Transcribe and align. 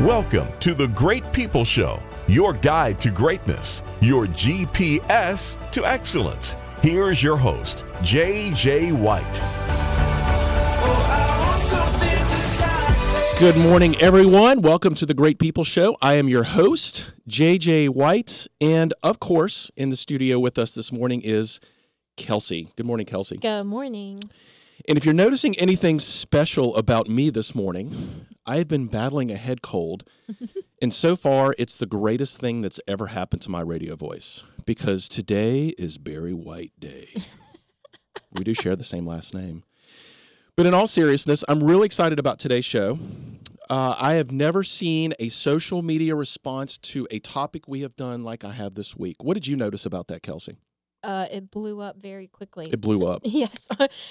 Welcome 0.00 0.48
to 0.60 0.72
the 0.72 0.88
Great 0.88 1.30
People 1.30 1.62
Show, 1.62 2.02
your 2.26 2.54
guide 2.54 3.02
to 3.02 3.10
greatness, 3.10 3.82
your 4.00 4.24
GPS 4.28 5.58
to 5.72 5.84
excellence. 5.84 6.56
Here's 6.80 7.22
your 7.22 7.36
host, 7.36 7.84
J.J. 8.00 8.92
White. 8.92 9.42
Good 13.38 13.58
morning, 13.58 13.94
everyone. 14.00 14.62
Welcome 14.62 14.94
to 14.94 15.04
the 15.04 15.12
Great 15.12 15.38
People 15.38 15.64
Show. 15.64 15.98
I 16.00 16.14
am 16.14 16.30
your 16.30 16.44
host, 16.44 17.12
JJ 17.28 17.90
White. 17.90 18.46
And 18.58 18.94
of 19.02 19.20
course, 19.20 19.70
in 19.76 19.90
the 19.90 19.98
studio 19.98 20.38
with 20.38 20.56
us 20.56 20.74
this 20.74 20.90
morning 20.90 21.20
is 21.20 21.60
Kelsey. 22.16 22.72
Good 22.76 22.86
morning, 22.86 23.04
Kelsey. 23.04 23.36
Good 23.36 23.64
morning. 23.64 24.22
And 24.88 24.96
if 24.96 25.04
you're 25.04 25.12
noticing 25.12 25.58
anything 25.58 25.98
special 25.98 26.74
about 26.76 27.06
me 27.06 27.28
this 27.28 27.54
morning, 27.54 28.26
I've 28.50 28.66
been 28.66 28.88
battling 28.88 29.30
a 29.30 29.36
head 29.36 29.62
cold. 29.62 30.02
and 30.82 30.92
so 30.92 31.14
far, 31.14 31.54
it's 31.56 31.76
the 31.76 31.86
greatest 31.86 32.40
thing 32.40 32.62
that's 32.62 32.80
ever 32.88 33.06
happened 33.06 33.42
to 33.42 33.50
my 33.50 33.60
radio 33.60 33.94
voice 33.94 34.42
because 34.66 35.08
today 35.08 35.68
is 35.78 35.98
Barry 35.98 36.34
White 36.34 36.72
Day. 36.80 37.06
we 38.32 38.42
do 38.42 38.52
share 38.52 38.74
the 38.74 38.82
same 38.82 39.06
last 39.06 39.34
name. 39.34 39.62
But 40.56 40.66
in 40.66 40.74
all 40.74 40.88
seriousness, 40.88 41.44
I'm 41.48 41.62
really 41.62 41.86
excited 41.86 42.18
about 42.18 42.40
today's 42.40 42.64
show. 42.64 42.98
Uh, 43.70 43.94
I 43.96 44.14
have 44.14 44.32
never 44.32 44.64
seen 44.64 45.14
a 45.20 45.28
social 45.28 45.80
media 45.82 46.16
response 46.16 46.76
to 46.78 47.06
a 47.12 47.20
topic 47.20 47.68
we 47.68 47.82
have 47.82 47.94
done 47.94 48.24
like 48.24 48.44
I 48.44 48.50
have 48.54 48.74
this 48.74 48.96
week. 48.96 49.22
What 49.22 49.34
did 49.34 49.46
you 49.46 49.54
notice 49.54 49.86
about 49.86 50.08
that, 50.08 50.24
Kelsey? 50.24 50.58
Uh, 51.04 51.26
it 51.30 51.52
blew 51.52 51.80
up 51.80 52.02
very 52.02 52.26
quickly. 52.26 52.68
It 52.72 52.80
blew 52.80 53.06
up. 53.06 53.22
yes. 53.24 53.68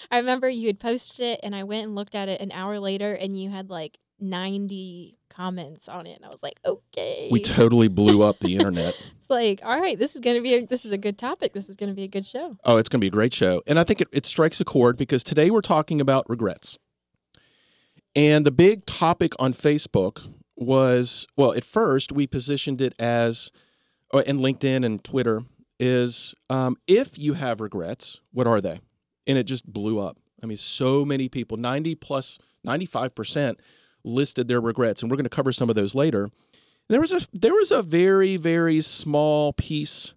I 0.10 0.18
remember 0.18 0.48
you 0.48 0.68
had 0.68 0.80
posted 0.80 1.26
it 1.26 1.42
and 1.44 1.54
I 1.54 1.66
went 1.66 1.88
and 1.88 1.94
looked 1.94 2.16
at 2.16 2.30
it 2.30 2.40
an 2.40 2.54
hour 2.54 2.80
later 2.80 3.14
and 3.14 3.38
you 3.38 3.50
had 3.50 3.70
like 3.70 4.00
90 4.22 5.18
comments 5.30 5.88
on 5.88 6.06
it 6.06 6.18
and 6.18 6.26
I 6.26 6.30
was 6.30 6.44
like, 6.44 6.60
"Okay." 6.66 7.30
We 7.32 7.40
totally 7.40 7.88
blew 7.88 8.24
up 8.24 8.40
the 8.40 8.56
internet. 8.56 8.96
it's 9.18 9.30
like, 9.30 9.62
"All 9.64 9.80
right, 9.80 9.98
this 9.98 10.16
is 10.16 10.22
going 10.22 10.36
to 10.36 10.42
be 10.42 10.56
a, 10.56 10.66
this 10.66 10.86
is 10.86 10.92
a 10.92 10.98
good 10.98 11.18
topic. 11.18 11.54
This 11.54 11.70
is 11.70 11.76
going 11.76 11.90
to 11.90 11.96
be 11.96 12.04
a 12.04 12.08
good 12.08 12.26
show." 12.26 12.58
Oh, 12.64 12.78
it's 12.78 12.90
going 12.90 13.00
to 13.00 13.04
be 13.04 13.08
a 13.08 13.12
great 13.12 13.34
show. 13.34 13.62
And 13.68 13.80
I 13.80 13.84
think 13.84 14.02
it, 14.02 14.08
it 14.12 14.26
strikes 14.26 14.60
a 14.60 14.66
chord 14.66 14.98
because 14.98 15.24
today 15.24 15.50
we're 15.50 15.62
talking 15.62 16.02
about 16.02 16.30
regrets. 16.30 16.78
And 18.16 18.46
the 18.46 18.52
big 18.52 18.86
topic 18.86 19.34
on 19.40 19.54
Facebook 19.54 20.28
was 20.56 21.28
well, 21.38 21.54
at 21.54 21.64
first 21.64 22.12
we 22.12 22.28
positioned 22.28 22.82
it 22.82 22.94
as, 23.00 23.52
uh, 24.14 24.24
and 24.26 24.40
LinkedIn 24.40 24.86
and 24.86 25.04
Twitter 25.04 25.44
is 25.80 26.36
um, 26.50 26.76
if 26.88 27.18
you 27.18 27.34
have 27.34 27.62
regrets, 27.62 28.20
what 28.32 28.48
are 28.48 28.60
they? 28.60 28.82
And 29.26 29.38
it 29.38 29.44
just 29.44 29.66
blew 29.66 30.00
up. 30.00 30.18
I 30.44 30.46
mean, 30.46 30.58
so 30.58 31.06
many 31.06 31.30
people, 31.30 31.58
90 31.58 31.96
95% 31.96 33.56
listed 34.04 34.48
their 34.48 34.62
regrets. 34.62 35.02
And 35.02 35.12
we're 35.12 35.18
going 35.18 35.26
to 35.26 35.30
cover 35.30 35.52
some 35.52 35.70
of 35.70 35.76
those 35.76 35.96
later. 35.96 36.30
There 36.88 37.00
was 37.00 37.12
a 37.12 37.22
there 37.38 37.54
was 37.54 37.72
a 37.72 37.84
very 37.84 38.36
very 38.36 38.82
small 38.82 39.54
piece 39.54 40.14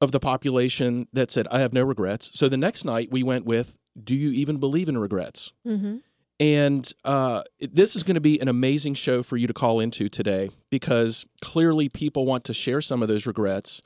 of 0.00 0.12
the 0.12 0.20
population 0.20 1.08
that 1.12 1.30
said 1.30 1.46
I 1.50 1.60
have 1.60 1.72
no 1.72 1.84
regrets. 1.84 2.30
So 2.38 2.48
the 2.48 2.56
next 2.56 2.84
night 2.84 3.08
we 3.10 3.22
went 3.22 3.44
with 3.44 3.76
Do 4.02 4.14
you 4.14 4.30
even 4.30 4.56
believe 4.58 4.88
in 4.88 4.96
regrets? 4.96 5.52
Mm-hmm. 5.66 5.98
And 6.40 6.90
uh, 7.04 7.42
this 7.60 7.94
is 7.94 8.02
going 8.02 8.14
to 8.14 8.20
be 8.20 8.40
an 8.40 8.48
amazing 8.48 8.94
show 8.94 9.22
for 9.22 9.36
you 9.36 9.46
to 9.46 9.52
call 9.52 9.78
into 9.78 10.08
today 10.08 10.48
because 10.70 11.26
clearly 11.42 11.90
people 11.90 12.24
want 12.24 12.44
to 12.44 12.54
share 12.54 12.80
some 12.80 13.02
of 13.02 13.08
those 13.08 13.26
regrets 13.26 13.82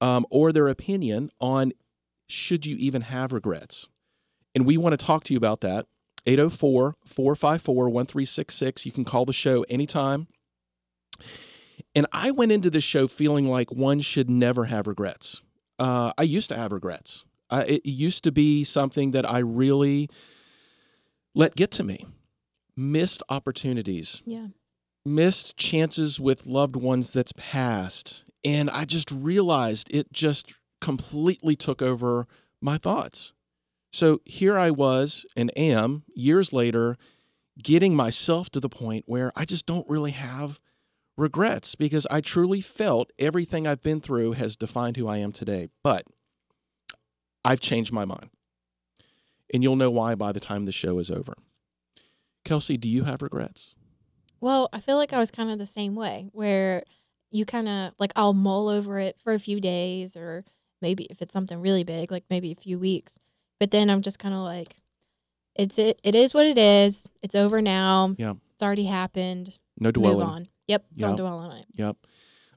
um, 0.00 0.24
or 0.30 0.50
their 0.50 0.68
opinion 0.68 1.30
on 1.40 1.72
should 2.26 2.64
you 2.64 2.76
even 2.78 3.02
have 3.02 3.32
regrets. 3.32 3.88
And 4.54 4.66
we 4.66 4.78
want 4.78 4.98
to 4.98 5.06
talk 5.06 5.24
to 5.24 5.34
you 5.34 5.36
about 5.36 5.60
that. 5.60 5.86
804 6.30 6.96
454 7.06 7.74
1366. 7.88 8.86
You 8.86 8.92
can 8.92 9.04
call 9.04 9.24
the 9.24 9.32
show 9.32 9.62
anytime. 9.68 10.28
And 11.94 12.06
I 12.12 12.30
went 12.30 12.52
into 12.52 12.70
this 12.70 12.84
show 12.84 13.06
feeling 13.06 13.44
like 13.44 13.72
one 13.72 14.00
should 14.00 14.30
never 14.30 14.66
have 14.66 14.86
regrets. 14.86 15.42
Uh, 15.78 16.12
I 16.16 16.22
used 16.22 16.48
to 16.50 16.56
have 16.56 16.72
regrets. 16.72 17.24
Uh, 17.48 17.64
it 17.66 17.84
used 17.84 18.22
to 18.24 18.32
be 18.32 18.62
something 18.62 19.10
that 19.10 19.28
I 19.28 19.38
really 19.38 20.08
let 21.34 21.56
get 21.56 21.70
to 21.72 21.84
me. 21.84 22.06
Missed 22.76 23.22
opportunities, 23.28 24.22
Yeah. 24.24 24.48
missed 25.04 25.56
chances 25.56 26.20
with 26.20 26.46
loved 26.46 26.76
ones 26.76 27.12
that's 27.12 27.32
passed. 27.36 28.24
And 28.44 28.70
I 28.70 28.84
just 28.84 29.10
realized 29.10 29.92
it 29.92 30.12
just 30.12 30.54
completely 30.80 31.56
took 31.56 31.82
over 31.82 32.26
my 32.62 32.78
thoughts. 32.78 33.32
So 33.92 34.20
here 34.24 34.56
I 34.56 34.70
was 34.70 35.26
and 35.36 35.50
am 35.56 36.04
years 36.14 36.52
later 36.52 36.96
getting 37.62 37.94
myself 37.94 38.50
to 38.50 38.60
the 38.60 38.68
point 38.68 39.04
where 39.06 39.32
I 39.36 39.44
just 39.44 39.66
don't 39.66 39.88
really 39.88 40.12
have 40.12 40.60
regrets 41.16 41.74
because 41.74 42.06
I 42.10 42.20
truly 42.20 42.60
felt 42.60 43.12
everything 43.18 43.66
I've 43.66 43.82
been 43.82 44.00
through 44.00 44.32
has 44.32 44.56
defined 44.56 44.96
who 44.96 45.06
I 45.08 45.18
am 45.18 45.32
today. 45.32 45.68
But 45.82 46.06
I've 47.44 47.60
changed 47.60 47.92
my 47.92 48.04
mind. 48.04 48.30
And 49.52 49.62
you'll 49.62 49.76
know 49.76 49.90
why 49.90 50.14
by 50.14 50.32
the 50.32 50.40
time 50.40 50.64
the 50.64 50.72
show 50.72 50.98
is 50.98 51.10
over. 51.10 51.34
Kelsey, 52.44 52.76
do 52.76 52.88
you 52.88 53.04
have 53.04 53.22
regrets? 53.22 53.74
Well, 54.40 54.68
I 54.72 54.80
feel 54.80 54.96
like 54.96 55.12
I 55.12 55.18
was 55.18 55.30
kind 55.30 55.50
of 55.50 55.58
the 55.58 55.66
same 55.66 55.94
way 55.94 56.30
where 56.32 56.84
you 57.30 57.44
kind 57.44 57.68
of 57.68 57.92
like 57.98 58.12
I'll 58.16 58.32
mull 58.32 58.68
over 58.68 58.98
it 58.98 59.16
for 59.22 59.32
a 59.32 59.38
few 59.38 59.60
days 59.60 60.16
or 60.16 60.44
maybe 60.80 61.04
if 61.04 61.20
it's 61.20 61.32
something 61.32 61.60
really 61.60 61.84
big, 61.84 62.10
like 62.10 62.24
maybe 62.30 62.52
a 62.52 62.60
few 62.60 62.78
weeks. 62.78 63.18
But 63.60 63.70
then 63.70 63.90
I'm 63.90 64.02
just 64.02 64.18
kind 64.18 64.34
of 64.34 64.40
like 64.40 64.74
it's 65.54 65.78
it 65.78 66.00
it 66.02 66.14
is 66.14 66.34
what 66.34 66.46
it 66.46 66.58
is. 66.58 67.08
It's 67.22 67.34
over 67.34 67.60
now. 67.62 68.14
Yeah. 68.18 68.32
It's 68.54 68.62
already 68.62 68.86
happened. 68.86 69.56
No 69.78 69.88
Move 69.88 69.94
dwelling. 69.94 70.26
on. 70.26 70.48
Yep. 70.66 70.84
Yeah. 70.94 71.06
Don't 71.08 71.16
dwell 71.16 71.38
on 71.38 71.56
it. 71.56 71.66
Yep. 71.74 71.96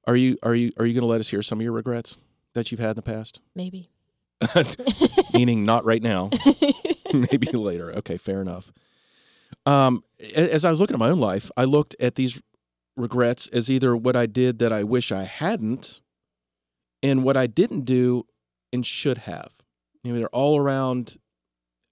Are 0.07 0.15
you 0.15 0.37
are 0.41 0.55
you 0.55 0.71
are 0.77 0.85
you 0.85 0.93
going 0.93 1.01
to 1.01 1.07
let 1.07 1.19
us 1.19 1.27
hear 1.29 1.41
some 1.41 1.59
of 1.59 1.63
your 1.63 1.73
regrets 1.73 2.17
that 2.53 2.71
you've 2.71 2.79
had 2.79 2.91
in 2.91 2.95
the 2.95 3.01
past? 3.01 3.41
Maybe. 3.55 3.89
Meaning 5.33 5.63
not 5.63 5.85
right 5.85 6.01
now, 6.01 6.29
maybe 7.13 7.47
later. 7.53 7.91
Okay, 7.93 8.17
fair 8.17 8.41
enough. 8.41 8.73
Um, 9.65 10.03
as 10.35 10.65
I 10.65 10.69
was 10.69 10.81
looking 10.81 10.95
at 10.95 10.99
my 10.99 11.09
own 11.09 11.19
life, 11.21 11.49
I 11.55 11.63
looked 11.63 11.95
at 12.01 12.15
these 12.15 12.41
regrets 12.97 13.47
as 13.47 13.71
either 13.71 13.95
what 13.95 14.17
I 14.17 14.25
did 14.25 14.59
that 14.59 14.73
I 14.73 14.83
wish 14.83 15.13
I 15.13 15.23
hadn't, 15.23 16.01
and 17.01 17.23
what 17.23 17.37
I 17.37 17.47
didn't 17.47 17.85
do 17.85 18.25
and 18.73 18.85
should 18.85 19.19
have. 19.19 19.62
You 20.03 20.13
know, 20.13 20.19
they're 20.19 20.27
all 20.29 20.57
around 20.57 21.17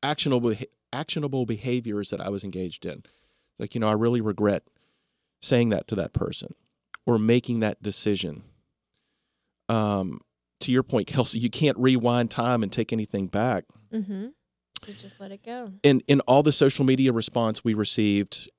actionable 0.04 0.56
actionable 0.94 1.46
behaviors 1.46 2.10
that 2.10 2.20
I 2.20 2.30
was 2.30 2.44
engaged 2.44 2.86
in. 2.86 3.00
It's 3.00 3.60
like, 3.60 3.76
you 3.76 3.82
know, 3.82 3.88
I 3.88 3.94
really 3.94 4.22
regret 4.22 4.64
saying 5.42 5.70
that 5.70 5.88
to 5.88 5.96
that 5.96 6.14
person 6.14 6.54
or 7.06 7.18
making 7.18 7.62
that 7.62 7.82
decision. 7.82 8.44
Um, 9.70 10.22
to 10.62 10.72
your 10.72 10.84
point, 10.84 11.08
Kelsey, 11.08 11.40
you 11.40 11.50
can't 11.50 11.78
rewind 11.78 12.30
time 12.30 12.64
and 12.64 12.72
take 12.72 12.94
anything 12.94 13.28
back. 13.28 13.66
mm-hmm. 13.94 14.28
So 14.86 14.94
just 14.94 15.20
let 15.20 15.32
it 15.32 15.44
go. 15.46 15.74
In 15.84 16.02
in 16.08 16.22
all 16.22 16.42
the 16.42 16.52
social 16.52 16.84
media 16.84 17.14
response 17.14 17.64
we 17.64 17.76
received, 17.76 18.50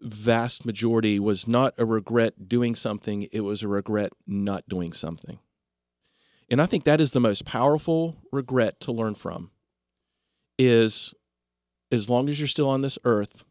vast 0.00 0.64
majority 0.64 1.18
was 1.18 1.48
not 1.48 1.74
a 1.76 1.84
regret 1.84 2.48
doing 2.48 2.76
something, 2.76 3.26
it 3.32 3.40
was 3.40 3.64
a 3.64 3.68
regret 3.68 4.12
not 4.24 4.62
doing 4.68 4.92
something. 4.92 5.40
And 6.52 6.60
I 6.60 6.66
think 6.66 6.84
that 6.84 7.00
is 7.00 7.12
the 7.12 7.20
most 7.20 7.46
powerful 7.46 8.18
regret 8.30 8.78
to 8.80 8.92
learn 8.92 9.14
from 9.14 9.50
is 10.58 11.14
as 11.90 12.10
long 12.10 12.28
as 12.28 12.38
you're 12.38 12.46
still 12.46 12.68
on 12.68 12.82
this 12.82 12.98
earth, 13.04 13.46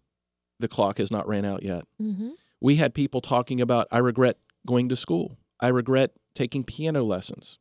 the 0.60 0.68
clock 0.68 1.00
has 1.00 1.12
not 1.12 1.28
ran 1.28 1.44
out 1.44 1.64
yet. 1.64 1.86
Mm-hmm. 2.00 2.30
We 2.62 2.76
had 2.76 2.94
people 2.94 3.20
talking 3.20 3.60
about 3.60 3.88
I 3.92 3.98
regret 3.98 4.38
going 4.68 4.88
to 4.90 4.96
school. 4.96 5.40
I 5.60 5.70
regret 5.70 6.12
taking 6.36 6.64
piano 6.64 7.02
lessons. 7.02 7.58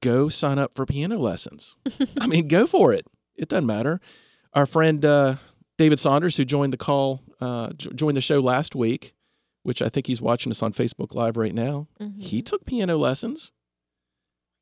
Go 0.00 0.30
sign 0.30 0.58
up 0.58 0.74
for 0.74 0.86
piano 0.86 1.18
lessons. 1.18 1.76
I 2.20 2.26
mean, 2.26 2.48
go 2.48 2.66
for 2.66 2.94
it. 2.94 3.06
It 3.36 3.50
doesn't 3.50 3.66
matter. 3.66 4.00
Our 4.54 4.64
friend 4.64 5.04
uh, 5.04 5.34
David 5.76 6.00
Saunders, 6.00 6.38
who 6.38 6.46
joined 6.46 6.72
the 6.72 6.78
call, 6.78 7.20
uh, 7.42 7.74
joined 7.74 8.16
the 8.16 8.22
show 8.22 8.38
last 8.38 8.74
week, 8.74 9.12
which 9.64 9.82
I 9.82 9.90
think 9.90 10.06
he's 10.06 10.22
watching 10.22 10.50
us 10.50 10.62
on 10.62 10.72
Facebook 10.72 11.14
Live 11.14 11.36
right 11.36 11.54
now. 11.54 11.88
Mm-hmm. 12.00 12.20
He 12.20 12.40
took 12.40 12.64
piano 12.64 12.96
lessons. 12.96 13.52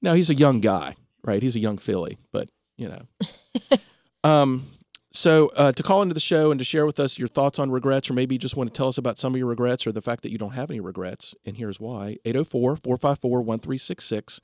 Now 0.05 0.12
he's 0.12 0.29
a 0.29 0.35
young 0.35 0.61
guy, 0.61 0.95
right? 1.25 1.43
He's 1.43 1.56
a 1.56 1.61
young 1.61 1.79
filly, 1.79 2.19
but 2.31 2.51
you 2.77 2.91
know. 2.91 3.79
um, 4.31 4.67
so 5.15 5.51
uh, 5.56 5.73
to 5.73 5.83
call 5.83 6.03
into 6.03 6.12
the 6.12 6.21
show 6.21 6.51
and 6.51 6.59
to 6.59 6.65
share 6.65 6.85
with 6.85 7.01
us 7.01 7.19
your 7.19 7.27
thoughts 7.27 7.59
on 7.59 7.71
regrets, 7.71 8.11
or 8.11 8.12
maybe 8.12 8.35
you 8.35 8.39
just 8.39 8.55
want 8.55 8.73
to 8.73 8.77
tell 8.77 8.89
us 8.89 8.99
about 8.99 9.17
some 9.17 9.33
of 9.33 9.39
your 9.39 9.47
regrets 9.47 9.87
or 9.87 9.93
the 9.93 10.03
fact 10.03 10.23
that 10.23 10.31
you 10.31 10.37
don't 10.37 10.53
have 10.53 10.71
any 10.71 10.79
regrets, 10.79 11.35
and 11.47 11.56
here's 11.56 11.81
why 11.81 12.19
804 12.27 12.77
454 12.77 13.31
1366. 13.41 14.43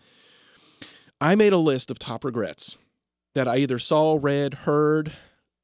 I 1.21 1.35
made 1.35 1.53
a 1.53 1.59
list 1.59 1.91
of 1.91 1.99
top 1.99 2.25
regrets 2.25 2.79
that 3.35 3.47
I 3.47 3.59
either 3.59 3.79
saw, 3.79 4.19
read, 4.19 4.55
heard, 4.55 5.13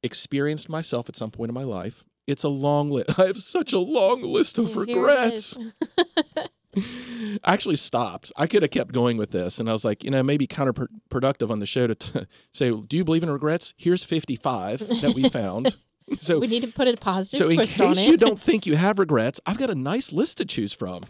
experienced 0.03 0.69
myself 0.69 1.09
at 1.09 1.15
some 1.15 1.31
point 1.31 1.49
in 1.49 1.55
my 1.55 1.63
life. 1.63 2.03
It's 2.27 2.43
a 2.43 2.49
long 2.49 2.91
list. 2.91 3.19
I 3.19 3.25
have 3.25 3.37
such 3.37 3.73
a 3.73 3.79
long 3.79 4.21
list 4.21 4.59
of 4.59 4.67
Here 4.67 4.81
regrets. 4.81 5.57
I 7.43 7.53
actually 7.53 7.75
stopped. 7.75 8.31
I 8.35 8.47
could 8.47 8.61
have 8.61 8.71
kept 8.71 8.91
going 8.91 9.17
with 9.17 9.31
this, 9.31 9.59
and 9.59 9.69
I 9.69 9.73
was 9.73 9.85
like, 9.85 10.03
you 10.03 10.11
know, 10.11 10.23
maybe 10.23 10.47
counterproductive 10.47 11.49
on 11.49 11.59
the 11.59 11.65
show 11.65 11.87
to 11.87 11.95
t- 11.95 12.25
say, 12.53 12.71
"Do 12.71 12.97
you 12.97 13.03
believe 13.03 13.23
in 13.23 13.29
regrets?" 13.29 13.73
Here's 13.77 14.03
55 14.03 14.79
that 15.01 15.13
we 15.15 15.29
found. 15.29 15.77
So 16.19 16.39
we 16.39 16.47
need 16.47 16.63
to 16.63 16.71
put 16.71 16.87
a 16.87 16.95
positive 16.97 17.37
so 17.37 17.49
in 17.49 17.55
twist 17.55 17.81
on 17.81 17.95
case 17.95 18.05
you 18.05 18.17
don't 18.17 18.39
think 18.39 18.65
you 18.65 18.75
have 18.75 18.99
regrets, 18.99 19.39
I've 19.45 19.57
got 19.57 19.69
a 19.69 19.75
nice 19.75 20.13
list 20.13 20.37
to 20.37 20.45
choose 20.45 20.73
from. 20.73 21.03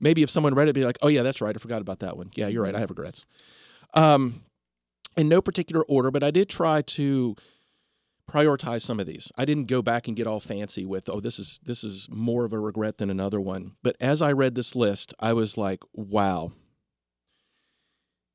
Maybe 0.00 0.22
if 0.22 0.30
someone 0.30 0.54
read 0.54 0.68
it, 0.68 0.74
be 0.74 0.84
like, 0.84 0.98
"Oh 1.02 1.08
yeah, 1.08 1.22
that's 1.22 1.40
right. 1.40 1.54
I 1.54 1.58
forgot 1.58 1.80
about 1.80 2.00
that 2.00 2.16
one. 2.16 2.30
Yeah, 2.34 2.48
you're 2.48 2.62
right. 2.62 2.74
I 2.74 2.80
have 2.80 2.90
regrets." 2.90 3.24
Um, 3.94 4.42
in 5.16 5.28
no 5.28 5.40
particular 5.40 5.84
order, 5.84 6.10
but 6.10 6.22
I 6.22 6.30
did 6.30 6.48
try 6.48 6.82
to 6.82 7.36
prioritize 8.30 8.82
some 8.82 9.00
of 9.00 9.06
these. 9.06 9.30
I 9.36 9.44
didn't 9.44 9.68
go 9.68 9.82
back 9.82 10.08
and 10.08 10.16
get 10.16 10.26
all 10.26 10.40
fancy 10.40 10.84
with, 10.84 11.08
"Oh, 11.08 11.20
this 11.20 11.38
is 11.38 11.60
this 11.62 11.84
is 11.84 12.08
more 12.10 12.44
of 12.44 12.52
a 12.52 12.58
regret 12.58 12.98
than 12.98 13.10
another 13.10 13.40
one." 13.40 13.76
But 13.82 13.96
as 14.00 14.22
I 14.22 14.32
read 14.32 14.54
this 14.54 14.74
list, 14.74 15.14
I 15.20 15.32
was 15.32 15.56
like, 15.56 15.80
"Wow." 15.92 16.52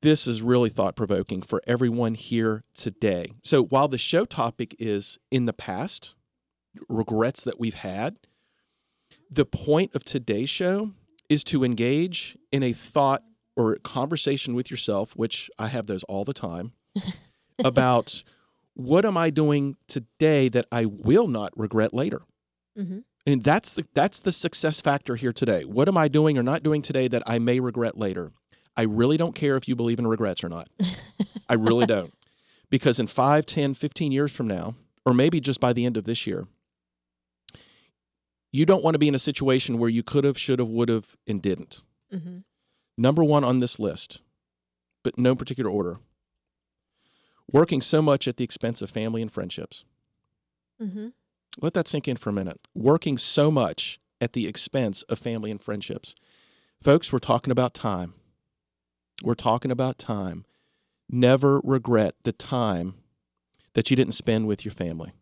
This 0.02 0.26
is 0.26 0.40
really 0.40 0.70
thought 0.70 0.96
provoking 0.96 1.42
for 1.42 1.60
everyone 1.66 2.14
here 2.14 2.64
today. 2.72 3.34
So, 3.44 3.64
while 3.64 3.88
the 3.88 3.98
show 3.98 4.24
topic 4.24 4.74
is 4.78 5.18
in 5.30 5.44
the 5.44 5.52
past, 5.52 6.14
regrets 6.88 7.44
that 7.44 7.58
we've 7.58 7.74
had. 7.74 8.16
The 9.30 9.44
point 9.44 9.94
of 9.94 10.04
today's 10.04 10.50
show 10.50 10.92
is 11.28 11.44
to 11.44 11.64
engage 11.64 12.36
in 12.50 12.62
a 12.62 12.72
thought 12.72 13.22
or 13.56 13.76
conversation 13.76 14.54
with 14.54 14.70
yourself, 14.70 15.14
which 15.16 15.50
I 15.58 15.68
have 15.68 15.86
those 15.86 16.02
all 16.04 16.24
the 16.24 16.32
time, 16.32 16.72
about 17.64 18.24
what 18.80 19.04
am 19.04 19.16
I 19.16 19.30
doing 19.30 19.76
today 19.86 20.48
that 20.48 20.66
I 20.72 20.86
will 20.86 21.28
not 21.28 21.52
regret 21.56 21.92
later. 21.92 22.22
Mhm. 22.78 23.04
And 23.26 23.42
that's 23.44 23.74
the 23.74 23.84
that's 23.94 24.20
the 24.20 24.32
success 24.32 24.80
factor 24.80 25.16
here 25.16 25.32
today. 25.32 25.64
What 25.64 25.88
am 25.88 25.96
I 25.96 26.08
doing 26.08 26.38
or 26.38 26.42
not 26.42 26.62
doing 26.62 26.80
today 26.82 27.06
that 27.08 27.22
I 27.26 27.38
may 27.38 27.60
regret 27.60 27.96
later? 27.98 28.32
I 28.76 28.82
really 28.82 29.16
don't 29.16 29.34
care 29.34 29.56
if 29.56 29.68
you 29.68 29.76
believe 29.76 29.98
in 29.98 30.06
regrets 30.06 30.42
or 30.42 30.48
not. 30.48 30.68
I 31.48 31.54
really 31.54 31.86
don't. 31.96 32.14
Because 32.70 32.98
in 33.00 33.08
5, 33.08 33.44
10, 33.46 33.74
15 33.74 34.12
years 34.12 34.32
from 34.32 34.46
now, 34.46 34.74
or 35.04 35.12
maybe 35.12 35.40
just 35.40 35.60
by 35.60 35.72
the 35.72 35.84
end 35.84 35.96
of 35.96 36.04
this 36.04 36.26
year, 36.26 36.46
you 38.52 38.64
don't 38.64 38.82
want 38.82 38.94
to 38.94 38.98
be 38.98 39.08
in 39.08 39.14
a 39.14 39.18
situation 39.18 39.78
where 39.78 39.90
you 39.90 40.02
could 40.02 40.24
have, 40.24 40.38
should 40.38 40.58
have, 40.58 40.68
would 40.70 40.88
have, 40.88 41.16
and 41.26 41.42
didn't. 41.42 41.82
hmm 42.10 42.38
Number 42.96 43.24
one 43.24 43.44
on 43.44 43.60
this 43.60 43.78
list, 43.78 44.20
but 45.02 45.16
no 45.16 45.34
particular 45.34 45.70
order. 45.70 45.98
Working 47.52 47.80
so 47.80 48.00
much 48.02 48.28
at 48.28 48.36
the 48.36 48.44
expense 48.44 48.82
of 48.82 48.90
family 48.90 49.22
and 49.22 49.30
friendships. 49.30 49.84
hmm 50.80 51.08
Let 51.60 51.74
that 51.74 51.88
sink 51.88 52.06
in 52.08 52.16
for 52.16 52.30
a 52.30 52.32
minute. 52.32 52.60
Working 52.74 53.18
so 53.18 53.50
much 53.50 53.98
at 54.20 54.32
the 54.34 54.46
expense 54.46 55.02
of 55.04 55.18
family 55.18 55.50
and 55.50 55.60
friendships. 55.60 56.14
Folks, 56.82 57.12
we're 57.12 57.18
talking 57.18 57.50
about 57.50 57.74
time. 57.74 58.14
We're 59.22 59.34
talking 59.34 59.70
about 59.70 59.98
time. 59.98 60.44
Never 61.08 61.60
regret 61.64 62.14
the 62.22 62.32
time 62.32 62.94
that 63.74 63.90
you 63.90 63.96
didn't 63.96 64.12
spend 64.14 64.46
with 64.46 64.64
your 64.64 64.72
family. 64.72 65.12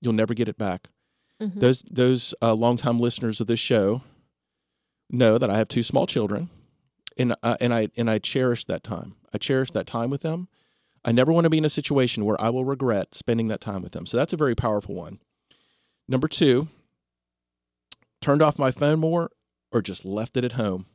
You'll 0.00 0.14
never 0.14 0.34
get 0.34 0.48
it 0.48 0.58
back. 0.58 0.88
hmm 1.40 1.58
Those 1.58 1.82
those 1.82 2.34
uh, 2.42 2.54
longtime 2.54 2.98
listeners 2.98 3.40
of 3.40 3.46
this 3.46 3.60
show 3.60 4.02
know 5.10 5.38
that 5.38 5.50
I 5.50 5.58
have 5.58 5.68
two 5.68 5.82
small 5.82 6.06
children, 6.06 6.48
and 7.18 7.34
uh, 7.42 7.56
and 7.60 7.74
I 7.74 7.88
and 7.96 8.08
I 8.10 8.18
cherish 8.18 8.64
that 8.64 8.82
time. 8.82 9.16
I 9.32 9.38
cherish 9.38 9.70
that 9.72 9.86
time 9.86 10.10
with 10.10 10.22
them. 10.22 10.48
I 11.04 11.12
never 11.12 11.32
want 11.32 11.44
to 11.44 11.50
be 11.50 11.58
in 11.58 11.64
a 11.64 11.70
situation 11.70 12.24
where 12.24 12.40
I 12.40 12.50
will 12.50 12.64
regret 12.64 13.14
spending 13.14 13.48
that 13.48 13.60
time 13.60 13.82
with 13.82 13.92
them. 13.92 14.06
So 14.06 14.16
that's 14.16 14.32
a 14.32 14.36
very 14.36 14.54
powerful 14.54 14.94
one. 14.94 15.18
Number 16.08 16.28
two, 16.28 16.68
turned 18.20 18.42
off 18.42 18.58
my 18.58 18.70
phone 18.70 18.98
more, 19.00 19.30
or 19.72 19.80
just 19.80 20.04
left 20.04 20.36
it 20.36 20.44
at 20.44 20.52
home. 20.52 20.86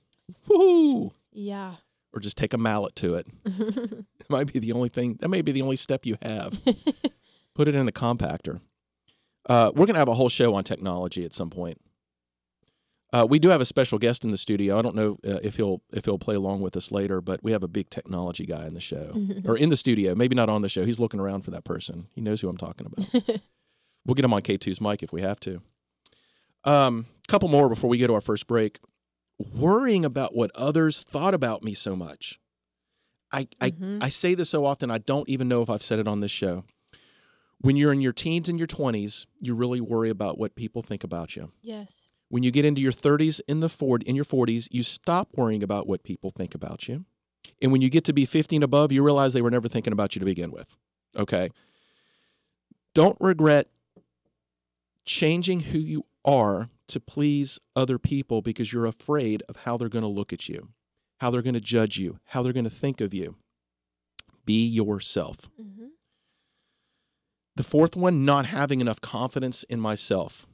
Woo! 0.48 1.14
Yeah. 1.32 1.76
Or 2.14 2.20
just 2.20 2.38
take 2.38 2.54
a 2.54 2.58
mallet 2.58 2.96
to 2.98 3.16
it. 3.16 3.28
It 4.26 4.32
might 4.32 4.52
be 4.52 4.58
the 4.58 4.72
only 4.72 4.90
thing. 4.90 5.18
That 5.20 5.30
may 5.30 5.44
be 5.44 5.52
the 5.52 5.62
only 5.62 5.76
step 5.76 6.04
you 6.04 6.18
have. 6.24 6.60
Put 7.54 7.68
it 7.68 7.76
in 7.76 7.88
a 7.88 7.92
compactor. 7.92 8.60
Uh, 9.48 9.72
we're 9.76 9.86
going 9.86 9.94
to 9.94 10.00
have 10.00 10.08
a 10.08 10.16
whole 10.16 10.30
show 10.30 10.56
on 10.56 10.64
technology 10.64 11.24
at 11.24 11.32
some 11.32 11.52
point. 11.52 11.80
Uh, 13.14 13.26
we 13.30 13.40
do 13.40 13.50
have 13.50 13.62
a 13.62 13.66
special 13.66 13.98
guest 13.98 14.26
in 14.26 14.32
the 14.32 14.38
studio. 14.38 14.78
I 14.78 14.82
don't 14.82 14.96
know 14.96 15.18
uh, 15.26 15.40
if 15.44 15.56
he'll 15.56 15.82
if 15.94 16.06
he'll 16.06 16.18
play 16.20 16.36
along 16.36 16.62
with 16.62 16.76
us 16.76 16.92
later, 16.92 17.22
but 17.22 17.42
we 17.44 17.52
have 17.54 17.64
a 17.64 17.68
big 17.68 17.90
technology 17.90 18.46
guy 18.46 18.66
in 18.66 18.74
the 18.74 18.82
show 18.82 19.14
or 19.46 19.56
in 19.58 19.70
the 19.70 19.78
studio. 19.78 20.16
Maybe 20.16 20.36
not 20.36 20.50
on 20.50 20.62
the 20.62 20.70
show. 20.70 20.86
He's 20.86 21.00
looking 21.00 21.20
around 21.20 21.42
for 21.44 21.52
that 21.52 21.64
person. 21.64 22.08
He 22.14 22.22
knows 22.22 22.42
who 22.42 22.50
I'm 22.50 22.58
talking 22.58 22.88
about. 22.88 23.06
we'll 24.06 24.16
get 24.16 24.26
him 24.26 24.34
on 24.34 24.42
K2's 24.42 24.82
mic 24.82 25.02
if 25.04 25.14
we 25.14 25.22
have 25.22 25.40
to. 25.42 25.62
Um, 26.64 27.06
couple 27.28 27.48
more 27.48 27.70
before 27.70 27.90
we 27.90 27.98
go 28.00 28.08
to 28.08 28.14
our 28.16 28.22
first 28.22 28.48
break. 28.48 28.80
Worrying 29.54 30.04
about 30.06 30.36
what 30.36 30.52
others 30.56 31.04
thought 31.04 31.34
about 31.34 31.64
me 31.64 31.74
so 31.74 31.96
much. 31.96 32.40
I, 33.32 33.46
Mhm. 33.62 34.02
I 34.02 34.06
I 34.06 34.10
say 34.10 34.34
this 34.34 34.50
so 34.50 34.66
often 34.66 34.90
I 34.90 34.98
don't 34.98 35.28
even 35.30 35.48
know 35.48 35.62
if 35.62 35.70
I've 35.70 35.84
said 35.84 36.00
it 36.00 36.08
on 36.08 36.22
this 36.22 36.32
show. 36.32 36.64
When 37.60 37.76
you're 37.76 37.94
in 37.94 38.02
your 38.02 38.14
teens 38.14 38.48
and 38.50 38.58
your 38.58 38.68
20s, 38.68 39.26
you 39.42 39.56
really 39.56 39.82
worry 39.82 40.10
about 40.10 40.38
what 40.38 40.56
people 40.56 40.82
think 40.82 41.04
about 41.04 41.36
you. 41.36 41.52
yes. 41.62 42.10
When 42.30 42.44
you 42.44 42.52
get 42.52 42.66
into 42.66 42.82
your 42.82 42.92
30s 42.92 43.40
in 43.48 43.60
the 43.60 43.70
40, 43.70 44.06
in 44.06 44.16
your 44.16 44.26
40s, 44.26 44.68
you 44.72 44.84
stop 44.84 45.30
worrying 45.36 45.64
about 45.64 45.88
what 45.88 46.04
people 46.04 46.32
think 46.32 46.56
about 46.56 46.88
you. 46.88 47.06
And 47.62 47.72
when 47.72 47.82
you 47.82 47.90
get 47.90 48.04
to 48.06 48.14
be 48.14 48.26
15 48.26 48.64
above, 48.64 48.92
you 48.92 49.04
realize 49.04 49.34
they 49.34 49.42
were 49.42 49.52
never 49.52 49.68
thinking 49.68 49.94
about 49.94 50.16
you 50.16 50.20
to 50.20 50.26
begin 50.26 50.52
with. 50.52 50.76
Okay? 51.16 51.52
Don't 52.94 53.18
regret 53.20 53.68
changing 55.06 55.60
who 55.62 55.78
you 55.78 56.06
are 56.24 56.70
to 56.88 57.00
please 57.00 57.60
other 57.76 57.98
people 58.00 58.42
because 58.42 58.74
you're 58.74 58.86
afraid 58.86 59.44
of 59.48 59.58
how 59.58 59.78
they're 59.78 59.90
going 59.90 60.04
to 60.04 60.08
look 60.10 60.34
at 60.34 60.50
you, 60.50 60.70
how 61.20 61.30
they're 61.30 61.42
going 61.42 61.54
to 61.54 61.62
judge 61.62 61.98
you, 61.98 62.20
how 62.26 62.42
they're 62.42 62.54
going 62.54 62.64
to 62.64 62.70
think 62.70 63.02
of 63.02 63.14
you. 63.14 63.36
Be 64.46 64.66
yourself. 64.66 65.50
hmm 65.58 65.88
The 67.56 67.64
fourth 67.64 67.96
one, 67.96 68.26
not 68.26 68.48
having 68.48 68.82
enough 68.82 69.02
confidence 69.02 69.64
in 69.64 69.80
myself. 69.80 70.46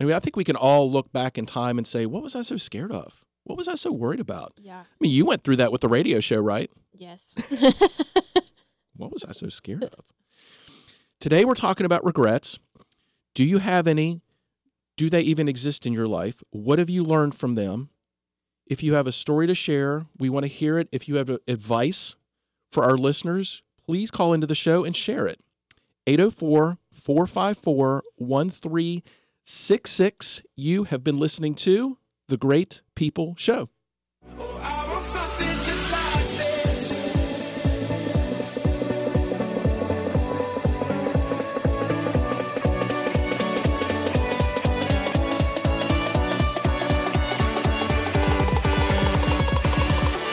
I 0.00 0.04
mean, 0.04 0.12
I 0.12 0.18
think 0.18 0.36
we 0.36 0.44
can 0.44 0.56
all 0.56 0.90
look 0.90 1.12
back 1.12 1.38
in 1.38 1.46
time 1.46 1.78
and 1.78 1.86
say, 1.86 2.06
what 2.06 2.22
was 2.22 2.36
I 2.36 2.42
so 2.42 2.56
scared 2.56 2.92
of? 2.92 3.24
What 3.44 3.56
was 3.56 3.68
I 3.68 3.76
so 3.76 3.92
worried 3.92 4.20
about? 4.20 4.52
Yeah. 4.58 4.80
I 4.80 4.84
mean, 5.00 5.12
you 5.12 5.24
went 5.24 5.44
through 5.44 5.56
that 5.56 5.72
with 5.72 5.80
the 5.80 5.88
radio 5.88 6.20
show, 6.20 6.40
right? 6.40 6.70
Yes. 6.92 7.34
What 8.96 9.12
was 9.12 9.24
I 9.24 9.32
so 9.32 9.48
scared 9.48 9.84
of? 9.84 10.04
Today, 11.20 11.44
we're 11.44 11.54
talking 11.54 11.86
about 11.86 12.04
regrets. 12.04 12.58
Do 13.34 13.44
you 13.44 13.58
have 13.58 13.86
any? 13.86 14.22
Do 14.96 15.10
they 15.10 15.20
even 15.20 15.48
exist 15.48 15.86
in 15.86 15.92
your 15.92 16.08
life? 16.08 16.42
What 16.50 16.78
have 16.78 16.88
you 16.88 17.02
learned 17.02 17.34
from 17.34 17.54
them? 17.54 17.90
If 18.66 18.82
you 18.82 18.94
have 18.94 19.06
a 19.06 19.12
story 19.12 19.46
to 19.46 19.54
share, 19.54 20.06
we 20.18 20.28
want 20.28 20.44
to 20.44 20.48
hear 20.48 20.78
it. 20.78 20.88
If 20.90 21.08
you 21.08 21.16
have 21.16 21.28
advice 21.46 22.16
for 22.70 22.84
our 22.84 22.96
listeners, 22.96 23.62
please 23.84 24.10
call 24.10 24.32
into 24.32 24.46
the 24.46 24.54
show 24.54 24.84
and 24.84 24.96
share 24.96 25.26
it. 25.26 25.40
804 26.06 26.78
454 26.92 28.02
1366. 29.48 30.42
You 30.56 30.84
have 30.84 31.04
been 31.04 31.20
listening 31.20 31.54
to 31.54 31.98
The 32.26 32.36
Great 32.36 32.82
People 32.96 33.36
Show. 33.38 33.68
Oh, 34.36 34.60
I 34.60 34.88
want 34.90 35.04
something 35.04 35.56
just 35.58 35.92
like 35.92 36.26
this. 36.36 36.92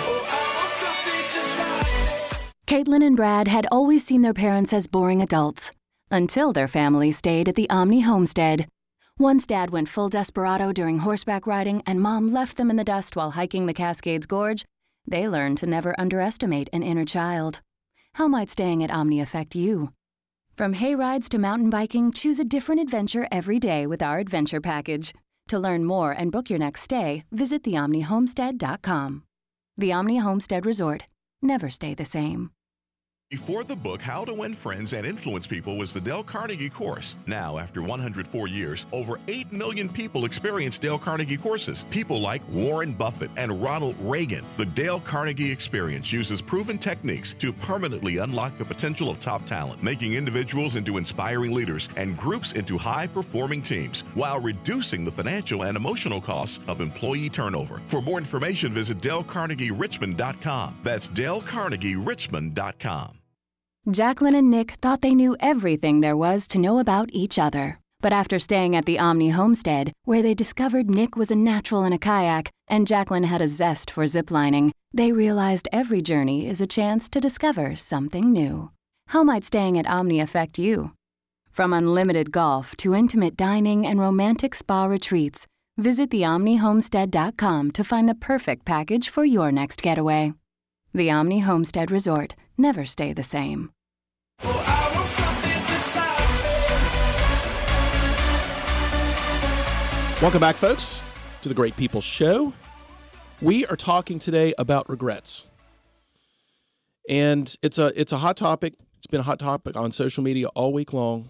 Oh, 0.05 0.25
I 0.27 0.55
want 0.57 0.71
something 0.71 1.23
just 1.29 1.59
like 1.59 1.85
this. 1.85 2.53
Caitlin 2.65 3.05
and 3.05 3.15
Brad 3.15 3.47
had 3.47 3.67
always 3.71 4.03
seen 4.03 4.21
their 4.21 4.33
parents 4.33 4.73
as 4.73 4.87
boring 4.87 5.21
adults 5.21 5.71
until 6.09 6.51
their 6.51 6.67
family 6.67 7.11
stayed 7.11 7.47
at 7.47 7.53
the 7.53 7.69
Omni 7.69 8.01
Homestead. 8.01 8.67
Once 9.19 9.45
Dad 9.45 9.69
went 9.69 9.87
full 9.87 10.09
desperado 10.09 10.71
during 10.73 10.97
horseback 10.99 11.45
riding 11.45 11.83
and 11.85 12.01
Mom 12.01 12.29
left 12.29 12.57
them 12.57 12.71
in 12.71 12.77
the 12.77 12.83
dust 12.83 13.15
while 13.15 13.31
hiking 13.31 13.67
the 13.67 13.73
Cascades 13.73 14.25
Gorge, 14.25 14.65
they 15.05 15.29
learned 15.29 15.57
to 15.59 15.67
never 15.67 15.97
underestimate 15.99 16.67
an 16.73 16.81
inner 16.81 17.05
child. 17.05 17.61
How 18.13 18.27
might 18.27 18.49
staying 18.49 18.81
at 18.83 18.89
Omni 18.89 19.21
affect 19.21 19.55
you? 19.55 19.91
From 20.55 20.73
hay 20.73 20.95
rides 20.95 21.29
to 21.29 21.37
mountain 21.37 21.69
biking, 21.69 22.11
choose 22.11 22.39
a 22.39 22.45
different 22.45 22.81
adventure 22.81 23.27
every 23.31 23.59
day 23.59 23.85
with 23.85 24.01
our 24.01 24.17
adventure 24.17 24.61
package. 24.61 25.13
To 25.49 25.59
learn 25.59 25.85
more 25.85 26.11
and 26.11 26.31
book 26.31 26.49
your 26.49 26.59
next 26.59 26.81
stay, 26.81 27.23
visit 27.31 27.63
theomnihomestead.com. 27.63 29.23
The 29.77 29.93
Omni 29.93 30.17
Homestead 30.17 30.65
Resort. 30.65 31.03
Never 31.41 31.69
stay 31.69 31.93
the 31.93 32.05
same. 32.05 32.51
Before 33.33 33.63
the 33.63 33.75
book 33.75 33.99
How 33.99 34.23
to 34.25 34.33
Win 34.35 34.53
Friends 34.53 34.93
and 34.93 35.07
Influence 35.07 35.47
People 35.47 35.75
was 35.75 35.91
the 35.91 35.99
Dale 35.99 36.23
Carnegie 36.23 36.69
course. 36.69 37.15
Now, 37.25 37.57
after 37.57 37.81
104 37.81 38.47
years, 38.47 38.85
over 38.91 39.19
8 39.27 39.51
million 39.51 39.89
people 39.89 40.25
experience 40.25 40.77
Dale 40.77 40.99
Carnegie 40.99 41.37
courses. 41.37 41.83
People 41.89 42.21
like 42.21 42.47
Warren 42.47 42.93
Buffett 42.93 43.31
and 43.35 43.59
Ronald 43.59 43.95
Reagan. 44.01 44.45
The 44.57 44.67
Dale 44.67 44.99
Carnegie 44.99 45.51
experience 45.51 46.13
uses 46.13 46.43
proven 46.43 46.77
techniques 46.77 47.33
to 47.39 47.51
permanently 47.51 48.17
unlock 48.17 48.55
the 48.59 48.65
potential 48.65 49.09
of 49.09 49.19
top 49.19 49.47
talent, 49.47 49.81
making 49.81 50.13
individuals 50.13 50.75
into 50.75 50.97
inspiring 50.97 51.55
leaders 51.55 51.89
and 51.97 52.15
groups 52.15 52.51
into 52.51 52.77
high 52.77 53.07
performing 53.07 53.63
teams 53.63 54.01
while 54.13 54.39
reducing 54.39 55.03
the 55.03 55.11
financial 55.11 55.63
and 55.63 55.75
emotional 55.75 56.21
costs 56.21 56.59
of 56.67 56.81
employee 56.81 57.31
turnover. 57.31 57.81
For 57.87 57.99
more 57.99 58.19
information, 58.19 58.71
visit 58.71 58.99
DaleCarnegieRichmond.com. 58.99 60.81
That's 60.83 61.09
DaleCarnegieRichmond.com. 61.09 63.22
Jacqueline 63.91 64.35
and 64.35 64.49
Nick 64.49 64.71
thought 64.81 65.01
they 65.01 65.13
knew 65.13 65.35
everything 65.41 65.99
there 65.99 66.15
was 66.15 66.47
to 66.47 66.57
know 66.57 66.79
about 66.79 67.09
each 67.11 67.37
other. 67.37 67.79
But 67.99 68.13
after 68.13 68.39
staying 68.39 68.77
at 68.77 68.85
the 68.85 68.97
Omni 68.97 69.31
homestead, 69.31 69.91
where 70.05 70.21
they 70.21 70.33
discovered 70.33 70.89
Nick 70.89 71.17
was 71.17 71.31
a 71.31 71.35
natural 71.35 71.83
in 71.83 71.91
a 71.91 71.97
kayak 71.97 72.49
and 72.69 72.87
Jacqueline 72.87 73.25
had 73.25 73.41
a 73.41 73.47
zest 73.47 73.91
for 73.91 74.05
ziplining, 74.05 74.71
they 74.93 75.11
realized 75.11 75.67
every 75.73 76.01
journey 76.01 76.47
is 76.47 76.61
a 76.61 76.67
chance 76.67 77.09
to 77.09 77.19
discover 77.19 77.75
something 77.75 78.31
new. 78.31 78.71
How 79.07 79.21
might 79.21 79.43
staying 79.43 79.77
at 79.77 79.87
Omni 79.87 80.21
affect 80.21 80.57
you? 80.57 80.93
From 81.51 81.73
unlimited 81.73 82.31
golf 82.31 82.77
to 82.77 82.95
intimate 82.95 83.35
dining 83.35 83.85
and 83.85 83.99
romantic 83.99 84.55
spa 84.55 84.85
retreats, 84.85 85.45
visit 85.77 86.09
theomnihomestead.com 86.09 87.71
to 87.71 87.83
find 87.83 88.07
the 88.07 88.15
perfect 88.15 88.63
package 88.63 89.09
for 89.09 89.25
your 89.25 89.51
next 89.51 89.81
getaway. 89.81 90.33
The 90.93 91.11
Omni 91.11 91.39
Homestead 91.39 91.91
Resort. 91.91 92.35
Never 92.57 92.85
stay 92.85 93.13
the 93.13 93.23
same. 93.23 93.71
Welcome 100.21 100.39
back, 100.39 100.55
folks, 100.55 101.03
to 101.41 101.49
the 101.49 101.55
Great 101.55 101.75
People 101.75 101.99
Show. 101.99 102.53
We 103.41 103.65
are 103.65 103.75
talking 103.75 104.19
today 104.19 104.53
about 104.57 104.87
regrets, 104.87 105.45
and 107.09 107.53
it's 107.61 107.77
a 107.77 107.91
it's 107.99 108.13
a 108.13 108.17
hot 108.19 108.37
topic. 108.37 108.75
It's 108.97 109.07
been 109.07 109.19
a 109.19 109.23
hot 109.23 109.39
topic 109.39 109.75
on 109.75 109.91
social 109.91 110.23
media 110.23 110.47
all 110.49 110.71
week 110.71 110.93
long. 110.93 111.27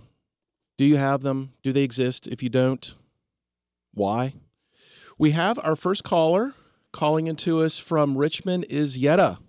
Do 0.77 0.85
you 0.85 0.97
have 0.97 1.21
them? 1.21 1.53
Do 1.63 1.71
they 1.71 1.83
exist? 1.83 2.27
If 2.27 2.43
you 2.43 2.49
don't, 2.49 2.93
why? 3.93 4.33
We 5.17 5.31
have 5.31 5.59
our 5.63 5.75
first 5.75 6.03
caller 6.03 6.53
calling 6.91 7.27
into 7.27 7.61
us 7.61 7.79
from 7.79 8.17
Richmond 8.17 8.65
is 8.69 8.97
Yetta. 8.97 9.39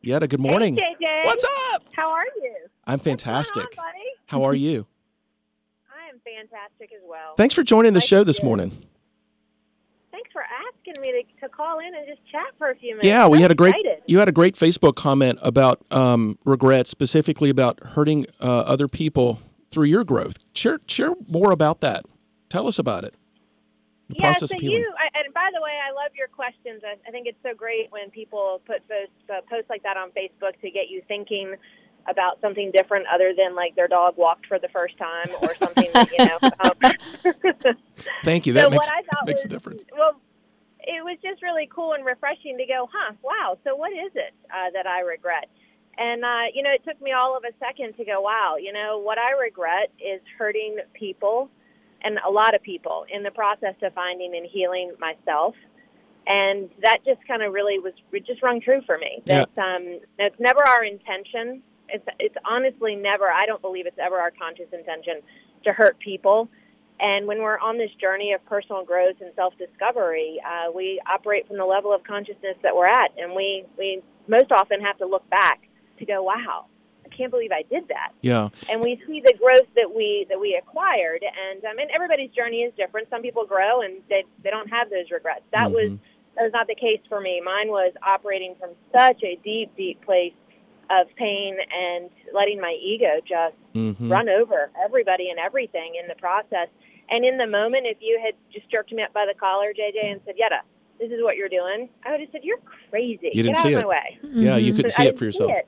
Yetta, 0.00 0.28
good 0.28 0.40
morning. 0.40 0.76
Hey, 0.76 0.94
JJ. 1.00 1.24
What's 1.24 1.44
up? 1.74 1.82
How 1.92 2.10
are 2.10 2.24
you? 2.40 2.54
I'm 2.86 2.98
fantastic. 2.98 3.64
on? 3.78 3.84
How 4.26 4.44
are 4.44 4.54
you? 4.54 4.86
I 5.90 6.08
am 6.10 6.20
fantastic 6.24 6.90
as 6.94 7.02
well. 7.06 7.34
Thanks 7.36 7.54
for 7.54 7.62
joining 7.62 7.94
the 7.94 7.98
Nice 8.00 8.08
show 8.08 8.22
this 8.24 8.42
morning. 8.42 8.70
Thanks 10.12 10.30
for 10.32 10.42
asking 10.42 11.02
me 11.02 11.10
to, 11.12 11.40
to 11.40 11.48
call 11.48 11.80
in 11.80 11.86
and 11.94 12.06
just 12.06 12.20
chat 12.30 12.46
for 12.58 12.70
a 12.70 12.76
few 12.76 12.90
minutes. 12.90 13.06
Yeah, 13.08 13.26
we 13.26 13.38
I'm 13.38 13.42
had 13.42 13.50
a 13.50 13.54
great 13.54 13.74
excited. 13.74 14.02
you 14.06 14.18
had 14.18 14.28
a 14.28 14.32
great 14.32 14.54
Facebook 14.54 14.94
comment 14.94 15.38
about 15.42 15.80
um, 15.90 16.38
regret, 16.44 16.86
specifically 16.86 17.50
about 17.50 17.80
hurting 17.82 18.26
uh, 18.40 18.60
other 18.66 18.86
people 18.88 19.40
through 19.70 19.86
your 19.86 20.04
growth. 20.04 20.36
Share 20.54 20.78
share 20.86 21.12
more 21.28 21.50
about 21.50 21.80
that. 21.80 22.04
Tell 22.48 22.66
us 22.68 22.78
about 22.78 23.04
it. 23.04 23.14
The 24.08 24.16
yeah, 24.18 24.32
so 24.32 24.46
you, 24.58 24.90
I, 24.96 25.18
and 25.22 25.34
by 25.34 25.50
the 25.52 25.60
way, 25.60 25.76
I 25.86 25.92
love 25.92 26.12
your 26.16 26.28
questions. 26.28 26.82
I, 26.82 26.96
I 27.06 27.10
think 27.10 27.26
it's 27.26 27.38
so 27.42 27.54
great 27.54 27.92
when 27.92 28.08
people 28.08 28.62
put 28.64 28.86
posts, 28.88 29.12
uh, 29.28 29.42
posts 29.50 29.68
like 29.68 29.82
that 29.82 29.98
on 29.98 30.10
Facebook 30.12 30.58
to 30.62 30.70
get 30.70 30.88
you 30.88 31.02
thinking 31.06 31.54
about 32.08 32.40
something 32.40 32.70
different 32.72 33.06
other 33.12 33.32
than 33.36 33.54
like 33.54 33.76
their 33.76 33.88
dog 33.88 34.16
walked 34.16 34.46
for 34.46 34.58
the 34.58 34.68
first 34.68 34.96
time 34.96 35.28
or 35.42 35.54
something 35.54 35.90
that, 35.92 36.10
you 36.10 36.24
know. 36.24 36.38
Um, 36.58 37.74
Thank 38.24 38.46
you. 38.46 38.52
so 38.52 38.60
That 38.60 38.70
makes 38.70 38.88
what 38.88 38.94
I 38.94 39.02
thought 39.02 39.26
makes 39.26 39.40
was, 39.40 39.44
a 39.44 39.48
difference. 39.48 39.84
Well, 39.96 40.20
it 40.80 41.04
was 41.04 41.18
just 41.22 41.42
really 41.42 41.68
cool 41.72 41.92
and 41.92 42.04
refreshing 42.04 42.56
to 42.58 42.66
go, 42.66 42.88
huh? 42.90 43.12
Wow. 43.22 43.58
So 43.64 43.76
what 43.76 43.92
is 43.92 44.10
it 44.14 44.32
uh, 44.50 44.70
that 44.72 44.86
I 44.86 45.00
regret? 45.00 45.50
And 45.98 46.24
uh, 46.24 46.48
you 46.54 46.62
know, 46.62 46.70
it 46.70 46.82
took 46.84 47.00
me 47.02 47.12
all 47.12 47.36
of 47.36 47.44
a 47.44 47.52
second 47.58 47.96
to 47.96 48.04
go, 48.04 48.20
wow. 48.22 48.56
You 48.58 48.72
know, 48.72 48.98
what 48.98 49.18
I 49.18 49.32
regret 49.32 49.92
is 50.00 50.20
hurting 50.38 50.78
people, 50.94 51.50
and 52.02 52.18
a 52.26 52.30
lot 52.30 52.54
of 52.54 52.62
people 52.62 53.04
in 53.12 53.22
the 53.22 53.30
process 53.30 53.74
of 53.82 53.92
finding 53.94 54.36
and 54.36 54.46
healing 54.46 54.92
myself. 54.98 55.54
And 56.26 56.68
that 56.82 56.98
just 57.06 57.26
kind 57.26 57.42
of 57.42 57.52
really 57.52 57.78
was 57.78 57.94
it 58.12 58.26
just 58.26 58.42
rung 58.42 58.60
true 58.60 58.82
for 58.84 58.98
me. 58.98 59.22
Yeah. 59.26 59.44
That 59.54 59.76
um, 59.76 60.00
it's 60.18 60.38
never 60.38 60.60
our 60.66 60.84
intention. 60.84 61.62
It's 61.88 62.04
it's 62.18 62.36
honestly 62.44 62.96
never. 62.96 63.30
I 63.30 63.46
don't 63.46 63.62
believe 63.62 63.86
it's 63.86 63.98
ever 63.98 64.18
our 64.18 64.30
conscious 64.30 64.68
intention 64.72 65.22
to 65.64 65.72
hurt 65.72 65.98
people. 65.98 66.48
And 67.00 67.26
when 67.26 67.38
we're 67.38 67.58
on 67.58 67.78
this 67.78 67.90
journey 68.00 68.32
of 68.32 68.44
personal 68.46 68.84
growth 68.84 69.16
and 69.20 69.32
self 69.36 69.54
discovery, 69.56 70.40
uh, 70.44 70.72
we 70.72 71.00
operate 71.08 71.46
from 71.46 71.56
the 71.56 71.64
level 71.64 71.94
of 71.94 72.02
consciousness 72.04 72.56
that 72.62 72.74
we're 72.74 72.88
at, 72.88 73.12
and 73.16 73.34
we 73.34 73.64
we 73.78 74.02
most 74.26 74.52
often 74.52 74.80
have 74.80 74.98
to 74.98 75.06
look 75.06 75.28
back 75.30 75.62
to 75.98 76.04
go, 76.04 76.22
"Wow, 76.22 76.66
can't 77.18 77.30
believe 77.30 77.50
I 77.52 77.62
did 77.62 77.88
that." 77.88 78.12
Yeah. 78.22 78.48
and 78.70 78.80
we 78.80 79.02
see 79.06 79.20
the 79.20 79.34
growth 79.34 79.68
that 79.76 79.92
we 79.94 80.26
that 80.30 80.38
we 80.40 80.54
acquired 80.54 81.22
and 81.24 81.62
I 81.66 81.74
mean 81.74 81.88
everybody's 81.94 82.30
journey 82.30 82.62
is 82.62 82.72
different 82.76 83.08
some 83.10 83.20
people 83.22 83.44
grow 83.44 83.82
and 83.82 84.00
they 84.08 84.24
they 84.44 84.50
don't 84.50 84.68
have 84.70 84.88
those 84.90 85.10
regrets 85.10 85.42
that 85.52 85.70
was 85.70 85.90
Mhm. 85.90 85.98
that 86.36 86.42
was 86.44 86.52
not 86.52 86.66
the 86.68 86.74
case 86.76 87.00
for 87.08 87.20
me 87.20 87.40
mine 87.44 87.68
was 87.68 87.92
operating 88.02 88.54
from 88.60 88.70
such 88.96 89.22
a 89.24 89.36
deep 89.44 89.74
deep 89.76 90.00
place 90.04 90.32
of 90.90 91.06
pain 91.16 91.56
and 91.86 92.08
letting 92.32 92.58
my 92.60 92.74
ego 92.80 93.20
just 93.26 93.56
Mhm. 93.74 94.10
run 94.10 94.28
over 94.28 94.70
everybody 94.82 95.28
and 95.30 95.38
everything 95.38 95.96
in 96.00 96.06
the 96.08 96.14
process 96.14 96.68
and 97.10 97.24
in 97.24 97.36
the 97.38 97.46
moment 97.46 97.86
if 97.86 97.98
you 98.00 98.18
had 98.24 98.34
just 98.52 98.70
jerked 98.70 98.92
me 98.92 99.02
up 99.02 99.12
by 99.12 99.26
the 99.26 99.34
collar 99.34 99.72
JJ 99.74 100.10
and 100.12 100.20
said 100.24 100.36
Yetta 100.38 100.60
this 100.98 101.10
is 101.12 101.22
what 101.22 101.36
you're 101.36 101.48
doing 101.50 101.88
I 102.04 102.10
would 102.12 102.20
have 102.20 102.28
said 102.32 102.42
you're 102.44 102.62
crazy 102.90 103.30
You 103.34 103.42
didn't 103.42 103.56
get 103.56 103.58
out 103.58 103.62
see 103.62 103.72
of 103.74 103.80
it. 103.80 103.82
my 103.82 103.88
way 103.88 104.18
Yeah, 104.22 104.56
you 104.56 104.72
Mhm. 104.72 104.76
couldn't 104.76 104.90
see 104.92 105.02
I 105.04 105.06
it 105.08 105.18
for 105.18 105.24
yourself. 105.26 105.50
it 105.52 105.66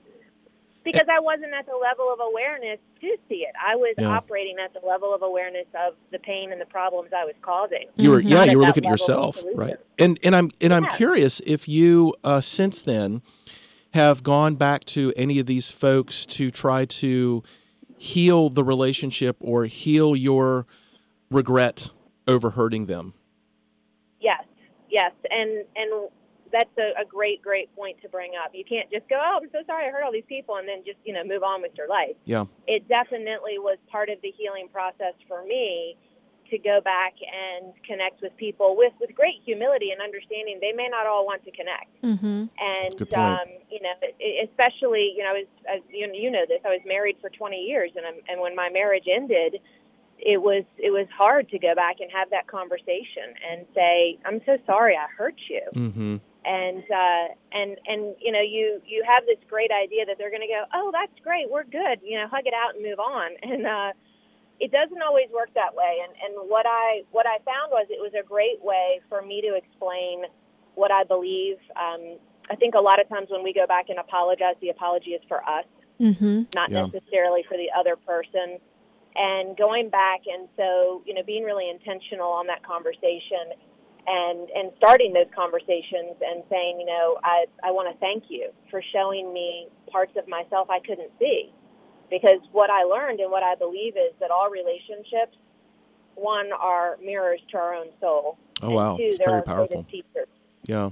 because 0.84 1.06
I 1.10 1.20
wasn't 1.20 1.52
at 1.52 1.66
the 1.66 1.76
level 1.76 2.12
of 2.12 2.20
awareness 2.20 2.78
to 3.00 3.16
see 3.28 3.46
it. 3.46 3.54
I 3.60 3.76
was 3.76 3.94
Yeah. 3.98 4.08
operating 4.08 4.56
at 4.58 4.72
the 4.72 4.86
level 4.86 5.14
of 5.14 5.22
awareness 5.22 5.66
of 5.74 5.94
the 6.10 6.18
pain 6.18 6.52
and 6.52 6.60
the 6.60 6.66
problems 6.66 7.10
I 7.12 7.24
was 7.24 7.34
causing. 7.42 7.86
You 7.96 8.10
were 8.10 8.20
yeah, 8.20 8.44
you 8.44 8.58
were 8.58 8.64
looking 8.64 8.86
at 8.86 8.90
yourself, 8.90 9.42
right? 9.54 9.76
And 9.98 10.18
and 10.24 10.34
I'm 10.34 10.50
and 10.60 10.72
I'm 10.72 10.86
curious 10.86 11.40
if 11.40 11.68
you 11.68 12.14
uh, 12.24 12.40
since 12.40 12.82
then 12.82 13.22
have 13.92 14.22
gone 14.22 14.54
back 14.54 14.84
to 14.84 15.12
any 15.16 15.38
of 15.38 15.46
these 15.46 15.70
folks 15.70 16.24
to 16.24 16.50
try 16.50 16.84
to 16.84 17.42
heal 17.98 18.48
the 18.48 18.64
relationship 18.64 19.36
or 19.40 19.64
heal 19.66 20.14
your 20.16 20.66
regret 21.30 21.90
over 22.26 22.50
hurting 22.50 22.86
them. 22.86 23.14
Yes, 24.20 24.44
yes, 24.88 25.12
and 25.30 25.64
and 25.76 26.08
that's 26.52 26.76
a, 26.78 27.00
a 27.00 27.04
great, 27.04 27.42
great 27.42 27.74
point 27.74 28.00
to 28.02 28.08
bring 28.08 28.32
up. 28.42 28.52
You 28.54 28.64
can't 28.64 28.90
just 28.90 29.08
go, 29.08 29.16
"Oh, 29.16 29.40
I'm 29.42 29.50
so 29.50 29.60
sorry, 29.66 29.86
I 29.86 29.90
hurt 29.90 30.02
all 30.02 30.12
these 30.12 30.28
people," 30.28 30.56
and 30.56 30.68
then 30.68 30.82
just 30.84 30.98
you 31.04 31.12
know 31.12 31.24
move 31.24 31.42
on 31.42 31.62
with 31.62 31.72
your 31.76 31.88
life. 31.88 32.16
Yeah. 32.24 32.44
It 32.66 32.88
definitely 32.88 33.58
was 33.58 33.78
part 33.90 34.08
of 34.08 34.20
the 34.22 34.32
healing 34.36 34.68
process 34.72 35.14
for 35.28 35.44
me 35.44 35.96
to 36.50 36.58
go 36.58 36.80
back 36.82 37.14
and 37.22 37.72
connect 37.86 38.20
with 38.20 38.36
people 38.36 38.76
with 38.76 38.92
with 39.00 39.14
great 39.14 39.40
humility 39.44 39.90
and 39.92 40.02
understanding. 40.02 40.58
They 40.60 40.72
may 40.72 40.88
not 40.88 41.06
all 41.06 41.24
want 41.24 41.44
to 41.44 41.50
connect. 41.50 41.90
Mm-hmm. 42.02 42.44
and 42.58 43.14
um, 43.14 43.48
you 43.70 43.80
know, 43.80 43.94
especially 44.44 45.14
you 45.16 45.24
know, 45.24 45.34
as, 45.36 45.46
as 45.76 45.80
you, 45.90 46.10
you 46.12 46.30
know 46.30 46.44
this, 46.48 46.60
I 46.64 46.68
was 46.68 46.80
married 46.84 47.16
for 47.20 47.30
20 47.30 47.56
years, 47.56 47.92
and 47.96 48.04
I'm, 48.04 48.20
and 48.28 48.40
when 48.40 48.54
my 48.54 48.68
marriage 48.68 49.06
ended, 49.10 49.60
it 50.18 50.42
was 50.42 50.64
it 50.76 50.90
was 50.90 51.06
hard 51.16 51.48
to 51.50 51.58
go 51.58 51.74
back 51.74 52.00
and 52.00 52.10
have 52.12 52.30
that 52.30 52.46
conversation 52.46 53.34
and 53.50 53.66
say, 53.74 54.18
"I'm 54.24 54.40
so 54.44 54.58
sorry, 54.66 54.96
I 54.96 55.06
hurt 55.16 55.40
you," 55.48 55.62
Mm-hmm. 55.74 56.16
And 56.44 56.84
uh, 56.84 57.26
and 57.52 57.76
and 57.86 58.14
you 58.20 58.32
know, 58.32 58.40
you 58.40 58.80
you 58.86 59.04
have 59.06 59.24
this 59.26 59.38
great 59.48 59.70
idea 59.70 60.06
that 60.06 60.16
they're 60.18 60.30
going 60.30 60.46
to 60.46 60.48
go, 60.48 60.64
"Oh, 60.74 60.90
that's 60.92 61.12
great, 61.22 61.50
we're 61.50 61.64
good," 61.64 62.00
you 62.02 62.18
know, 62.18 62.26
hug 62.28 62.46
it 62.46 62.54
out 62.54 62.74
and 62.74 62.84
move 62.84 62.98
on, 62.98 63.30
and 63.42 63.66
uh, 63.66 63.92
it 64.60 64.72
doesn't 64.72 65.02
always 65.02 65.28
work 65.34 65.50
that 65.54 65.74
way. 65.74 66.00
And 66.04 66.12
and 66.24 66.48
what 66.48 66.66
I 66.66 67.02
what 67.12 67.26
I 67.26 67.38
found 67.44 67.70
was 67.70 67.86
it 67.90 68.00
was 68.00 68.12
a 68.18 68.26
great 68.26 68.62
way 68.62 69.00
for 69.08 69.22
me 69.22 69.40
to 69.42 69.54
explain 69.54 70.24
what 70.74 70.90
I 70.90 71.04
believe. 71.04 71.56
Um, 71.76 72.18
I 72.50 72.56
think 72.56 72.74
a 72.74 72.80
lot 72.80 73.00
of 73.00 73.08
times 73.08 73.28
when 73.30 73.42
we 73.42 73.52
go 73.52 73.66
back 73.66 73.90
and 73.90 73.98
apologize, 73.98 74.56
the 74.60 74.70
apology 74.70 75.10
is 75.10 75.22
for 75.28 75.42
us, 75.48 75.64
Mm-hmm. 76.00 76.42
not 76.54 76.70
Yeah. 76.70 76.86
necessarily 76.86 77.44
for 77.48 77.56
the 77.56 77.68
other 77.78 77.96
person. 77.96 78.58
And 79.14 79.56
going 79.56 79.90
back 79.90 80.20
and 80.26 80.48
so, 80.56 81.02
you 81.04 81.14
know, 81.14 81.22
being 81.22 81.44
really 81.44 81.68
intentional 81.68 82.30
on 82.30 82.46
that 82.46 82.62
conversation 82.62 83.52
and 84.10 84.50
and 84.50 84.72
starting 84.76 85.12
those 85.12 85.30
conversations 85.34 86.18
and 86.20 86.42
saying, 86.50 86.80
you 86.80 86.86
know, 86.86 87.18
I 87.22 87.46
I 87.62 87.70
want 87.70 87.94
to 87.94 87.98
thank 88.00 88.24
you 88.28 88.50
for 88.70 88.82
showing 88.92 89.32
me 89.32 89.68
parts 89.90 90.12
of 90.18 90.26
myself 90.26 90.68
I 90.68 90.80
couldn't 90.80 91.12
see. 91.18 91.52
Because 92.10 92.42
what 92.50 92.70
I 92.70 92.82
learned 92.82 93.20
and 93.20 93.30
what 93.30 93.44
I 93.44 93.54
believe 93.54 93.94
is 93.96 94.12
that 94.18 94.32
all 94.32 94.50
relationships 94.50 95.36
one 96.16 96.50
are 96.52 96.98
mirrors 97.02 97.40
to 97.52 97.56
our 97.56 97.74
own 97.74 97.86
soul. 98.00 98.36
Oh 98.62 98.70
wow, 98.70 98.96
two, 98.96 99.04
it's 99.04 99.18
very 99.18 99.42
powerful. 99.42 99.84
teachers. 99.84 100.28
Yeah. 100.64 100.90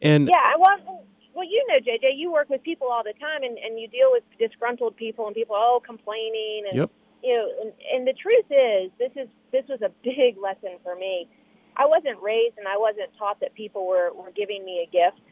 And 0.00 0.26
Yeah, 0.26 0.40
I 0.40 0.56
well, 0.58 1.04
well, 1.34 1.44
you 1.44 1.64
know, 1.68 1.76
JJ, 1.76 2.16
you 2.16 2.32
work 2.32 2.48
with 2.48 2.62
people 2.62 2.88
all 2.88 3.04
the 3.04 3.14
time, 3.20 3.42
and, 3.42 3.58
and 3.58 3.78
you 3.78 3.88
deal 3.88 4.10
with 4.10 4.24
disgruntled 4.38 4.96
people 4.96 5.26
and 5.26 5.34
people 5.34 5.54
oh 5.56 5.80
complaining, 5.84 6.64
and 6.70 6.78
Yep. 6.78 6.90
you 7.22 7.36
know, 7.36 7.48
and, 7.62 7.72
and 7.94 8.06
the 8.06 8.14
truth 8.14 8.46
is, 8.50 8.90
this 8.98 9.12
is 9.16 9.28
this 9.52 9.64
was 9.68 9.82
a 9.82 9.90
big 10.02 10.38
lesson 10.38 10.78
for 10.82 10.96
me. 10.96 11.28
I 11.76 11.86
wasn't 11.86 12.20
raised, 12.22 12.58
and 12.58 12.68
I 12.68 12.76
wasn't 12.76 13.10
taught 13.18 13.40
that 13.40 13.54
people 13.54 13.86
were 13.86 14.10
were 14.14 14.30
giving 14.34 14.64
me 14.64 14.86
a 14.86 14.90
gift 14.90 15.22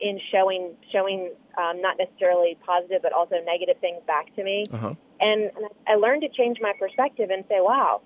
in 0.00 0.18
showing 0.32 0.76
showing 0.92 1.32
um, 1.58 1.80
not 1.80 1.96
necessarily 1.98 2.56
positive, 2.64 3.02
but 3.02 3.12
also 3.12 3.36
negative 3.44 3.76
things 3.80 4.00
back 4.06 4.34
to 4.36 4.44
me. 4.44 4.66
uh-huh. 4.72 4.94
And, 5.20 5.42
and 5.42 5.66
I 5.86 5.96
learned 5.96 6.22
to 6.22 6.28
change 6.30 6.58
my 6.62 6.72
perspective 6.78 7.28
and 7.30 7.44
say, 7.48 7.60
wow, 7.60 8.00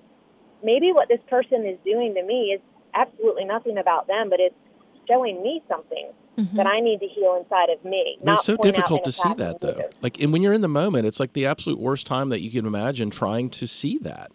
maybe 0.65 0.93
what 0.93 1.09
this 1.09 1.21
person 1.29 1.65
is 1.65 1.79
doing 1.85 2.15
to 2.15 2.25
me 2.25 2.53
is 2.55 2.61
absolutely 2.93 3.45
nothing 3.45 3.79
about 3.79 4.09
them, 4.09 4.31
but 4.31 4.41
it's 4.41 4.57
showing 5.09 5.41
me 5.43 5.63
something 5.69 6.11
Mhm. 6.37 6.57
that 6.57 6.67
I 6.67 6.81
need 6.81 6.99
to 6.99 7.07
heal 7.07 7.37
inside 7.41 7.71
of 7.71 7.85
me. 7.85 8.19
Not 8.21 8.35
it's 8.35 8.45
so 8.45 8.57
difficult 8.57 9.05
to 9.05 9.13
see 9.13 9.35
that 9.35 9.61
though. 9.61 9.73
view. 9.75 9.89
Like, 10.03 10.21
and 10.21 10.33
when 10.33 10.43
you're 10.43 10.53
in 10.53 10.63
the 10.63 10.69
moment, 10.69 11.07
it's 11.07 11.21
like 11.21 11.33
the 11.33 11.47
absolute 11.47 11.79
worst 11.79 12.09
time 12.09 12.29
that 12.31 12.41
you 12.41 12.51
can 12.51 12.67
imagine 12.67 13.11
trying 13.11 13.51
to 13.51 13.69
see 13.69 13.99
that. 13.99 14.33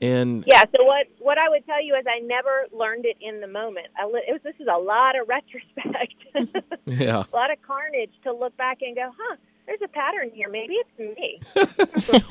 And 0.00 0.44
Yeah. 0.46 0.64
So 0.76 0.84
what 0.84 1.06
what 1.18 1.38
I 1.38 1.48
would 1.48 1.66
tell 1.66 1.82
you 1.82 1.94
is 1.96 2.04
I 2.06 2.20
never 2.20 2.66
learned 2.72 3.04
it 3.04 3.16
in 3.20 3.40
the 3.40 3.48
moment. 3.48 3.88
I 4.00 4.06
li- 4.06 4.22
it 4.28 4.32
was, 4.32 4.40
this 4.44 4.54
is 4.60 4.68
a 4.72 4.78
lot 4.78 5.14
of 5.18 5.28
retrospect, 5.36 6.74
yeah, 6.86 7.24
a 7.32 7.36
lot 7.36 7.50
of 7.50 7.60
carnage 7.66 8.12
to 8.24 8.32
look 8.32 8.56
back 8.56 8.78
and 8.82 8.94
go, 8.96 9.10
huh. 9.18 9.36
There's 9.66 9.80
a 9.84 9.88
pattern 9.88 10.30
here. 10.32 10.48
Maybe 10.48 10.76
it's 10.76 10.98
me. 10.98 11.40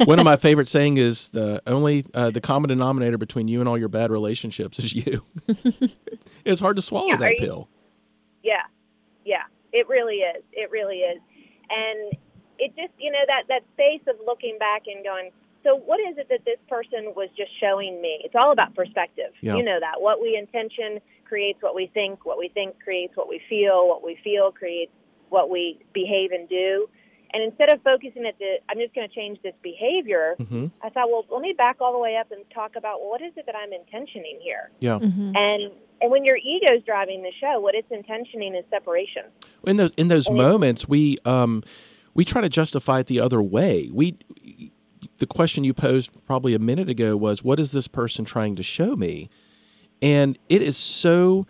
one 0.08 0.18
of 0.18 0.26
my 0.26 0.38
favorite 0.38 0.68
saying 0.68 0.98
is 0.98 1.30
the 1.30 1.62
only 1.68 2.04
uh, 2.16 2.32
the 2.32 2.42
common 2.42 2.68
denominator 2.70 3.20
between 3.20 3.48
you 3.48 3.60
and 3.60 3.70
all 3.70 3.78
your 3.78 3.90
bad 3.90 4.10
relationships 4.10 4.80
is 4.80 4.96
you. 5.06 5.24
it's 6.46 6.60
hard 6.60 6.78
to 6.78 6.82
swallow 6.82 7.10
Yeah, 7.10 7.18
that 7.18 7.34
you- 7.34 7.46
pill. 7.46 7.70
Yeah, 8.42 8.64
yeah, 9.24 9.44
it 9.72 9.88
really 9.88 10.16
is. 10.16 10.42
It 10.52 10.72
really 10.72 10.98
is, 11.02 11.20
and 11.70 12.14
it 12.58 12.76
just 12.76 12.94
you 12.98 13.12
know 13.12 13.20
that 13.28 13.44
that 13.50 13.62
space 13.74 14.02
of 14.08 14.16
looking 14.26 14.58
back 14.58 14.84
and 14.88 15.04
going. 15.04 15.30
So 15.68 15.76
what 15.76 16.00
is 16.00 16.18
it 16.18 16.30
that 16.30 16.46
this 16.46 16.60
person 16.70 17.14
was 17.14 17.28
just 17.36 17.52
showing 17.60 18.02
me? 18.02 18.22
It's 18.24 18.36
all 18.40 18.52
about 18.54 18.74
perspective. 18.74 19.34
Yeah. 19.42 19.58
You 19.58 19.64
know 19.64 19.80
that 19.82 20.00
what 20.00 20.22
we 20.22 20.38
intention 20.38 21.02
creates 21.26 21.62
what 21.62 21.76
we 21.76 21.92
think. 21.94 22.26
What 22.26 22.38
we 22.38 22.48
think 22.48 22.80
creates 22.82 23.18
what 23.18 23.28
we 23.28 23.42
feel. 23.50 23.86
What 23.86 24.02
we 24.02 24.18
feel 24.24 24.52
creates 24.52 24.94
what 25.28 25.50
we 25.50 25.80
behave 25.94 26.32
and 26.32 26.48
do. 26.48 26.88
And 27.34 27.44
instead 27.44 27.74
of 27.74 27.82
focusing 27.84 28.26
at 28.26 28.40
the, 28.40 28.60
I'm 28.70 28.78
just 28.78 28.96
going 28.96 29.10
to 29.10 29.14
change 29.14 29.40
this 29.44 29.56
behavior. 29.62 30.36
hmm 30.38 30.68
I 30.82 30.90
thought, 30.90 31.10
well, 31.10 31.26
let 31.30 31.42
me 31.42 31.54
back 31.58 31.78
all 31.82 31.92
the 31.92 32.00
way 32.00 32.16
up 32.16 32.32
and 32.32 32.46
talk 32.54 32.78
about 32.78 33.02
well, 33.02 33.10
what 33.10 33.22
is 33.22 33.34
it 33.36 33.46
that 33.46 33.56
I'm 33.56 33.74
intentioning 33.74 34.40
here. 34.42 34.72
Yeah. 34.80 35.00
Mhm. 35.00 35.36
And 35.36 35.72
and 36.00 36.12
when 36.12 36.24
your 36.24 36.38
ego's 36.38 36.84
driving 36.86 37.24
the 37.24 37.32
show, 37.42 37.60
what 37.60 37.76
it's 37.76 37.92
intentioning 37.92 38.56
is 38.56 38.64
separation. 38.70 39.24
In 39.66 39.76
those 39.76 39.94
in 39.96 40.08
those 40.08 40.28
And 40.28 40.38
moments, 40.38 40.88
we 40.88 41.18
um 41.26 41.62
we 42.14 42.24
try 42.24 42.40
to 42.42 42.50
justify 42.50 43.00
it 43.00 43.08
the 43.08 43.20
other 43.20 43.42
way. 43.42 43.90
We 43.92 44.16
the 45.20 45.28
question 45.28 45.64
you 45.64 45.74
posed 45.74 46.12
probably 46.26 46.54
a 46.54 46.60
minute 46.60 46.90
ago 46.90 47.16
was, 47.18 47.44
"What 47.44 47.60
is 47.60 47.72
this 47.72 47.88
person 47.88 48.26
trying 48.26 48.56
to 48.56 48.64
show 48.64 48.96
me?" 48.96 49.30
And 50.02 50.38
it 50.50 50.62
is 50.62 50.78
so 50.78 51.46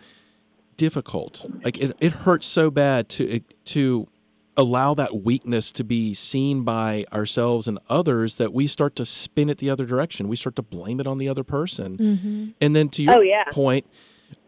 difficult. 0.76 1.44
Like 1.64 1.78
it, 1.78 1.96
it 2.00 2.12
hurts 2.12 2.46
so 2.46 2.70
bad 2.70 3.08
to 3.10 3.40
to 3.66 4.08
allow 4.56 4.92
that 4.94 5.22
weakness 5.22 5.70
to 5.70 5.84
be 5.84 6.12
seen 6.14 6.64
by 6.64 7.04
ourselves 7.12 7.68
and 7.68 7.78
others 7.88 8.36
that 8.36 8.52
we 8.52 8.66
start 8.66 8.96
to 8.96 9.04
spin 9.04 9.48
it 9.48 9.58
the 9.58 9.70
other 9.70 9.86
direction. 9.86 10.26
We 10.26 10.34
start 10.34 10.56
to 10.56 10.62
blame 10.62 10.98
it 10.98 11.06
on 11.06 11.18
the 11.18 11.28
other 11.28 11.44
person. 11.44 11.96
Mhm. 11.96 12.54
And 12.60 12.74
then 12.74 12.88
to 12.90 13.04
your 13.04 13.18
Oh, 13.18 13.20
yeah. 13.20 13.44
point, 13.52 13.86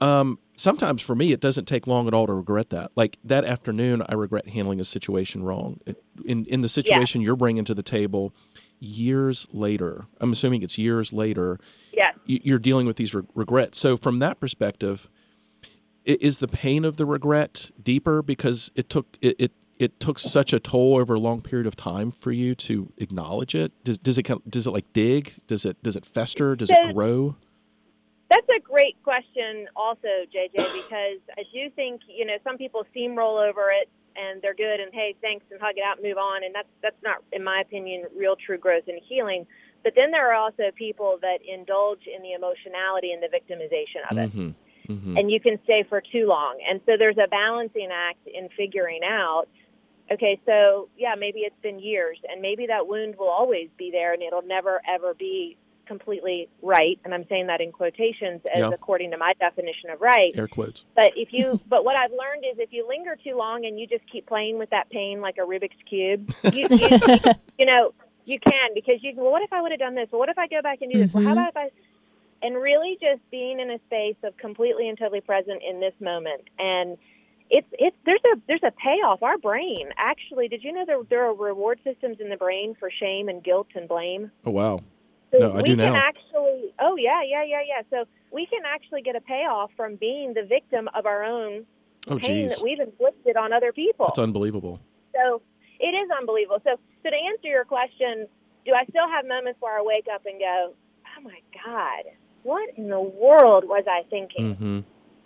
um, 0.00 0.40
sometimes 0.56 1.00
for 1.00 1.14
me, 1.14 1.30
it 1.30 1.38
doesn't 1.40 1.66
take 1.66 1.86
long 1.86 2.08
at 2.08 2.14
all 2.14 2.26
to 2.26 2.32
regret 2.34 2.70
that. 2.70 2.90
Like 2.96 3.18
that 3.22 3.44
afternoon, 3.44 4.02
I 4.08 4.14
regret 4.14 4.48
handling 4.48 4.80
a 4.80 4.84
situation 4.84 5.44
wrong. 5.44 5.78
It, 5.86 6.02
in 6.24 6.44
in 6.46 6.60
the 6.60 6.68
situation 6.68 7.20
you're 7.20 7.36
bringing 7.36 7.64
to 7.66 7.74
the 7.74 7.82
table, 7.84 8.34
years 8.80 9.46
later, 9.52 10.06
I'm 10.20 10.32
assuming 10.32 10.62
it's 10.62 10.78
years 10.78 11.12
later, 11.12 11.58
Yes. 11.92 12.16
you- 12.26 12.40
you're 12.42 12.58
dealing 12.58 12.86
with 12.86 12.96
these 12.96 13.14
re- 13.14 13.22
regrets. 13.34 13.78
So 13.78 13.96
from 13.96 14.18
that 14.20 14.40
perspective, 14.40 15.08
is 16.06 16.38
the 16.38 16.48
pain 16.48 16.84
of 16.84 16.96
the 16.96 17.04
regret 17.06 17.70
deeper 17.80 18.22
because 18.22 18.72
it 18.74 18.88
took 18.88 19.18
it, 19.20 19.36
it 19.38 19.52
it 19.78 19.98
took 20.00 20.18
such 20.18 20.52
a 20.52 20.58
toll 20.60 20.96
over 20.96 21.14
a 21.14 21.18
long 21.18 21.40
period 21.40 21.66
of 21.66 21.74
time 21.76 22.10
for 22.10 22.32
you 22.32 22.54
to 22.54 22.92
acknowledge 22.96 23.54
it? 23.54 23.72
Does 23.84 23.98
does 23.98 24.16
it 24.18 24.26
does 24.50 24.66
it 24.66 24.70
like 24.70 24.90
dig? 24.94 25.34
Does 25.46 25.64
it 25.66 25.82
does 25.82 25.96
it 25.96 26.06
fester? 26.06 26.56
Does 26.56 26.70
it 26.70 26.94
grow? 26.94 27.36
That's 28.30 28.48
a 28.48 28.60
great 28.60 28.96
question, 29.02 29.66
also, 29.74 30.06
JJ, 30.32 30.52
because 30.72 31.18
I 31.36 31.42
do 31.52 31.68
think 31.76 32.00
you 32.08 32.24
know 32.24 32.36
some 32.44 32.56
people 32.56 32.86
steamroll 32.96 33.46
over 33.46 33.70
it 33.70 33.88
and 34.16 34.42
they're 34.42 34.54
good 34.54 34.80
and 34.80 34.92
hey, 34.92 35.14
thanks 35.20 35.44
and 35.50 35.60
hug 35.60 35.74
it 35.76 35.84
out 35.84 35.98
and 35.98 36.06
move 36.06 36.18
on, 36.18 36.44
and 36.44 36.54
that's 36.54 36.68
that's 36.82 37.02
not, 37.02 37.22
in 37.32 37.42
my 37.44 37.60
opinion, 37.60 38.06
real 38.16 38.36
true 38.36 38.58
growth 38.58 38.84
and 38.88 39.00
healing. 39.08 39.46
But 39.82 39.94
then 39.96 40.10
there 40.10 40.30
are 40.30 40.34
also 40.34 40.64
people 40.74 41.18
that 41.22 41.38
indulge 41.46 42.06
in 42.06 42.22
the 42.22 42.32
emotionality 42.32 43.12
and 43.12 43.22
the 43.22 43.28
victimization 43.28 44.10
of 44.10 44.18
it, 44.18 44.30
hmm 44.30 44.48
hmm 44.86 45.16
and 45.16 45.30
you 45.30 45.40
can 45.40 45.58
stay 45.64 45.84
for 45.88 46.00
too 46.00 46.26
long. 46.26 46.58
And 46.68 46.80
so 46.86 46.92
there's 46.98 47.18
a 47.18 47.28
balancing 47.28 47.88
act 47.92 48.26
in 48.26 48.48
figuring 48.56 49.02
out. 49.04 49.46
Okay, 50.10 50.40
so 50.44 50.88
yeah, 50.98 51.14
maybe 51.16 51.40
it's 51.40 51.60
been 51.62 51.78
years, 51.78 52.18
and 52.28 52.42
maybe 52.42 52.66
that 52.66 52.88
wound 52.88 53.16
will 53.16 53.28
always 53.28 53.68
be 53.78 53.90
there, 53.90 54.12
and 54.12 54.22
it'll 54.22 54.42
never 54.42 54.80
ever 54.88 55.14
be 55.14 55.56
completely 55.90 56.48
right. 56.62 57.00
And 57.04 57.12
I'm 57.12 57.26
saying 57.28 57.48
that 57.48 57.60
in 57.60 57.72
quotations, 57.72 58.40
as 58.54 58.60
Yeah. 58.60 58.68
according 58.68 59.10
to 59.10 59.18
my 59.18 59.32
definition 59.40 59.90
of 59.90 60.00
right. 60.00 60.32
Air 60.36 60.46
quotes. 60.46 60.84
But 60.94 61.10
if 61.16 61.32
you, 61.32 61.60
but 61.68 61.84
what 61.84 61.96
I've 61.96 62.12
learned 62.12 62.44
is 62.50 62.58
if 62.60 62.72
you 62.72 62.86
linger 62.88 63.16
too 63.16 63.36
long 63.36 63.64
and 63.66 63.78
you 63.78 63.88
just 63.88 64.04
keep 64.10 64.26
playing 64.26 64.56
with 64.56 64.70
that 64.70 64.88
pain 64.90 65.20
like 65.20 65.36
a 65.38 65.40
Rubik's 65.40 65.82
cube, 65.88 66.32
you, 66.52 66.68
you, 66.70 66.98
you 67.58 67.66
know, 67.66 67.92
you 68.24 68.38
can 68.38 68.68
because 68.72 69.02
you. 69.02 69.14
Well, 69.16 69.32
what 69.32 69.42
if 69.42 69.52
I 69.52 69.60
would 69.60 69.72
have 69.72 69.80
done 69.80 69.96
this? 69.96 70.06
Well, 70.12 70.20
what 70.20 70.28
if 70.28 70.38
I 70.38 70.46
go 70.46 70.62
back 70.62 70.78
and 70.80 70.92
do 70.92 70.98
this? 71.00 71.12
Well, 71.12 71.24
how 71.24 71.30
Mhm. 71.30 71.32
about 71.32 71.48
if 71.48 71.56
I? 71.56 71.70
And 72.42 72.54
really, 72.56 72.96
just 73.02 73.20
being 73.32 73.58
in 73.58 73.68
a 73.70 73.78
space 73.88 74.16
of 74.22 74.36
completely 74.36 74.88
and 74.88 74.96
totally 74.96 75.20
present 75.20 75.60
in 75.68 75.80
this 75.80 75.92
moment, 76.00 76.42
and 76.58 76.96
it's 77.50 77.66
it's 77.72 77.96
there's 78.06 78.20
a 78.32 78.40
there's 78.46 78.62
a 78.62 78.70
payoff. 78.70 79.22
Our 79.24 79.36
brain 79.38 79.88
actually. 79.98 80.46
Did 80.48 80.62
you 80.62 80.72
know 80.72 80.84
there 80.86 81.02
there 81.10 81.24
are 81.26 81.34
reward 81.34 81.80
systems 81.82 82.18
in 82.20 82.28
the 82.30 82.36
brain 82.36 82.76
for 82.78 82.90
shame 82.90 83.28
and 83.28 83.42
guilt 83.42 83.66
and 83.74 83.88
blame? 83.88 84.30
Oh 84.46 84.52
wow. 84.52 84.78
So 85.32 85.38
No, 85.38 85.52
I 85.52 85.56
we 85.58 85.62
do 85.62 85.76
can 85.76 85.78
now. 85.78 85.94
actually. 85.96 86.72
Oh 86.80 86.96
yeah, 86.96 87.22
yeah, 87.24 87.44
yeah, 87.44 87.60
yeah. 87.66 87.82
So 87.90 88.04
we 88.32 88.46
can 88.46 88.60
actually 88.66 89.02
get 89.02 89.16
a 89.16 89.20
payoff 89.20 89.70
from 89.76 89.96
being 89.96 90.34
the 90.34 90.42
victim 90.44 90.88
of 90.94 91.06
our 91.06 91.24
own 91.24 91.64
Oh 92.08 92.18
pain 92.18 92.48
geez. 92.48 92.56
that 92.56 92.64
we've 92.64 92.80
inflicted 92.80 93.36
on 93.36 93.52
other 93.52 93.72
people. 93.72 94.06
That's 94.06 94.18
unbelievable. 94.18 94.80
so 95.14 95.42
it 95.78 95.94
is 95.94 96.10
unbelievable. 96.18 96.58
So, 96.64 96.76
so 97.02 97.08
to 97.10 97.16
answer 97.16 97.48
your 97.48 97.64
question, 97.64 98.26
do 98.66 98.72
I 98.74 98.84
still 98.90 99.08
have 99.08 99.26
moments 99.26 99.58
where 99.60 99.78
I 99.78 99.82
wake 99.82 100.06
up 100.12 100.26
and 100.26 100.38
go, 100.38 100.74
"Oh 101.16 101.22
my 101.22 101.40
God, 101.64 102.04
what 102.42 102.68
in 102.76 102.88
the 102.88 103.00
world 103.00 103.64
was 103.66 103.84
I 103.88 104.02
thinking?" 104.10 104.54
hmm 104.54 104.80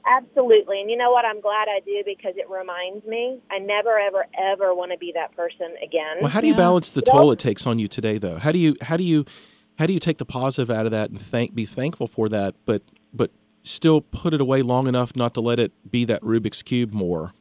Absolutely. 0.06 0.82
And 0.82 0.90
you 0.90 0.98
know 0.98 1.10
what? 1.10 1.24
I'm 1.24 1.40
glad 1.40 1.66
I 1.68 1.80
do 1.80 2.02
because 2.04 2.34
it 2.36 2.48
reminds 2.50 3.06
me 3.06 3.40
I 3.50 3.58
never, 3.58 3.98
ever, 3.98 4.26
ever 4.38 4.74
want 4.74 4.92
to 4.92 4.98
be 4.98 5.12
that 5.14 5.34
person 5.34 5.74
again. 5.82 6.18
Well, 6.20 6.30
how 6.30 6.42
do 6.42 6.46
you 6.46 6.52
Yeah. 6.52 6.58
balance 6.58 6.92
the 6.92 7.02
Well- 7.06 7.22
toll 7.22 7.32
it 7.32 7.38
takes 7.38 7.66
on 7.66 7.78
you 7.78 7.88
today, 7.88 8.18
though? 8.18 8.36
How 8.36 8.52
do 8.52 8.58
you 8.58 8.76
how 8.82 8.98
do 8.98 9.02
you 9.02 9.24
how 9.78 9.86
do 9.86 9.92
you 9.92 10.00
take 10.00 10.18
the 10.18 10.24
positive 10.24 10.70
out 10.70 10.86
of 10.86 10.92
that 10.92 11.10
and 11.10 11.20
thank 11.20 11.54
be 11.54 11.64
thankful 11.64 12.06
for 12.06 12.28
that, 12.28 12.54
but 12.64 12.82
but 13.12 13.30
still 13.62 14.00
put 14.00 14.34
it 14.34 14.40
away 14.40 14.62
long 14.62 14.86
enough 14.86 15.14
not 15.16 15.34
to 15.34 15.40
let 15.40 15.58
it 15.58 15.72
be 15.90 16.04
that 16.04 16.20
Rubik's 16.22 16.62
cube 16.62 16.92
more? 16.92 17.32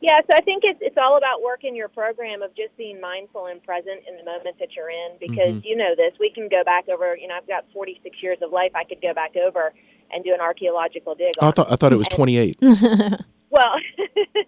Yeah, 0.00 0.16
so 0.28 0.36
I 0.36 0.40
think 0.40 0.64
it's 0.64 0.80
it's 0.82 0.96
all 0.98 1.16
about 1.16 1.42
working 1.42 1.76
your 1.76 1.88
program 1.88 2.42
of 2.42 2.54
just 2.56 2.76
being 2.76 3.00
mindful 3.00 3.46
and 3.46 3.62
present 3.62 4.00
in 4.08 4.16
the 4.16 4.24
moment 4.24 4.58
that 4.58 4.74
you're 4.74 4.90
in 4.90 5.12
because 5.20 5.54
Mhm. 5.54 5.64
you 5.64 5.76
know 5.76 5.94
this. 5.96 6.12
We 6.18 6.30
can 6.30 6.48
go 6.48 6.64
back 6.64 6.88
over, 6.88 7.16
you 7.16 7.28
know, 7.28 7.34
I've 7.36 7.46
got 7.46 7.64
46 7.72 8.20
years 8.20 8.38
of 8.42 8.50
life. 8.50 8.72
I 8.74 8.82
could 8.84 9.00
go 9.00 9.14
back 9.14 9.36
over 9.36 9.72
and 10.10 10.24
do 10.24 10.34
an 10.34 10.40
archaeological 10.40 11.14
dig 11.14 11.34
I 11.40 11.52
thought 11.52 11.70
I 11.70 11.76
thought 11.76 11.92
it 11.92 11.96
was 11.98 12.08
twenty 12.08 12.36
eight. 12.36 12.58
well, 12.62 13.74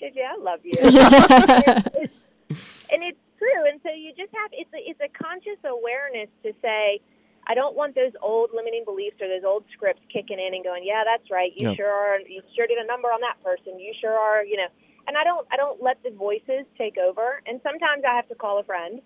JJ, 0.00 0.18
I 0.28 0.36
love 0.38 0.60
you. 0.64 0.72
and 2.92 3.02
it's 3.04 3.18
true. 3.42 3.66
And 3.66 3.82
so 3.82 3.90
you 3.90 4.14
just 4.14 4.30
have 4.30 4.54
it's 4.54 4.70
a, 4.70 4.78
it's 4.78 5.02
a 5.02 5.10
conscious 5.10 5.58
awareness 5.66 6.30
to 6.46 6.54
say, 6.62 7.02
I 7.50 7.58
don't 7.58 7.74
want 7.74 7.98
those 7.98 8.14
old 8.22 8.54
limiting 8.54 8.86
beliefs 8.86 9.18
or 9.18 9.26
those 9.26 9.42
old 9.42 9.66
scripts 9.74 10.02
kicking 10.06 10.38
in 10.38 10.54
and 10.54 10.62
going, 10.62 10.86
yeah, 10.86 11.02
that's 11.02 11.26
right. 11.26 11.50
You 11.50 11.74
Yeah. 11.74 11.74
sure 11.74 11.90
are. 11.90 12.22
You 12.22 12.40
sure 12.54 12.70
did 12.70 12.78
a 12.78 12.86
number 12.86 13.10
on 13.10 13.20
that 13.26 13.42
person. 13.42 13.82
You 13.82 13.90
sure 13.98 14.14
are. 14.14 14.46
You 14.46 14.62
know. 14.62 14.70
And 15.10 15.18
I 15.18 15.24
don't 15.26 15.42
I 15.50 15.58
don't 15.58 15.82
let 15.82 15.98
the 16.06 16.14
voices 16.14 16.62
take 16.78 16.96
over. 16.96 17.42
And 17.46 17.58
sometimes 17.66 18.06
I 18.06 18.14
have 18.14 18.28
to 18.30 18.38
call 18.38 18.62
a 18.62 18.64
friend. 18.64 19.02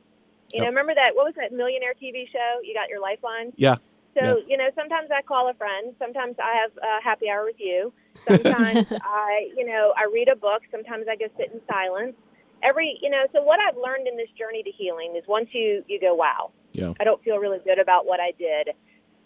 You 0.53 0.61
know, 0.61 0.68
remember 0.68 0.94
that 0.94 1.16
what 1.16 1.25
was 1.25 1.35
that 1.40 1.57
millionaire 1.57 1.96
TV 1.96 2.29
show? 2.29 2.61
You 2.62 2.77
got 2.77 2.92
your 2.92 3.01
lifeline. 3.01 3.57
Yeah. 3.57 3.81
So 4.12 4.44
you 4.46 4.57
know, 4.61 4.68
sometimes 4.77 5.09
I 5.09 5.22
call 5.22 5.49
a 5.49 5.55
friend. 5.55 5.96
Sometimes 5.99 6.37
I 6.37 6.61
have 6.61 6.72
a 6.77 7.03
happy 7.03 7.29
hour 7.33 7.44
with 7.44 7.59
you. 7.59 7.92
Sometimes 8.29 8.85
I, 9.01 9.49
you 9.57 9.64
know, 9.64 9.94
I 9.96 10.11
read 10.12 10.29
a 10.29 10.37
book. 10.37 10.62
Sometimes 10.70 11.07
I 11.09 11.16
go 11.16 11.27
sit 11.38 11.53
in 11.53 11.61
silence. 11.68 12.16
Every, 12.62 12.99
you 13.03 13.11
know, 13.11 13.25
so 13.33 13.42
what 13.42 13.61
I've 13.61 13.77
learned 13.77 14.09
in 14.09 14.16
this 14.16 14.29
journey 14.38 14.62
to 14.62 14.71
healing 14.71 15.14
is 15.16 15.25
once 15.29 15.49
you 15.53 15.85
you 15.87 16.01
go, 16.01 16.14
wow, 16.14 16.51
Yeah. 16.73 16.92
I 17.01 17.05
don't 17.05 17.23
feel 17.23 17.37
really 17.38 17.59
good 17.64 17.79
about 17.79 18.07
what 18.07 18.19
I 18.21 18.33
did. 18.38 18.71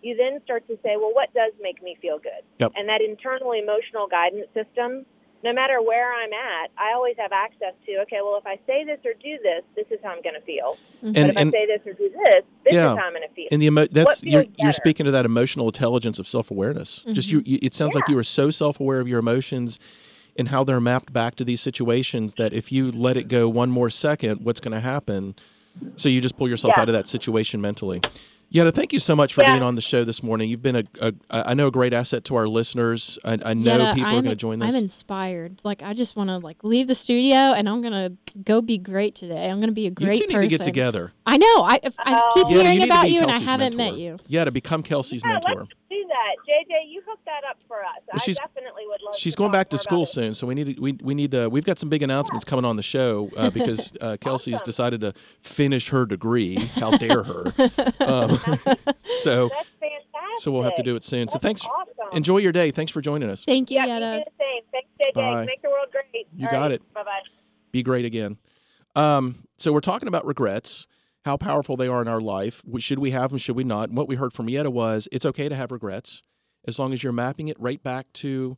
You 0.03 0.17
then 0.17 0.41
start 0.45 0.67
to 0.69 0.79
say, 0.83 0.97
well, 0.97 1.13
what 1.13 1.33
does 1.35 1.53
make 1.61 1.83
me 1.83 1.97
feel 2.01 2.19
good? 2.19 2.43
Yep. 2.59 2.73
And 2.77 2.89
that 2.89 3.01
internal 3.03 3.53
emotional 3.53 4.07
guidance 4.09 4.47
system, 4.55 5.05
no 5.45 5.53
matter 5.53 5.81
where 5.83 6.13
I'm 6.13 6.33
at, 6.33 6.71
I 6.77 6.93
always 6.95 7.17
have 7.19 7.33
access 7.33 7.75
to. 7.87 7.99
Okay, 8.03 8.19
well, 8.23 8.37
if 8.39 8.47
I 8.47 8.59
say 8.67 8.85
this 8.85 8.99
or 9.05 9.13
do 9.15 9.39
this, 9.43 9.63
this 9.77 9.87
is 9.91 9.99
how 10.03 10.11
I'm 10.11 10.23
going 10.23 10.35
to 10.35 10.41
feel. 10.43 10.77
Mm-hmm. 11.03 11.13
but 11.13 11.17
And 11.21 11.31
if 11.31 11.37
and 11.37 11.49
I 11.49 11.53
say 11.53 11.67
this 11.67 11.81
or 11.87 11.93
do 11.95 12.09
this, 12.11 12.45
this 12.65 12.75
Yeah. 12.75 12.93
is 12.93 12.99
how 12.99 13.07
I'm 13.07 13.13
going 13.13 13.29
to 13.29 13.35
feel. 13.35 13.49
and 13.53 13.61
the 13.63 13.67
emo- 13.67 13.87
that's 13.87 14.25
you're 14.25 14.47
you're 14.59 14.73
speaking 14.73 15.05
to 15.07 15.13
that 15.13 15.25
emotional 15.25 15.67
intelligence 15.67 16.19
of 16.19 16.27
self 16.27 16.51
awareness. 16.51 17.05
Just 17.13 17.31
you, 17.31 17.41
mm-hmm. 17.41 17.53
you, 17.53 17.59
it 17.63 17.75
sounds 17.75 17.95
like 17.95 18.09
you 18.09 18.19
are 18.19 18.25
so 18.25 18.51
self 18.51 18.81
aware 18.81 19.01
of 19.01 19.09
your 19.09 19.19
emotions 19.19 19.79
and 20.39 20.49
how 20.49 20.65
they're 20.65 20.81
mapped 20.81 21.13
back 21.13 21.35
to 21.37 21.45
these 21.45 21.61
situations 21.61 22.35
that 22.35 22.53
if 22.53 22.71
you 22.73 22.91
let 22.91 23.17
it 23.17 23.29
go 23.29 23.49
one 23.49 23.71
more 23.71 23.91
second, 23.91 24.41
what's 24.45 24.61
going 24.61 24.73
to 24.75 24.81
happen? 24.81 25.35
So 25.97 26.09
you 26.09 26.21
just 26.21 26.37
pull 26.37 26.49
yourself 26.49 26.75
Yeah. 26.77 26.83
out 26.83 26.89
of 26.89 26.95
that 26.95 27.07
situation 27.09 27.61
mentally. 27.61 28.01
Yetta, 28.53 28.73
thank 28.73 28.93
you 28.93 28.99
so 28.99 29.15
much 29.15 29.33
for 29.33 29.43
Yeah. 29.45 29.53
being 29.53 29.63
on 29.63 29.77
the 29.77 29.81
show 29.81 30.03
this 30.03 30.25
morning. 30.25 30.51
You've 30.51 30.61
been 30.61 30.75
a, 30.75 30.83
a 31.01 31.13
I 31.31 31.55
know 31.55 31.69
a 31.69 31.71
great 31.71 31.93
asset 31.93 32.25
to 32.25 32.35
our 32.35 32.49
listeners. 32.49 33.17
I, 33.25 33.39
I 33.45 33.55
know 33.55 33.77
Yetta, 33.79 33.93
people 33.95 34.07
are 34.11 34.13
I'm- 34.15 34.25
going 34.25 34.33
to 34.33 34.35
join 34.35 34.59
this. 34.59 34.69
I'm 34.71 34.75
inspired. 34.75 35.61
Like 35.63 35.85
I 35.85 35.95
just 35.95 36.17
want 36.17 36.31
to 36.31 36.39
like 36.39 36.65
leave 36.65 36.89
the 36.89 36.97
studio 36.97 37.37
and 37.55 37.69
I'm 37.69 37.81
gonna 37.81 38.11
go 38.43 38.61
be 38.61 38.77
great 38.77 39.15
today. 39.15 39.49
I'm 39.49 39.61
gonna 39.61 39.71
be 39.71 39.83
a 39.83 39.91
you 39.91 39.91
great 39.93 40.21
two 40.21 40.27
need 40.27 40.35
person. 40.35 40.49
to 40.51 40.57
get 40.59 40.65
together. 40.65 41.13
I 41.25 41.37
know. 41.37 41.63
I 41.63 41.79
if- 41.85 41.95
I 42.01 42.11
keep 42.35 42.47
Oh. 42.47 42.51
Yetta, 42.51 42.51
you 42.51 42.61
hearing 42.61 42.83
about 42.83 43.09
you 43.09 43.21
and 43.23 43.31
I 43.31 43.39
haven't 43.39 43.77
mentor. 43.77 43.93
met 43.93 43.97
you. 43.99 44.17
Yeah, 44.27 44.45
to 44.45 44.51
become 44.51 44.83
Kelsey's 44.83 45.23
Yeah, 45.25 45.35
mentor. 45.35 45.69
Let's 46.27 46.37
do 46.47 46.53
that. 46.53 46.75
JJ, 46.87 46.91
you 46.93 47.03
hook 47.07 47.19
that 47.27 47.43
up 47.49 47.57
for 47.67 47.79
us. 47.81 48.23
she's- 48.23 48.37
I 48.41 48.47
definitely 48.47 48.83
would 48.87 49.01
love 49.03 49.15
She's 49.17 49.35
to 49.35 49.39
going 49.39 49.51
talk 49.51 49.59
back 49.61 49.71
to 49.71 49.79
school 49.79 50.07
soon, 50.07 50.35
so 50.35 50.47
we 50.47 50.55
need 50.55 50.77
to, 50.77 50.81
we 50.83 50.93
we 51.03 51.15
need 51.15 51.31
to, 51.33 51.49
we've 51.49 51.65
got 51.65 51.79
some 51.79 51.89
big 51.89 52.03
announcements 52.03 52.45
coming 52.45 52.65
on 52.65 52.77
the 52.77 52.83
show 52.83 53.29
uh, 53.37 53.51
because 53.55 53.93
uh, 54.01 54.17
Kelsey's 54.21 54.55
Awesome. 54.57 54.65
decided 54.67 55.01
to 55.03 55.13
finish 55.41 55.89
her 55.91 56.07
degree. 56.07 56.57
How 56.77 56.91
dare 56.93 57.23
her? 57.23 57.47
Um, 58.01 58.31
so 59.15 59.49
That's 59.49 59.69
fantastic. 59.79 60.39
so 60.39 60.51
we'll 60.53 60.63
have 60.63 60.77
to 60.77 60.83
do 60.83 60.97
it 60.97 61.05
soon. 61.05 61.29
So 61.29 61.39
thanks. 61.39 61.65
Awesome. 61.65 62.17
Enjoy 62.17 62.39
your 62.39 62.53
day. 62.53 62.71
Thanks 62.71 62.91
for 62.93 63.01
joining 63.01 63.31
us. 63.31 63.45
Thank 63.45 63.71
you, 63.71 63.77
Yeah, 63.77 63.87
you 63.87 63.93
Yetta. 63.95 64.25
do 64.25 64.31
the 64.31 64.45
same. 64.45 64.63
Thanks, 64.73 64.89
JJ. 65.01 65.15
Bye. 65.15 65.45
Make 65.47 65.63
the 65.63 65.69
world 65.71 65.89
great. 65.93 66.27
You 66.37 66.49
got 66.49 66.73
it. 66.73 66.83
Bye 66.93 67.05
bye. 67.05 67.21
Be 67.73 67.83
great 67.83 68.05
again. 68.05 68.37
Um, 68.97 69.45
so 69.59 69.73
we're 69.73 69.81
talking 69.81 70.09
about 70.09 70.27
regrets, 70.27 70.87
how 71.25 71.37
powerful 71.37 71.77
they 71.77 71.89
are 71.89 72.01
in 72.03 72.09
our 72.09 72.21
life. 72.21 72.63
Should 72.79 72.99
we 72.99 73.11
have 73.11 73.31
them? 73.31 73.39
Should 73.39 73.57
we 73.57 73.65
not? 73.65 73.89
And 73.89 73.97
what 73.99 74.09
we 74.09 74.17
heard 74.17 74.33
from 74.33 74.49
Yetta 74.49 74.71
was 74.71 75.09
it's 75.13 75.27
okay 75.27 75.49
to 75.49 75.55
have 75.55 75.71
regrets 75.71 76.23
as 76.67 76.79
long 76.79 76.93
as 76.93 77.03
you're 77.03 77.13
mapping 77.13 77.49
it 77.49 77.57
right 77.61 77.83
back 77.83 78.07
to 78.15 78.57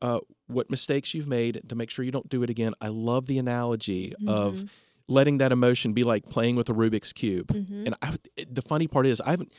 uh, 0.00 0.20
what 0.46 0.70
mistakes 0.70 1.14
you've 1.14 1.28
made 1.28 1.60
to 1.68 1.74
make 1.74 1.88
sure 1.90 2.04
you 2.04 2.10
don't 2.10 2.28
do 2.28 2.42
it 2.42 2.50
again. 2.50 2.72
I 2.80 2.88
love 2.88 3.26
the 3.26 3.38
analogy 3.38 4.14
of 4.26 4.64
letting 5.08 5.38
that 5.38 5.52
emotion 5.52 5.92
be 5.92 6.02
like 6.04 6.24
playing 6.28 6.56
with 6.56 6.68
a 6.68 6.72
Rubik's 6.72 7.12
cube. 7.12 7.48
Mhm. 7.48 7.86
And 7.86 7.94
I, 8.02 8.16
the 8.48 8.62
funny 8.62 8.86
part 8.88 9.06
is, 9.06 9.20
I 9.20 9.30
haven't. 9.30 9.52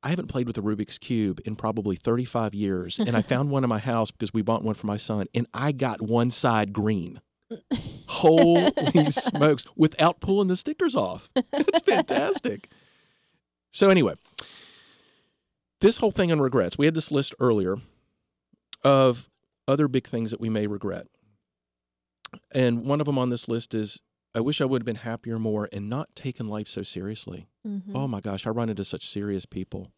I 0.00 0.10
haven't 0.10 0.28
played 0.28 0.46
with 0.46 0.56
a 0.56 0.60
Rubik's 0.62 0.96
cube 0.96 1.40
in 1.44 1.56
probably 1.56 1.96
35 1.96 2.54
years, 2.54 3.00
and 3.00 3.16
I 3.16 3.22
found 3.32 3.50
one 3.50 3.64
in 3.64 3.68
my 3.68 3.80
house 3.80 4.12
because 4.12 4.32
we 4.32 4.42
bought 4.42 4.62
one 4.62 4.74
for 4.74 4.86
my 4.86 4.96
son, 4.96 5.26
and 5.34 5.44
I 5.52 5.72
got 5.72 6.00
one 6.00 6.30
side 6.30 6.72
green. 6.72 7.20
Holy 8.08 8.70
smokes! 9.10 9.64
Without 9.76 10.20
pulling 10.20 10.48
the 10.48 10.56
stickers 10.56 10.94
off, 10.96 11.30
That's 11.52 11.80
fantastic. 11.80 12.68
So 13.72 13.90
anyway, 13.90 14.14
this 15.80 15.98
whole 15.98 16.10
thing 16.10 16.32
on 16.32 16.40
regrets, 16.40 16.76
we 16.78 16.86
had 16.86 16.94
this 16.94 17.10
list 17.10 17.34
earlier 17.40 17.76
of 18.84 19.28
other 19.66 19.88
big 19.88 20.06
things 20.06 20.30
that 20.30 20.40
we 20.40 20.48
may 20.48 20.66
regret, 20.66 21.06
and 22.54 22.84
one 22.84 23.00
of 23.00 23.06
them 23.06 23.18
on 23.18 23.28
this 23.30 23.48
list 23.48 23.74
is 23.74 24.00
I 24.34 24.40
wish 24.40 24.60
I 24.60 24.64
would 24.66 24.82
have 24.82 24.86
been 24.86 24.96
happier 24.96 25.38
more 25.38 25.68
and 25.72 25.88
not 25.88 26.14
taken 26.14 26.46
life 26.46 26.68
so 26.68 26.82
seriously. 26.82 27.48
Mhm. 27.66 27.94
Oh 27.94 28.06
my 28.08 28.20
gosh, 28.20 28.46
I 28.46 28.50
run 28.50 28.68
into 28.68 28.84
such 28.84 29.06
serious 29.06 29.46
people 29.46 29.90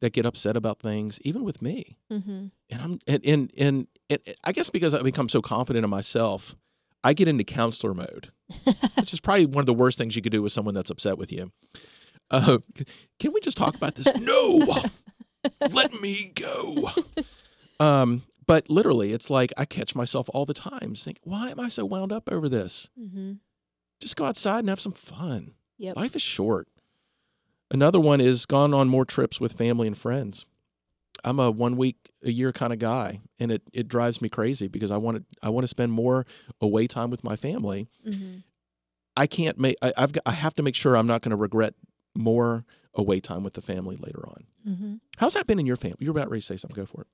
that 0.00 0.12
get 0.12 0.26
upset 0.26 0.56
about 0.56 0.78
things, 0.78 1.20
even 1.22 1.42
with 1.42 1.60
me. 1.62 1.96
Mhm. 2.10 2.50
And 2.70 2.82
I'm 2.82 2.98
and 3.06 3.24
and, 3.24 3.50
and, 3.58 3.86
and 4.10 4.20
I 4.44 4.52
guess 4.52 4.70
because 4.70 4.94
I've 4.94 5.04
become 5.04 5.28
so 5.28 5.40
confident 5.42 5.84
in 5.84 5.90
myself, 5.90 6.54
I 7.08 7.14
get 7.14 7.26
into 7.26 7.42
counselor 7.42 7.94
mode, 7.94 8.28
which 8.96 9.14
is 9.14 9.20
probably 9.22 9.46
one 9.46 9.62
of 9.62 9.66
the 9.66 9.72
worst 9.72 9.96
things 9.96 10.14
you 10.14 10.20
could 10.20 10.30
do 10.30 10.42
with 10.42 10.52
someone 10.52 10.74
that's 10.74 10.90
upset 10.90 11.16
with 11.16 11.32
you. 11.32 11.50
Uh, 12.30 12.58
can 13.18 13.32
we 13.32 13.40
just 13.40 13.56
talk 13.56 13.74
about 13.74 13.94
this? 13.94 14.14
no, 14.20 14.66
let 15.72 16.02
me 16.02 16.32
go. 16.34 16.90
Um, 17.80 18.24
but 18.46 18.68
literally, 18.68 19.14
it's 19.14 19.30
like 19.30 19.54
I 19.56 19.64
catch 19.64 19.94
myself 19.94 20.28
all 20.34 20.44
the 20.44 20.52
time, 20.52 20.94
think, 20.94 21.16
why 21.22 21.48
am 21.48 21.58
I 21.58 21.68
so 21.68 21.86
wound 21.86 22.12
up 22.12 22.30
over 22.30 22.46
this? 22.46 22.90
Mm-hmm. 23.00 23.36
Just 24.02 24.16
go 24.16 24.26
outside 24.26 24.58
and 24.58 24.68
have 24.68 24.78
some 24.78 24.92
fun. 24.92 25.54
Yep. 25.78 25.96
Life 25.96 26.14
is 26.14 26.20
short. 26.20 26.68
Another 27.70 27.98
one 27.98 28.20
is 28.20 28.44
gone 28.44 28.74
on 28.74 28.86
more 28.86 29.06
trips 29.06 29.40
with 29.40 29.54
family 29.54 29.86
and 29.86 29.96
friends. 29.96 30.44
I'm 31.24 31.38
a 31.40 31.50
one 31.50 31.76
week 31.76 31.96
a 32.22 32.30
year 32.30 32.52
kind 32.52 32.72
of 32.72 32.78
guy, 32.78 33.20
and 33.38 33.50
it, 33.52 33.62
it 33.72 33.88
drives 33.88 34.20
me 34.22 34.28
crazy 34.28 34.68
because 34.68 34.90
I 34.90 34.96
want 34.96 35.18
to 35.18 35.24
I 35.42 35.50
want 35.50 35.64
to 35.64 35.68
spend 35.68 35.92
more 35.92 36.26
away 36.60 36.86
time 36.86 37.10
with 37.10 37.24
my 37.24 37.36
family. 37.36 37.88
Mhm. 38.06 38.42
I 39.16 39.26
can't 39.26 39.58
make 39.58 39.76
I, 39.82 39.92
I've 39.96 40.12
got, 40.12 40.22
I 40.26 40.30
have 40.32 40.54
to 40.54 40.62
make 40.62 40.74
sure 40.74 40.96
I'm 40.96 41.06
not 41.06 41.22
going 41.22 41.30
to 41.30 41.36
regret 41.36 41.74
more 42.14 42.64
away 42.94 43.20
time 43.20 43.42
with 43.42 43.54
the 43.54 43.62
family 43.62 43.96
later 43.96 44.24
on. 44.28 44.44
Mhm. 44.66 45.00
How's 45.18 45.34
that 45.34 45.46
been 45.46 45.58
in 45.58 45.66
your 45.66 45.76
family? 45.76 45.96
You're 46.00 46.10
about 46.12 46.30
ready 46.30 46.40
to 46.40 46.46
say 46.46 46.56
something. 46.56 46.76
Go 46.76 46.86
for 46.86 47.02
it. 47.02 47.08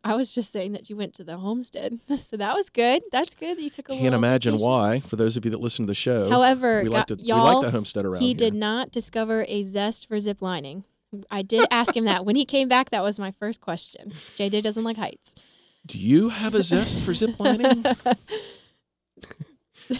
I 0.04 0.14
was 0.16 0.32
just 0.32 0.50
saying 0.50 0.72
that 0.72 0.88
you 0.88 0.96
went 0.96 1.14
to 1.14 1.24
the 1.24 1.36
homestead, 1.36 2.00
so 2.20 2.36
that 2.38 2.54
was 2.54 2.70
good. 2.70 3.02
That's 3.12 3.34
good 3.34 3.58
that 3.58 3.62
you 3.62 3.68
took 3.70 3.88
a 3.90 3.92
Can't 3.92 4.14
imagine 4.14 4.52
vacation. 4.54 4.68
why. 4.70 5.00
For 5.00 5.16
those 5.16 5.36
of 5.36 5.44
you 5.44 5.50
that 5.50 5.60
listen 5.60 5.84
to 5.86 5.90
the 5.90 5.94
show, 5.94 6.30
However, 6.30 6.82
we 6.82 6.88
like 6.88 7.06
to 7.06 7.16
we 7.16 7.24
y'all, 7.24 7.56
like 7.56 7.64
the 7.66 7.70
homestead 7.70 8.06
around 8.06 8.22
he 8.22 8.28
here. 8.28 8.36
did 8.36 8.54
not 8.54 8.90
discover 8.90 9.44
a 9.48 9.62
zest 9.64 10.08
for 10.08 10.18
zip 10.18 10.40
lining. 10.40 10.84
I 11.30 11.42
did 11.42 11.66
ask 11.70 11.96
him 11.96 12.04
that 12.04 12.24
when 12.24 12.36
he 12.36 12.44
came 12.44 12.68
back. 12.68 12.90
That 12.90 13.02
was 13.02 13.18
my 13.18 13.30
first 13.30 13.60
question. 13.60 14.10
JJ 14.36 14.62
doesn't 14.62 14.84
like 14.84 14.96
heights. 14.96 15.34
Do 15.84 15.98
you 15.98 16.30
have 16.30 16.54
a 16.54 16.62
zest 16.62 17.00
for 17.00 17.14
zip 17.14 17.38
lining? 17.38 17.84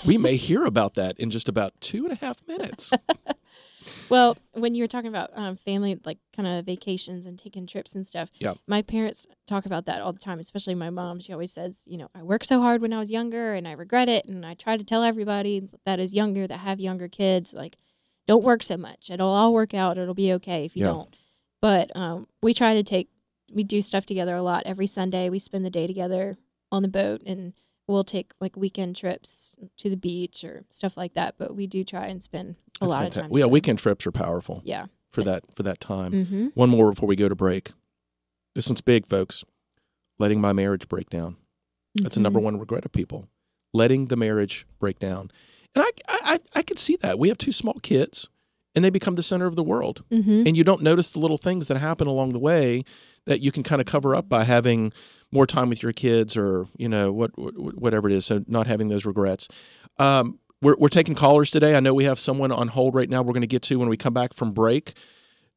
we 0.05 0.19
may 0.19 0.37
hear 0.37 0.65
about 0.65 0.95
that 0.95 1.19
in 1.19 1.31
just 1.31 1.49
about 1.49 1.73
two 1.81 2.05
and 2.05 2.13
a 2.13 2.25
half 2.25 2.47
minutes. 2.47 2.93
Well, 4.11 4.37
when 4.53 4.75
you 4.75 4.83
were 4.83 4.89
talking 4.89 5.11
about 5.11 5.31
um, 5.35 5.55
family, 5.55 6.01
like 6.05 6.19
kind 6.35 6.49
of 6.49 6.65
vacations 6.67 7.25
and 7.25 7.39
taking 7.39 7.69
trips 7.69 7.95
and 7.95 8.05
stuff, 8.05 8.31
Yeah. 8.41 8.55
my 8.67 8.83
parents 8.83 9.29
talk 9.47 9.65
about 9.65 9.87
that 9.87 10.01
all 10.01 10.13
the 10.13 10.19
time, 10.19 10.41
especially 10.41 10.75
my 10.75 10.91
mom. 10.91 11.21
She 11.21 11.33
always 11.33 11.53
says, 11.53 11.83
you 11.87 11.97
know, 11.97 12.09
I 12.13 12.25
worked 12.25 12.47
so 12.47 12.61
hard 12.61 12.83
when 12.83 12.93
I 12.93 12.99
was 12.99 13.13
younger 13.13 13.55
and 13.55 13.67
I 13.67 13.73
regret 13.73 14.09
it. 14.09 14.25
And 14.27 14.45
I 14.45 14.55
try 14.55 14.77
to 14.77 14.83
tell 14.83 15.05
everybody 15.05 15.69
that 15.85 16.01
is 16.01 16.13
younger, 16.15 16.49
that 16.49 16.59
have 16.59 16.81
younger 16.81 17.07
kids, 17.07 17.55
like, 17.55 17.77
don't 18.27 18.45
work 18.45 18.63
so 18.63 18.77
much. 18.77 19.11
It'll 19.11 19.29
all 19.29 19.53
work 19.55 19.75
out. 19.75 19.99
It'll 19.99 20.15
be 20.15 20.33
okay 20.35 20.65
if 20.65 20.77
you 20.77 20.83
Yeah. 20.83 20.89
don't. 20.93 21.17
But 21.63 21.95
um, 21.97 22.27
we 22.43 22.53
try 22.55 22.75
to 22.75 22.83
take, 22.83 23.09
we 23.53 23.63
do 23.63 23.81
stuff 23.81 24.05
together 24.07 24.35
a 24.37 24.43
lot. 24.43 24.65
Every 24.67 24.87
Sunday, 24.87 25.29
we 25.31 25.39
spend 25.39 25.65
the 25.65 25.71
day 25.71 25.87
together 25.87 26.37
on 26.73 26.83
the 26.83 26.89
boat 26.89 27.23
and 27.25 27.55
we'll 27.89 28.05
take 28.05 28.33
like 28.41 28.57
weekend 28.57 28.97
trips 28.97 29.57
to 29.79 29.89
the 29.89 29.97
beach 29.97 30.45
or 30.45 30.65
stuff 30.71 30.97
like 30.97 31.15
that. 31.15 31.37
But 31.39 31.55
we 31.57 31.67
do 31.67 31.85
try 31.85 32.07
and 32.07 32.23
spend 32.23 32.57
a 32.81 32.81
That's 32.81 32.91
lot 32.91 32.99
fantastic. 32.99 33.07
of 33.09 33.15
time. 33.15 33.31
Yeah, 33.31 33.37
together. 33.45 33.49
weekend 33.53 33.79
trips 33.79 34.07
are 34.07 34.13
powerful 34.13 34.61
Yeah. 34.65 34.87
for 35.11 35.23
that 35.23 35.45
for 35.55 35.63
that 35.63 35.81
time. 35.81 36.13
Mm-hmm. 36.13 36.47
One 36.55 36.69
more 36.71 36.91
before 36.91 37.09
we 37.09 37.17
go 37.17 37.29
to 37.29 37.35
break. 37.37 37.71
This 38.55 38.69
one's 38.69 38.81
big, 38.81 39.07
folks. 39.07 39.45
Letting 40.19 40.41
my 40.41 40.53
marriage 40.53 40.89
break 40.89 41.11
down. 41.11 41.37
That's 41.95 42.17
a 42.17 42.21
number 42.21 42.39
one 42.41 42.59
regret 42.59 42.85
of 42.85 42.93
people. 42.93 43.29
Letting 43.73 44.07
the 44.07 44.17
marriage 44.17 44.67
break 44.79 44.99
down. 44.99 45.31
And 45.77 45.85
I, 45.85 45.89
I, 46.09 46.19
I 46.35 46.39
I 46.57 46.63
could 46.63 46.79
see 46.79 46.97
that. 47.03 47.19
We 47.19 47.29
have 47.29 47.39
two 47.39 47.53
small 47.53 47.75
kids 47.75 48.29
and 48.77 48.85
they 48.85 48.91
become 48.91 49.15
the 49.15 49.23
center 49.23 49.47
of 49.47 49.57
the 49.57 49.63
world. 49.63 50.05
Mm-hmm. 50.11 50.45
And 50.47 50.57
you 50.57 50.63
don't 50.63 50.83
notice 50.83 51.11
the 51.13 51.19
little 51.19 51.39
things 51.39 51.69
that 51.69 51.79
happen 51.79 52.07
along 52.07 52.31
the 52.31 52.39
way 52.39 52.85
that 53.25 53.41
you 53.41 53.51
can 53.51 53.63
kind 53.63 53.81
of 53.81 53.87
cover 53.87 54.15
up 54.15 54.29
by 54.29 54.45
having 54.45 54.93
more 55.33 55.47
time 55.47 55.71
with 55.71 55.83
your 55.83 55.93
kids 55.93 56.37
or, 56.37 56.69
you 56.77 56.89
know, 56.89 57.11
what, 57.11 57.37
what 57.39 57.55
whatever 57.57 58.09
it 58.09 58.15
is. 58.15 58.27
So 58.27 58.45
not 58.47 58.67
having 58.67 58.89
those 58.89 59.07
regrets. 59.07 59.49
Um, 59.99 60.39
we're, 60.61 60.77
we're 60.79 60.89
taking 60.89 61.15
callers 61.15 61.51
today. 61.51 61.75
I 61.75 61.81
know 61.81 61.95
we 61.95 62.05
have 62.05 62.19
someone 62.19 62.53
on 62.53 62.69
hold 62.69 62.95
right 62.95 63.09
now 63.09 63.23
we're 63.23 63.33
going 63.33 63.41
to 63.41 63.47
get 63.47 63.63
to 63.63 63.79
when 63.79 63.89
we 63.89 63.97
come 63.97 64.15
back 64.15 64.35
from 64.35 64.53
break. 64.53 64.93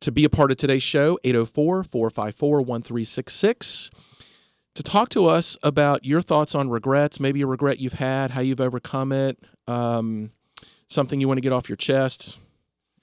To 0.04 0.14
be 0.14 0.24
a 0.24 0.30
part 0.30 0.50
of 0.50 0.56
today's 0.56 0.82
show, 0.82 1.20
804 1.26 1.84
454 1.84 2.62
1366. 2.62 3.92
To 4.80 4.84
talk 4.84 5.10
to 5.10 5.26
us 5.26 5.58
about 5.62 6.06
your 6.06 6.22
thoughts 6.22 6.56
on 6.56 6.70
regrets, 6.70 7.20
maybe 7.20 7.42
a 7.42 7.46
regret 7.46 7.82
you've 7.82 7.92
had, 8.00 8.32
how 8.32 8.40
you've 8.40 8.62
overcome 8.62 9.12
it, 9.12 9.38
um, 9.68 10.32
something 10.88 11.20
you 11.20 11.28
want 11.28 11.38
to 11.38 11.42
get 11.42 11.52
off 11.52 11.68
your 11.68 11.76
chest, 11.76 12.40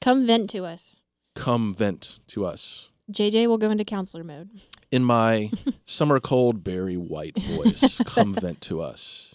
Come 0.00 0.26
vent 0.26 0.48
to 0.50 0.64
us. 0.64 1.00
come 1.34 1.74
vent 1.74 2.18
to 2.28 2.46
us. 2.46 2.92
JJ 3.12 3.46
will 3.48 3.58
go 3.58 3.70
into 3.70 3.84
counselor 3.84 4.24
mode. 4.24 4.48
In 4.90 5.04
my 5.04 5.50
summer 5.84 6.18
cold, 6.18 6.64
Barry 6.64 6.96
White 6.96 7.36
voice, 7.38 8.00
come 8.06 8.32
vent 8.32 8.62
to 8.62 8.80
us. 8.80 9.34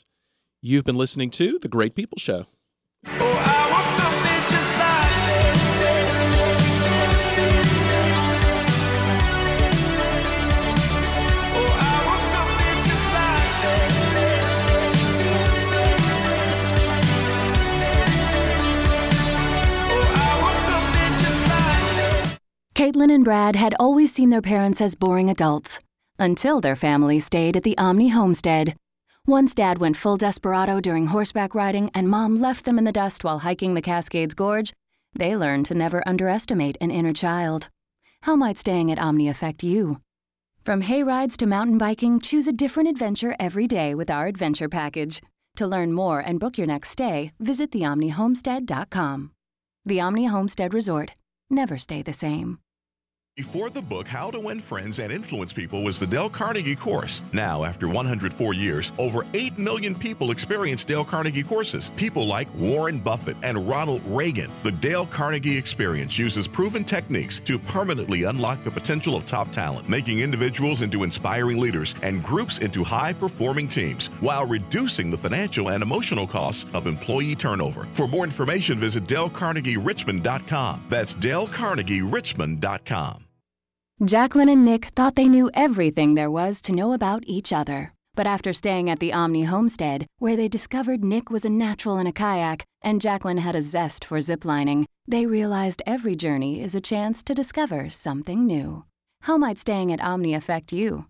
You've 0.63 0.84
been 0.84 0.97
listening 0.97 1.30
to 1.32 1.60
The 1.60 1.67
Great 1.67 1.93
People 1.93 2.17
Show. 2.17 2.47
Oh, 3.06 3.12
I 3.45 3.61
Caitlin 22.75 23.13
and 23.13 23.23
Brad 23.23 23.55
had 23.55 23.75
always 23.79 24.13
seen 24.13 24.29
their 24.29 24.41
parents 24.41 24.81
as 24.81 24.95
boring 24.95 25.29
adults 25.29 25.79
until 26.17 26.62
their 26.62 26.75
family 26.75 27.19
stayed 27.19 27.57
at 27.57 27.63
the 27.63 27.77
Omni 27.77 28.10
homestead. 28.10 28.75
Once 29.27 29.55
dad 29.55 29.79
went 29.79 29.97
full 29.97 30.17
desperado 30.17 30.79
during 30.79 31.07
horseback 31.07 31.53
riding 31.55 31.89
and 31.93 32.10
mom 32.10 32.38
left 32.38 32.65
them 32.65 32.77
in 32.77 32.84
the 32.84 32.91
dust 32.91 33.23
while 33.23 33.39
hiking 33.39 33.73
the 33.73 33.81
Cascades 33.81 34.34
Gorge, 34.34 34.71
they 35.13 35.36
learned 35.36 35.65
to 35.65 35.73
never 35.73 36.07
underestimate 36.07 36.77
an 36.79 36.91
inner 36.91 37.13
child. 37.13 37.69
How 38.21 38.36
might 38.36 38.57
staying 38.57 38.91
at 38.91 38.99
Omni 38.99 39.27
affect 39.27 39.63
you? 39.63 39.99
From 40.63 40.81
hay 40.81 41.03
rides 41.03 41.36
to 41.38 41.47
mountain 41.47 41.77
biking, 41.77 42.19
choose 42.19 42.47
a 42.47 42.53
different 42.53 42.88
adventure 42.88 43.36
every 43.39 43.67
day 43.67 43.95
with 43.95 44.12
our 44.12 44.27
adventure 44.27 44.69
package. 44.69 45.21
To 45.55 45.67
learn 45.67 45.91
more 45.91 46.19
and 46.19 46.39
book 46.39 46.57
your 46.57 46.67
next 46.67 46.89
stay, 46.89 47.31
visit 47.39 47.71
theomnihomestead.com. 47.71 49.31
The 49.86 50.01
Omni 50.01 50.25
Homestead 50.25 50.73
Resort. 50.73 51.13
Never 51.51 51.77
stay 51.77 52.01
the 52.01 52.13
same. 52.13 52.59
Before 53.37 53.69
the 53.69 53.81
book 53.81 54.09
How 54.09 54.29
to 54.29 54.41
Win 54.41 54.59
Friends 54.59 54.99
and 54.99 55.09
Influence 55.09 55.53
People 55.53 55.83
was 55.83 55.97
the 55.97 56.05
Dale 56.05 56.29
Carnegie 56.29 56.75
course. 56.75 57.21
Now, 57.31 57.63
after 57.63 57.87
104 57.87 58.53
years, 58.53 58.91
over 58.99 59.25
8 59.33 59.57
million 59.57 59.95
people 59.95 60.31
experience 60.31 60.83
Dale 60.83 61.05
Carnegie 61.05 61.41
courses. 61.41 61.91
People 61.95 62.27
like 62.27 62.53
Warren 62.55 62.99
Buffett 62.99 63.37
and 63.41 63.69
Ronald 63.69 64.01
Reagan. 64.05 64.51
The 64.63 64.73
Dale 64.73 65.05
Carnegie 65.05 65.57
experience 65.57 66.19
uses 66.19 66.45
proven 66.45 66.83
techniques 66.83 67.39
to 67.45 67.57
permanently 67.57 68.25
unlock 68.25 68.65
the 68.65 68.71
potential 68.71 69.15
of 69.15 69.25
top 69.25 69.49
talent, 69.53 69.87
making 69.87 70.19
individuals 70.19 70.81
into 70.81 71.03
inspiring 71.03 71.57
leaders 71.57 71.95
and 72.03 72.21
groups 72.21 72.57
into 72.57 72.83
high 72.83 73.13
performing 73.13 73.69
teams 73.69 74.07
while 74.19 74.45
reducing 74.45 75.09
the 75.09 75.17
financial 75.17 75.69
and 75.69 75.81
emotional 75.81 76.27
costs 76.27 76.65
of 76.73 76.85
employee 76.85 77.35
turnover. 77.35 77.87
For 77.93 78.09
more 78.09 78.25
information, 78.25 78.77
visit 78.77 79.05
DaleCarnegieRichmond.com. 79.05 80.85
That's 80.89 81.15
DaleCarnegieRichmond.com. 81.15 83.20
Jacqueline 84.03 84.49
and 84.49 84.65
Nick 84.65 84.85
thought 84.95 85.15
they 85.15 85.27
knew 85.27 85.51
everything 85.53 86.15
there 86.15 86.31
was 86.31 86.59
to 86.63 86.71
know 86.71 86.91
about 86.91 87.23
each 87.27 87.53
other. 87.53 87.93
But 88.15 88.25
after 88.25 88.51
staying 88.51 88.89
at 88.89 88.97
the 88.97 89.13
Omni 89.13 89.43
homestead, 89.43 90.07
where 90.17 90.35
they 90.35 90.47
discovered 90.47 91.03
Nick 91.03 91.29
was 91.29 91.45
a 91.45 91.51
natural 91.51 91.99
in 91.99 92.07
a 92.07 92.11
kayak 92.11 92.63
and 92.81 92.99
Jacqueline 92.99 93.37
had 93.37 93.55
a 93.55 93.61
zest 93.61 94.03
for 94.03 94.17
ziplining, 94.17 94.85
they 95.07 95.27
realized 95.27 95.83
every 95.85 96.15
journey 96.15 96.63
is 96.63 96.73
a 96.73 96.81
chance 96.81 97.21
to 97.21 97.35
discover 97.35 97.91
something 97.91 98.47
new. 98.47 98.85
How 99.21 99.37
might 99.37 99.59
staying 99.59 99.91
at 99.91 100.01
Omni 100.01 100.33
affect 100.33 100.73
you? 100.73 101.05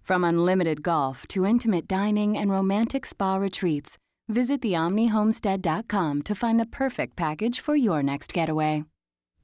From 0.00 0.22
unlimited 0.22 0.84
golf 0.84 1.26
to 1.28 1.44
intimate 1.44 1.88
dining 1.88 2.38
and 2.38 2.52
romantic 2.52 3.04
spa 3.04 3.34
retreats, 3.34 3.98
visit 4.28 4.60
theomnihomestead.com 4.60 6.22
to 6.22 6.34
find 6.36 6.60
the 6.60 6.66
perfect 6.66 7.16
package 7.16 7.58
for 7.58 7.74
your 7.74 8.00
next 8.00 8.32
getaway. 8.32 8.84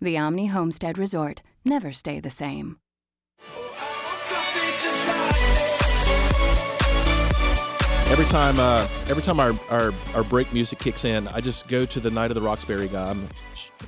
The 0.01 0.17
Omni 0.17 0.47
Homestead 0.47 0.97
Resort. 0.97 1.43
Never 1.65 1.91
stay 1.91 2.21
the 2.21 2.31
same. 2.31 2.77
Every 8.11 8.27
time, 8.27 8.61
uh, 8.61 8.87
every 9.09 9.23
time 9.23 9.41
our, 9.41 9.55
our 9.71 9.93
our 10.15 10.23
break 10.23 10.53
music 10.53 10.79
kicks 10.79 11.05
in, 11.05 11.27
I 11.29 11.41
just 11.41 11.67
go 11.67 11.85
to 11.85 11.99
the 11.99 12.11
Night 12.11 12.31
of 12.31 12.37
the 12.37 12.43
Roxbury 12.43 12.87
guy. 12.87 13.11
I'm 13.11 13.29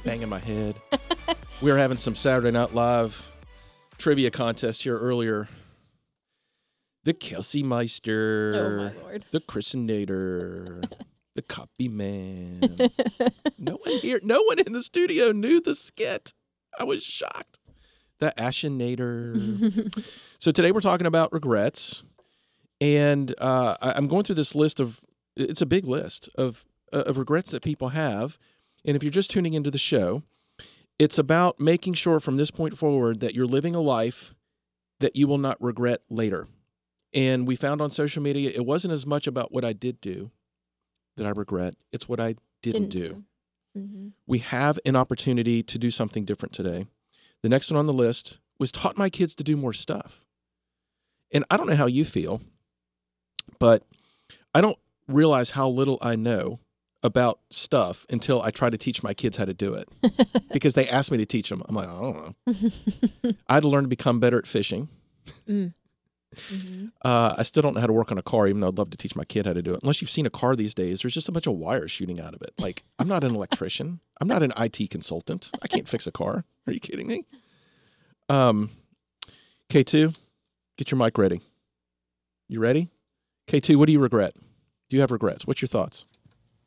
banging 0.04 0.28
my 0.28 0.40
head. 0.40 0.74
we 1.62 1.70
were 1.70 1.78
having 1.78 1.96
some 1.96 2.16
Saturday 2.16 2.50
Night 2.50 2.74
Live 2.74 3.30
trivia 3.98 4.32
contest 4.32 4.82
here 4.82 4.98
earlier. 4.98 5.48
The 7.04 7.14
Kelsey 7.14 7.62
Meister, 7.62 8.54
Oh 8.56 8.76
my 8.96 9.00
lord. 9.02 9.24
the 9.30 9.38
Christenator, 9.40 10.82
the 11.36 11.42
Copy 11.42 11.88
Man. 11.88 12.60
no 13.58 13.74
one 13.76 13.98
here, 14.00 14.18
no 14.24 14.42
one 14.42 14.58
in 14.58 14.72
the 14.72 14.82
studio 14.82 15.30
knew 15.30 15.60
the 15.60 15.76
skit. 15.76 16.32
I 16.80 16.82
was 16.84 17.04
shocked. 17.04 17.55
The 18.18 18.32
Ashenator. 18.38 20.14
so 20.38 20.50
today 20.50 20.72
we're 20.72 20.80
talking 20.80 21.06
about 21.06 21.32
regrets, 21.32 22.02
and 22.80 23.34
uh, 23.38 23.76
I- 23.80 23.92
I'm 23.96 24.08
going 24.08 24.24
through 24.24 24.36
this 24.36 24.54
list 24.54 24.80
of. 24.80 25.00
It's 25.36 25.60
a 25.60 25.66
big 25.66 25.84
list 25.86 26.30
of 26.36 26.64
uh, 26.92 27.04
of 27.06 27.18
regrets 27.18 27.50
that 27.50 27.62
people 27.62 27.88
have, 27.90 28.38
and 28.86 28.96
if 28.96 29.02
you're 29.02 29.10
just 29.12 29.30
tuning 29.30 29.52
into 29.52 29.70
the 29.70 29.76
show, 29.78 30.22
it's 30.98 31.18
about 31.18 31.60
making 31.60 31.92
sure 31.92 32.20
from 32.20 32.38
this 32.38 32.50
point 32.50 32.78
forward 32.78 33.20
that 33.20 33.34
you're 33.34 33.46
living 33.46 33.74
a 33.74 33.80
life 33.82 34.34
that 35.00 35.14
you 35.14 35.28
will 35.28 35.36
not 35.38 35.60
regret 35.62 36.00
later. 36.08 36.48
And 37.12 37.46
we 37.46 37.54
found 37.54 37.82
on 37.82 37.90
social 37.90 38.22
media 38.22 38.50
it 38.54 38.64
wasn't 38.64 38.92
as 38.94 39.04
much 39.06 39.26
about 39.26 39.52
what 39.52 39.62
I 39.64 39.74
did 39.74 40.00
do 40.00 40.30
that 41.18 41.26
I 41.26 41.30
regret; 41.30 41.74
it's 41.92 42.08
what 42.08 42.18
I 42.20 42.36
didn't, 42.62 42.88
do 42.88 43.24
hmm 43.74 44.08
we 44.26 44.38
have 44.38 44.78
an 44.86 44.96
opportunity 44.96 45.62
to 45.62 45.78
do 45.78 45.90
something 45.90 46.24
different 46.24 46.54
today. 46.54 46.86
The 47.42 47.48
next 47.48 47.70
one 47.70 47.78
on 47.78 47.86
the 47.86 47.92
list 47.92 48.38
was 48.58 48.72
taught 48.72 48.98
my 48.98 49.10
kids 49.10 49.34
to 49.36 49.44
do 49.44 49.56
more 49.56 49.72
stuff. 49.72 50.24
And 51.32 51.44
I 51.50 51.56
don't 51.56 51.68
know 51.68 51.76
how 51.76 51.86
you 51.86 52.04
feel, 52.04 52.40
but 53.58 53.82
I 54.54 54.60
don't 54.60 54.78
realize 55.08 55.50
how 55.50 55.68
little 55.68 55.98
I 56.00 56.16
know 56.16 56.60
about 57.02 57.40
stuff 57.50 58.06
until 58.10 58.42
I 58.42 58.50
try 58.50 58.70
to 58.70 58.78
teach 58.78 59.02
my 59.02 59.14
kids 59.14 59.36
how 59.36 59.44
to 59.44 59.54
do 59.54 59.74
it 59.74 59.88
because 60.52 60.74
they 60.74 60.88
ask 60.88 61.12
me 61.12 61.18
to 61.18 61.26
teach 61.26 61.50
them. 61.50 61.62
I'm 61.68 61.74
like, 61.74 61.88
I 61.88 62.00
don't 62.00 62.16
know. 62.16 63.34
I 63.48 63.54
had 63.54 63.62
to 63.62 63.68
learn 63.68 63.84
to 63.84 63.88
become 63.88 64.18
better 64.18 64.38
at 64.38 64.46
fishing. 64.46 64.88
hmm 65.46 65.66
Uh, 67.02 67.34
I 67.38 67.44
still 67.44 67.62
don't 67.62 67.74
know 67.74 67.80
how 67.80 67.86
to 67.86 67.92
work 67.92 68.10
on 68.10 68.18
a 68.18 68.22
car, 68.22 68.46
even 68.48 68.60
though 68.60 68.68
I'd 68.68 68.76
love 68.76 68.90
to 68.90 68.96
teach 68.98 69.14
my 69.16 69.24
kid 69.24 69.46
how 69.46 69.52
to 69.52 69.62
do 69.62 69.72
it. 69.74 69.80
Unless 69.82 70.02
you've 70.02 70.10
seen 70.10 70.26
a 70.26 70.30
car 70.30 70.54
these 70.56 70.74
days, 70.74 71.00
there's 71.00 71.14
just 71.14 71.28
a 71.28 71.32
bunch 71.32 71.46
of 71.46 71.54
wires 71.54 71.90
shooting 71.90 72.20
out 72.20 72.34
of 72.34 72.42
it. 72.42 72.52
Like, 72.58 72.82
I'm 72.98 73.08
not 73.08 73.24
an 73.24 73.34
electrician. 73.34 74.00
I'm 74.20 74.28
not 74.28 74.42
an 74.42 74.52
IT 74.58 74.90
consultant. 74.90 75.50
I 75.62 75.68
can't 75.68 75.88
fix 75.88 76.06
a 76.06 76.12
car. 76.12 76.44
Are 76.66 76.72
you 76.72 76.80
kidding 76.80 77.06
me? 77.06 77.24
Um, 78.28 78.70
K2, 79.70 80.14
get 80.76 80.90
your 80.90 80.98
mic 80.98 81.16
ready. 81.18 81.40
You 82.48 82.60
ready? 82.60 82.90
K2, 83.48 83.76
what 83.76 83.86
do 83.86 83.92
you 83.92 84.00
regret? 84.00 84.34
Do 84.88 84.96
you 84.96 85.00
have 85.00 85.10
regrets? 85.12 85.46
What's 85.46 85.60
your 85.62 85.68
thoughts? 85.68 86.04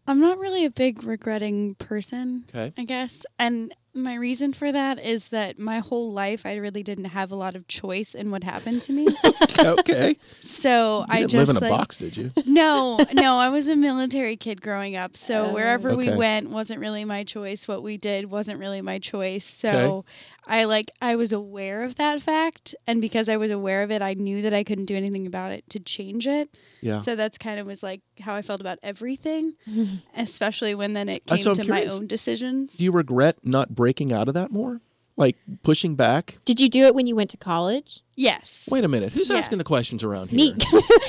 I'm 0.08 0.20
not 0.20 0.40
really 0.40 0.66
a 0.66 0.72
big 0.72 1.04
regretting 1.04 1.76
person, 1.76 2.46
Okay. 2.50 2.74
I 2.78 2.86
guess. 2.86 3.26
And 3.38 3.74
my 3.93 4.15
reason 4.15 4.54
for 4.54 4.71
that 4.71 4.99
is 4.99 5.30
that 5.30 5.58
my 5.58 5.80
whole 5.80 6.12
life 6.12 6.45
I 6.45 6.56
really 6.56 6.84
didn't 6.84 7.06
have 7.06 7.32
a 7.32 7.36
lot 7.36 7.56
of 7.56 7.67
choice 7.67 8.13
in 8.13 8.30
what 8.32 8.43
happened 8.43 8.82
to 8.84 8.93
me. 8.93 9.08
okay. 9.60 10.15
so 10.41 10.99
You 10.99 11.06
I 11.10 11.17
didn't 11.21 11.32
just 11.32 11.54
live 11.54 11.62
in 11.63 11.67
a 11.67 11.71
like 11.71 11.80
box, 11.80 11.97
did 11.97 12.15
you? 12.17 12.32
no, 12.45 12.99
no, 13.13 13.36
I 13.38 13.49
was 13.49 13.67
a 13.67 13.75
military 13.75 14.36
kid 14.38 14.62
growing 14.62 14.95
up. 14.95 15.17
So 15.17 15.47
Oh. 15.47 15.54
wherever 15.54 15.95
we 15.95 16.12
went 16.13 16.49
wasn't 16.49 16.80
really 16.80 17.04
my 17.06 17.23
choice. 17.23 17.67
What 17.67 17.82
we 17.84 17.97
did 17.97 18.30
wasn't 18.30 18.60
really 18.60 18.82
my 18.82 18.99
choice. 18.99 19.45
So 19.45 20.06
I 20.50 20.64
like 20.66 20.90
I 21.02 21.16
was 21.16 21.32
aware 21.32 21.84
of 21.84 21.96
that 21.96 22.20
fact 22.22 22.74
and 22.88 23.00
because 23.02 23.30
I 23.30 23.38
was 23.38 23.52
aware 23.52 23.84
of 23.84 23.92
it, 23.92 24.02
I 24.02 24.16
knew 24.16 24.42
that 24.42 24.54
I 24.54 24.64
couldn't 24.64 24.86
do 24.86 24.96
anything 24.96 25.28
about 25.28 25.52
it 25.52 25.70
to 25.70 25.80
change 25.80 26.26
it. 26.28 26.50
Yeah. 26.82 27.00
So 27.00 27.16
that's 27.16 27.38
kind 27.38 27.60
of 27.60 27.68
was 27.68 27.84
like 27.84 28.02
how 28.20 28.34
I 28.36 28.42
felt 28.42 28.60
about 28.60 28.80
everything, 28.84 29.54
especially 30.16 30.76
when 30.76 30.94
then 30.94 31.10
it 31.10 31.26
came 31.26 31.38
so 31.38 31.52
I'm 31.52 31.56
to 31.58 31.70
my 31.70 31.84
own 31.86 32.08
decisions. 32.08 32.78
Do 32.78 32.84
you 32.84 32.92
regret 32.92 33.38
not 33.44 33.76
breaking 33.76 34.12
out 34.12 34.28
of 34.28 34.34
that 34.34 34.52
more? 34.52 34.82
Like 35.18 35.36
pushing 35.64 35.96
back? 35.96 36.38
Did 36.46 36.60
you 36.62 36.70
do 36.70 36.86
it 36.86 36.96
when 36.96 37.06
you 37.06 37.16
went 37.16 37.30
to 37.32 37.38
college? 37.38 38.02
yes. 38.16 38.68
Wait 38.72 38.84
a 38.84 38.88
minute. 38.88 39.12
Who's 39.14 39.30
Yeah. 39.30 39.38
asking 39.38 39.58
the 39.58 39.64
questions 39.64 40.04
around 40.04 40.30
here? 40.30 40.38
Me. 40.38 40.56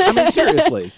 I 0.01 0.13
mean, 0.15 0.27
seriously, 0.33 0.93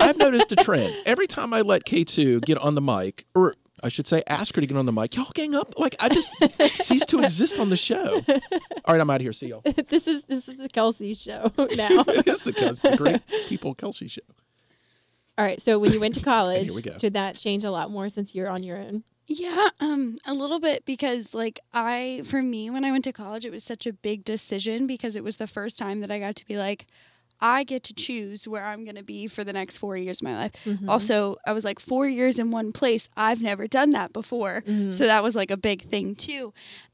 I've 0.00 0.16
noticed 0.16 0.50
a 0.52 0.56
trend. 0.56 0.94
Every 1.06 1.26
time 1.28 1.54
I 1.54 1.60
let 1.60 1.84
K2 1.84 2.44
get 2.44 2.58
on 2.58 2.74
the 2.74 2.80
mic, 2.80 3.24
or 3.34 3.54
I 3.82 3.88
should 3.88 4.06
say, 4.06 4.22
ask 4.26 4.54
her 4.54 4.60
to 4.60 4.66
get 4.66 4.76
on 4.76 4.86
the 4.86 4.92
mic, 4.92 5.16
y'all 5.16 5.30
gang 5.34 5.54
up. 5.54 5.78
Like, 5.78 5.96
I 6.00 6.08
just 6.08 6.28
cease 6.60 7.04
to 7.06 7.22
exist 7.22 7.58
on 7.58 7.68
the 7.70 7.76
show. 7.76 8.22
All 8.84 8.94
right, 8.94 9.00
I'm 9.00 9.10
out 9.10 9.16
of 9.16 9.22
here. 9.22 9.32
See 9.32 9.48
y'all. 9.48 9.60
this 9.88 10.08
is 10.08 10.24
this 10.24 10.48
is 10.48 10.56
the 10.56 10.68
Kelsey 10.68 11.14
show 11.14 11.52
now. 11.76 12.04
it 12.08 12.26
is 12.26 12.42
the, 12.42 12.52
Kels- 12.52 12.80
the 12.88 12.96
Great 12.96 13.20
People 13.48 13.74
Kelsey 13.74 14.08
show. 14.08 14.22
All 15.38 15.44
right. 15.44 15.60
So 15.60 15.78
when 15.78 15.92
you 15.92 16.00
went 16.00 16.14
to 16.14 16.22
college, 16.22 16.70
we 16.70 16.80
go. 16.80 16.96
did 16.96 17.12
that 17.12 17.36
change 17.36 17.64
a 17.64 17.70
lot 17.70 17.90
more 17.90 18.08
since 18.08 18.34
you're 18.34 18.48
on 18.48 18.62
your 18.62 18.78
own? 18.78 19.04
Yeah, 19.28 19.68
um, 19.80 20.18
a 20.24 20.32
little 20.32 20.60
bit 20.60 20.84
because 20.84 21.34
like 21.34 21.58
I 21.74 22.22
for 22.24 22.42
me 22.42 22.70
when 22.70 22.84
I 22.84 22.92
went 22.92 23.02
to 23.04 23.12
college 23.12 23.44
it 23.44 23.50
was 23.50 23.64
such 23.64 23.84
a 23.84 23.92
big 23.92 24.24
decision 24.24 24.86
because 24.86 25.16
it 25.16 25.24
was 25.24 25.36
the 25.36 25.48
first 25.48 25.76
time 25.78 26.00
that 26.00 26.12
I 26.12 26.20
got 26.20 26.36
to 26.36 26.46
be 26.46 26.56
like 26.56 26.86
I 27.40 27.64
get 27.64 27.82
to 27.84 27.94
choose 27.94 28.46
where 28.48 28.64
I'm 28.64 28.84
going 28.84 28.96
to 28.96 29.04
be 29.04 29.26
for 29.26 29.44
the 29.44 29.52
next 29.52 29.78
4 29.78 29.96
years 29.96 30.22
of 30.22 30.28
my 30.28 30.36
life. 30.36 30.52
Mm-hmm. 30.64 30.88
Also, 30.88 31.36
I 31.46 31.52
was 31.52 31.64
like 31.64 31.78
4 31.78 32.08
years 32.08 32.38
in 32.38 32.50
one 32.50 32.72
place. 32.72 33.08
I've 33.16 33.42
never 33.42 33.66
done 33.66 33.90
that 33.90 34.12
before. 34.12 34.62
Mm-hmm. 34.66 34.92
So 34.92 35.06
that 35.06 35.22
was 35.22 35.36
like 35.36 35.50
a 35.50 35.56
big 35.56 35.82
thing 35.82 36.14
too. 36.14 36.52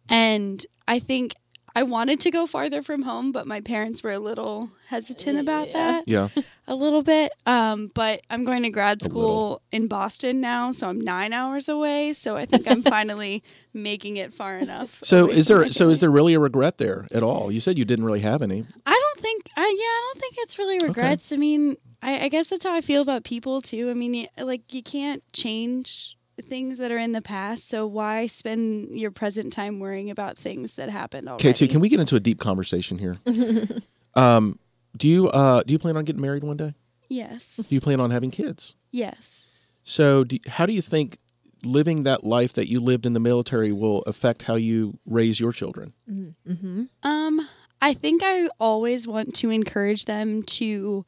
And 0.09 0.65
I 0.89 0.99
think 0.99 1.35
I 1.75 1.83
wanted 1.85 2.21
to 2.21 2.31
go 2.31 2.47
farther 2.47 2.83
from 2.83 3.03
home, 3.03 3.33
but 3.33 3.47
my 3.47 3.61
parents 3.61 4.03
were 4.03 4.11
a 4.13 4.19
little 4.19 4.71
hesitant 4.89 5.39
about 5.39 5.69
Yeah. 5.69 5.73
that 5.73 6.05
Yeah. 6.09 6.29
a 6.67 6.75
little 6.75 7.03
bit. 7.03 7.33
Um, 7.47 7.91
but 7.95 8.21
I'm 8.29 8.45
going 8.45 8.63
to 8.65 8.71
grad 8.71 9.03
school 9.03 9.63
in 9.73 9.87
Boston 9.89 10.41
now, 10.41 10.73
so 10.73 10.89
I'm 10.89 11.01
nine 11.01 11.33
hours 11.33 11.69
away. 11.69 12.13
So 12.13 12.37
I 12.37 12.45
think 12.45 12.71
I'm 12.71 12.83
finally 12.97 13.43
making 13.73 14.17
it 14.19 14.33
far 14.35 14.59
enough. 14.59 14.99
So 15.03 15.29
is 15.29 15.49
there 15.49 15.71
so 15.73 15.89
is 15.89 16.01
there 16.01 16.11
really 16.11 16.35
a 16.35 16.41
regret 16.41 16.79
there 16.79 17.07
at 17.13 17.23
all? 17.23 17.51
You 17.51 17.61
said 17.61 17.79
you 17.79 17.85
didn't 17.87 18.05
really 18.05 18.21
have 18.21 18.43
any. 18.43 18.67
I 18.87 18.99
don't 19.01 19.21
think. 19.21 19.49
I 19.57 19.61
yeah, 19.63 19.67
I 19.67 20.13
don't 20.13 20.21
think 20.21 20.35
it's 20.39 20.59
really 20.59 20.79
regrets. 20.79 21.33
I 21.33 21.37
mean, 21.37 21.77
I, 22.03 22.25
I 22.25 22.29
guess 22.29 22.51
that's 22.51 22.65
how 22.65 22.75
I 22.75 22.81
feel 22.83 23.01
about 23.01 23.25
people 23.25 23.63
too. 23.63 23.89
I 23.91 23.95
mean, 23.95 24.27
like 24.37 24.75
you 24.75 24.83
can't 24.83 25.23
change 25.33 26.17
things 26.41 26.79
that 26.79 26.91
are 26.91 26.99
in 26.99 27.13
the 27.13 27.23
past. 27.23 27.69
So 27.69 27.87
why 27.87 28.27
spend 28.27 28.99
your 28.99 29.11
present 29.11 29.53
time 29.53 29.81
worrying 29.81 30.11
about 30.11 30.39
things 30.39 30.77
that 30.77 30.89
happened 30.89 31.29
already? 31.29 31.53
K2, 31.53 31.71
can 31.71 31.81
we 31.81 31.89
get 31.89 32.01
into 32.01 32.17
a 32.17 32.21
deep 32.21 32.39
conversation 32.39 32.99
here? 32.99 33.17
um, 34.15 34.59
do 34.97 35.09
you 35.09 35.29
uh, 35.29 35.63
do 35.63 35.73
you 35.73 35.79
plan 35.79 35.97
on 35.97 36.05
getting 36.05 36.23
married 36.23 36.45
one 36.45 36.57
day? 36.57 36.75
Yes. 37.09 37.57
Do 37.57 37.75
you 37.75 37.81
plan 37.81 38.01
on 38.01 38.11
having 38.11 38.31
kids? 38.31 38.75
Yes. 38.91 39.51
So, 39.83 40.25
do, 40.25 40.39
how 40.49 40.67
do 40.67 40.73
you 40.73 40.83
think 40.83 41.19
living 41.65 42.05
that 42.05 42.25
life 42.25 42.53
that 42.55 42.69
you 42.69 42.81
lived 42.81 43.07
in 43.07 43.13
the 43.13 43.21
military 43.21 43.73
will 43.73 44.03
affect 44.03 44.45
how 44.45 44.55
you 44.55 44.99
raise 45.07 45.41
your 45.41 45.53
children? 45.53 45.93
Mm-hmm. 46.09 46.85
Um, 47.03 47.49
I 47.81 47.95
think 47.95 48.23
I 48.25 48.49
always 48.61 49.07
want 49.07 49.35
to 49.37 49.51
encourage 49.51 50.05
them 50.05 50.43
to 50.45 51.05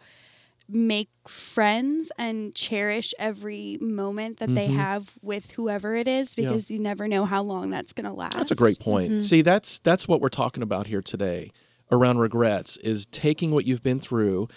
make 0.69 1.09
friends 1.29 2.11
and 2.19 2.55
cherish 2.55 3.13
every 3.19 3.77
moment 3.81 4.39
that 4.39 4.55
they 4.55 4.69
Mhm. 4.69 4.77
have 4.77 5.15
with 5.23 5.51
whoever 5.53 5.95
it 5.95 6.09
is 6.09 6.35
Yeah. 6.37 6.47
because 6.49 6.71
you 6.71 6.79
never 6.79 7.07
know 7.07 7.25
how 7.27 7.43
long 7.43 7.71
that's 7.71 7.93
going 7.93 8.09
to 8.09 8.15
last. 8.17 8.37
That's 8.37 8.51
a 8.51 8.55
great 8.57 8.81
point. 8.81 9.13
Mhm. 9.13 9.23
See, 9.23 9.43
that's 9.43 9.79
that's 9.79 10.09
what 10.09 10.21
we're 10.21 10.29
talking 10.31 10.63
about 10.63 10.87
here 10.87 11.03
today 11.03 11.51
around 11.93 12.19
regrets 12.19 12.77
is 12.79 13.05
taking 13.07 13.51
what 13.51 13.67
you've 13.67 13.83
been 13.83 14.01
through 14.01 14.49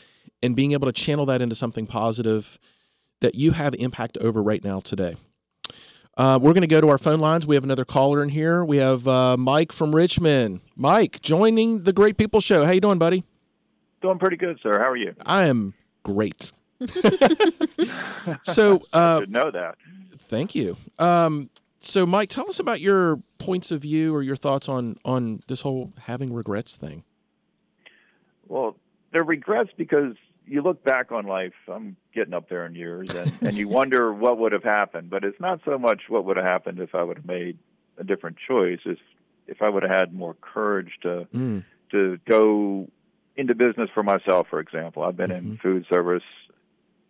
and 0.42 0.56
being 0.56 0.72
able 0.72 0.86
to 0.88 0.94
channel 0.94 1.26
that 1.26 1.42
into 1.42 1.56
something 1.56 1.86
positive 1.88 2.58
that 3.20 3.36
you 3.36 3.52
have 3.52 3.76
impact 3.76 4.18
over 4.20 4.42
right 4.42 4.64
now 4.64 4.80
today. 4.80 5.16
Uh, 6.16 6.40
we're 6.42 6.54
going 6.54 6.62
to 6.62 6.68
go 6.68 6.82
to 6.82 6.88
our 6.90 6.98
phone 6.98 7.20
lines. 7.20 7.46
We 7.46 7.56
have 7.56 7.64
another 7.64 7.86
caller 7.86 8.24
in 8.24 8.30
here. 8.30 8.64
We 8.66 8.78
have 8.78 9.08
uh, 9.08 9.38
Mike 9.38 9.72
from 9.72 9.94
Richmond. 9.96 10.62
Mike, 10.76 11.22
joining 11.22 11.84
the 11.84 11.94
Great 11.94 12.18
People 12.18 12.40
Show. 12.40 12.66
How 12.66 12.72
you 12.72 12.82
doing, 12.82 12.98
buddy? 12.98 13.24
Doing 14.02 14.18
pretty 14.20 14.38
good, 14.38 14.58
sir. 14.64 14.80
How 14.80 14.90
are 14.90 14.96
you? 14.98 15.14
I 15.26 15.46
am 15.48 15.74
great. 16.08 16.52
so, 18.44 18.82
uh, 18.94 19.22
know 19.28 19.52
that. 19.52 19.76
Thank 20.16 20.56
you. 20.56 20.78
Um, 21.00 21.50
so, 21.80 22.06
Mike, 22.06 22.30
tell 22.30 22.50
us 22.50 22.60
about 22.60 22.82
your 22.82 23.22
points 23.38 23.72
of 23.72 23.82
view 23.82 24.14
or 24.14 24.22
your 24.22 24.36
thoughts 24.36 24.68
on 24.70 24.98
on 25.06 25.42
this 25.48 25.62
whole 25.62 25.94
having 26.00 26.34
regrets 26.34 26.76
thing. 26.78 27.04
Well, 28.48 28.76
they're 29.12 29.24
regrets 29.24 29.70
because 29.78 30.16
you 30.46 30.62
look 30.62 30.84
back 30.84 31.12
on 31.12 31.26
life. 31.26 31.54
I'm 31.68 31.98
getting 32.14 32.34
up 32.34 32.50
there 32.50 32.66
in 32.66 32.74
years, 32.76 33.14
and, 33.14 33.32
and 33.42 33.58
you 33.58 33.68
wonder 33.80 34.14
what 34.14 34.38
would 34.38 34.52
have 34.54 34.64
happened. 34.64 35.10
But 35.10 35.24
it's 35.24 35.40
not 35.40 35.60
so 35.66 35.78
much 35.78 36.04
what 36.10 36.26
would 36.26 36.38
have 36.38 36.46
happened 36.46 36.80
if 36.80 36.96
I 36.96 37.04
would 37.04 37.18
have 37.18 37.26
made 37.26 37.58
a 37.98 38.04
different 38.04 38.38
choice. 38.48 38.80
If 38.86 39.00
if 39.48 39.62
I 39.62 39.70
would 39.70 39.84
have 39.84 39.96
had 39.96 40.14
more 40.14 40.36
courage 40.42 40.94
to 41.04 41.28
Mm. 41.34 41.64
to 41.92 42.18
go 42.28 42.88
into 43.38 43.56
business 43.56 43.90
for 43.94 44.04
myself, 44.04 44.48
for 44.50 44.60
example. 44.60 45.04
I've 45.04 45.16
been 45.16 45.32
in 45.32 45.44
Mhm. 45.58 45.62
food 45.62 45.86
service, 45.94 46.24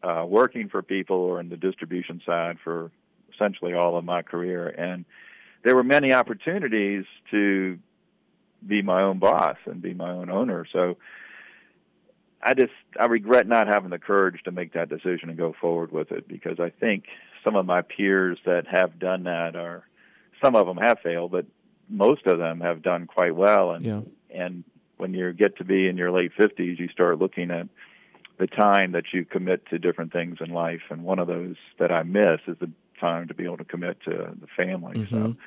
uh, 0.04 0.26
working 0.28 0.68
for 0.70 0.82
people 0.84 1.18
or 1.18 1.40
in 1.40 1.50
the 1.50 1.58
distribution 1.58 2.22
side 2.26 2.60
for 2.60 2.92
essentially 3.34 3.74
all 3.74 3.98
of 3.98 4.04
my 4.06 4.22
career, 4.22 4.68
and 4.68 5.06
there 5.63 5.76
were 5.76 5.84
many 5.84 6.13
opportunities 6.13 7.06
to 7.32 7.80
be 8.66 8.82
my 8.82 9.02
own 9.02 9.20
boss 9.20 9.58
and 9.66 9.82
be 9.82 9.94
my 9.94 10.10
own 10.10 10.30
owner. 10.30 10.66
So 10.72 10.98
I 12.42 12.54
just 12.54 12.74
I 13.00 13.06
regret 13.06 13.48
not 13.48 13.68
having 13.68 13.90
the 13.90 14.00
courage 14.00 14.42
to 14.44 14.52
make 14.52 14.74
that 14.74 14.90
decision 14.90 15.30
and 15.30 15.38
go 15.38 15.54
forward 15.54 15.92
with 15.92 16.12
it 16.12 16.28
because 16.28 16.60
I 16.60 16.70
think 16.70 17.06
some 17.44 17.56
of 17.56 17.66
my 17.66 17.82
peers 17.82 18.40
that 18.46 18.68
have 18.68 19.00
done 19.00 19.24
that 19.24 19.56
are 19.56 19.86
some 20.44 20.56
of 20.56 20.68
them 20.68 20.78
have 20.78 21.00
failed, 21.00 21.32
but 21.32 21.46
most 21.90 22.26
of 22.28 22.38
them 22.38 22.60
have 22.62 22.82
done 22.82 23.08
quite 23.08 23.36
well 23.36 23.72
and 23.72 23.86
Yeah. 23.86 24.02
and 24.30 24.63
when 24.97 25.13
you 25.13 25.33
get 25.33 25.57
to 25.57 25.63
be 25.63 25.88
in 25.88 25.97
your 25.97 26.12
late 26.12 26.31
50s 26.38 26.79
you 26.79 26.88
start 26.89 27.19
looking 27.19 27.51
at 27.51 27.67
the 28.38 28.47
time 28.47 28.91
that 28.91 29.05
you 29.13 29.25
commit 29.25 29.65
to 29.67 29.79
different 29.79 30.13
things 30.13 30.38
in 30.39 30.51
life 30.51 30.81
and 30.89 31.03
one 31.03 31.19
of 31.19 31.27
those 31.27 31.55
that 31.79 31.91
I 31.91 32.03
miss 32.03 32.39
is 32.47 32.57
the 32.60 32.69
time 32.99 33.27
to 33.27 33.33
be 33.33 33.45
able 33.45 33.57
to 33.57 33.65
commit 33.65 33.99
to 34.05 34.36
the 34.39 34.47
family 34.55 35.07
so 35.12 35.17
Mhm. 35.17 35.38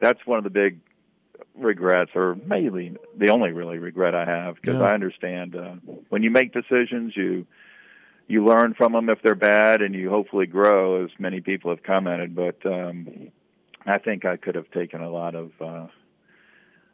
that's 0.00 0.26
one 0.26 0.38
of 0.38 0.44
the 0.44 0.50
big 0.50 0.78
regrets 1.54 2.10
or 2.14 2.36
maybe 2.46 2.96
the 3.16 3.30
only 3.30 3.52
really 3.52 3.78
regret 3.78 4.14
I 4.14 4.24
have 4.24 4.56
because 4.56 4.78
Yeah. 4.78 4.86
I 4.86 4.94
understand 4.94 5.56
uh, 5.56 5.74
when 6.08 6.22
you 6.22 6.30
make 6.30 6.52
decisions 6.52 7.16
you 7.16 7.46
you 8.28 8.44
learn 8.44 8.74
from 8.74 8.92
them 8.92 9.08
if 9.08 9.20
they're 9.22 9.34
bad 9.34 9.82
and 9.82 9.94
you 9.94 10.08
hopefully 10.08 10.46
grow 10.46 11.04
as 11.04 11.10
many 11.18 11.40
people 11.40 11.70
have 11.70 11.82
commented 11.82 12.34
but 12.34 12.64
um 12.66 13.30
I 13.86 13.98
think 13.98 14.24
I 14.24 14.36
could 14.36 14.54
have 14.54 14.70
taken 14.70 15.00
a 15.00 15.10
lot 15.10 15.34
of 15.34 15.50
uh 15.60 15.86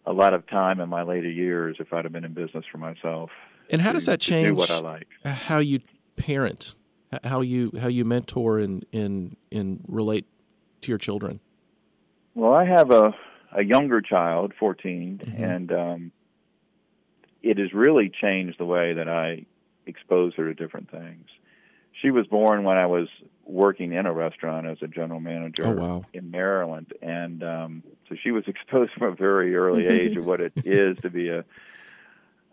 a 0.06 0.12
lot 0.12 0.34
of 0.34 0.46
time 0.46 0.80
in 0.80 0.88
my 0.88 1.02
later 1.02 1.28
years 1.30 1.76
if 1.80 1.92
I'd 1.92 2.04
have 2.04 2.12
been 2.12 2.24
in 2.24 2.32
business 2.32 2.64
for 2.70 2.78
myself. 2.78 3.30
And 3.70 3.80
how 3.82 3.90
to- 3.90 3.94
does 3.94 4.06
that 4.06 4.20
do 4.20 4.30
change 4.32 4.56
what 4.58 4.70
I 4.70 4.78
like? 4.80 5.08
how 5.24 5.58
you 5.58 5.80
parent, 6.16 6.74
how 7.24 7.40
you 7.40 7.72
how 7.80 7.88
you 7.88 8.04
mentor 8.04 8.58
and 8.58 8.84
and 8.92 9.36
and 9.50 9.84
relate 9.88 10.26
to 10.82 10.88
your 10.92 10.98
children? 10.98 11.40
Well, 12.34 12.54
I 12.54 12.64
have 12.64 12.90
a 12.90 13.14
a 13.52 13.64
younger 13.64 14.00
child, 14.02 14.52
14, 14.58 15.18
Mhm. 15.24 15.40
and 15.42 15.72
um, 15.72 16.12
it 17.42 17.58
has 17.58 17.72
really 17.72 18.10
changed 18.10 18.58
the 18.58 18.66
way 18.66 18.92
that 18.92 19.08
I 19.08 19.46
expose 19.86 20.34
her 20.34 20.44
to 20.44 20.54
different 20.54 20.90
things. 20.90 21.26
She 22.02 22.10
was 22.10 22.26
born 22.26 22.64
when 22.64 22.76
I 22.76 22.86
was 22.86 23.08
working 23.46 23.92
in 23.92 24.06
a 24.06 24.12
restaurant 24.12 24.66
as 24.66 24.78
a 24.82 24.88
general 24.88 25.20
manager 25.20 25.66
Oh 25.66 25.70
wow. 25.72 26.04
in 26.12 26.30
Maryland, 26.30 26.92
and 27.00 27.42
um, 27.42 27.82
so 28.08 28.16
she 28.22 28.30
was 28.32 28.44
exposed 28.48 28.92
from 28.92 29.12
a 29.12 29.16
very 29.16 29.54
early 29.54 29.86
age 29.98 30.16
of 30.16 30.26
what 30.26 30.40
it 30.40 30.52
is 30.64 30.98
to 31.02 31.10
be 31.10 31.28
a 31.28 31.44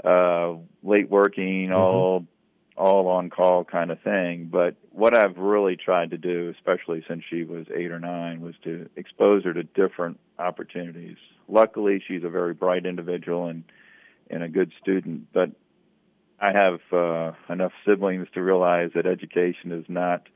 uh, 0.03 0.55
late 0.83 1.09
working, 1.09 1.69
Mhm. 1.69 1.75
all 1.75 2.25
all 2.75 3.07
on 3.07 3.29
call 3.29 3.63
kind 3.63 3.91
of 3.91 3.99
thing. 4.01 4.49
But 4.51 4.75
what 4.91 5.15
I've 5.15 5.37
really 5.37 5.75
tried 5.75 6.09
to 6.09 6.17
do, 6.17 6.49
especially 6.57 7.03
since 7.07 7.23
she 7.29 7.43
was 7.43 7.67
eight 7.73 7.91
or 7.91 7.99
nine, 7.99 8.41
was 8.41 8.55
to 8.63 8.89
expose 8.95 9.43
her 9.43 9.53
to 9.53 9.61
different 9.63 10.19
opportunities. 10.39 11.17
Luckily, 11.47 12.03
she's 12.07 12.23
a 12.23 12.29
very 12.29 12.53
bright 12.55 12.85
individual 12.85 13.47
and 13.47 13.63
and 14.29 14.41
a 14.41 14.49
good 14.49 14.71
student, 14.81 15.27
but 15.33 15.51
I 16.39 16.51
have 16.51 16.79
uh, 16.91 17.33
enough 17.49 17.73
siblings 17.85 18.27
to 18.33 18.41
realize 18.41 18.91
that 18.95 19.05
education 19.05 19.71
is 19.71 19.85
not. 19.87 20.27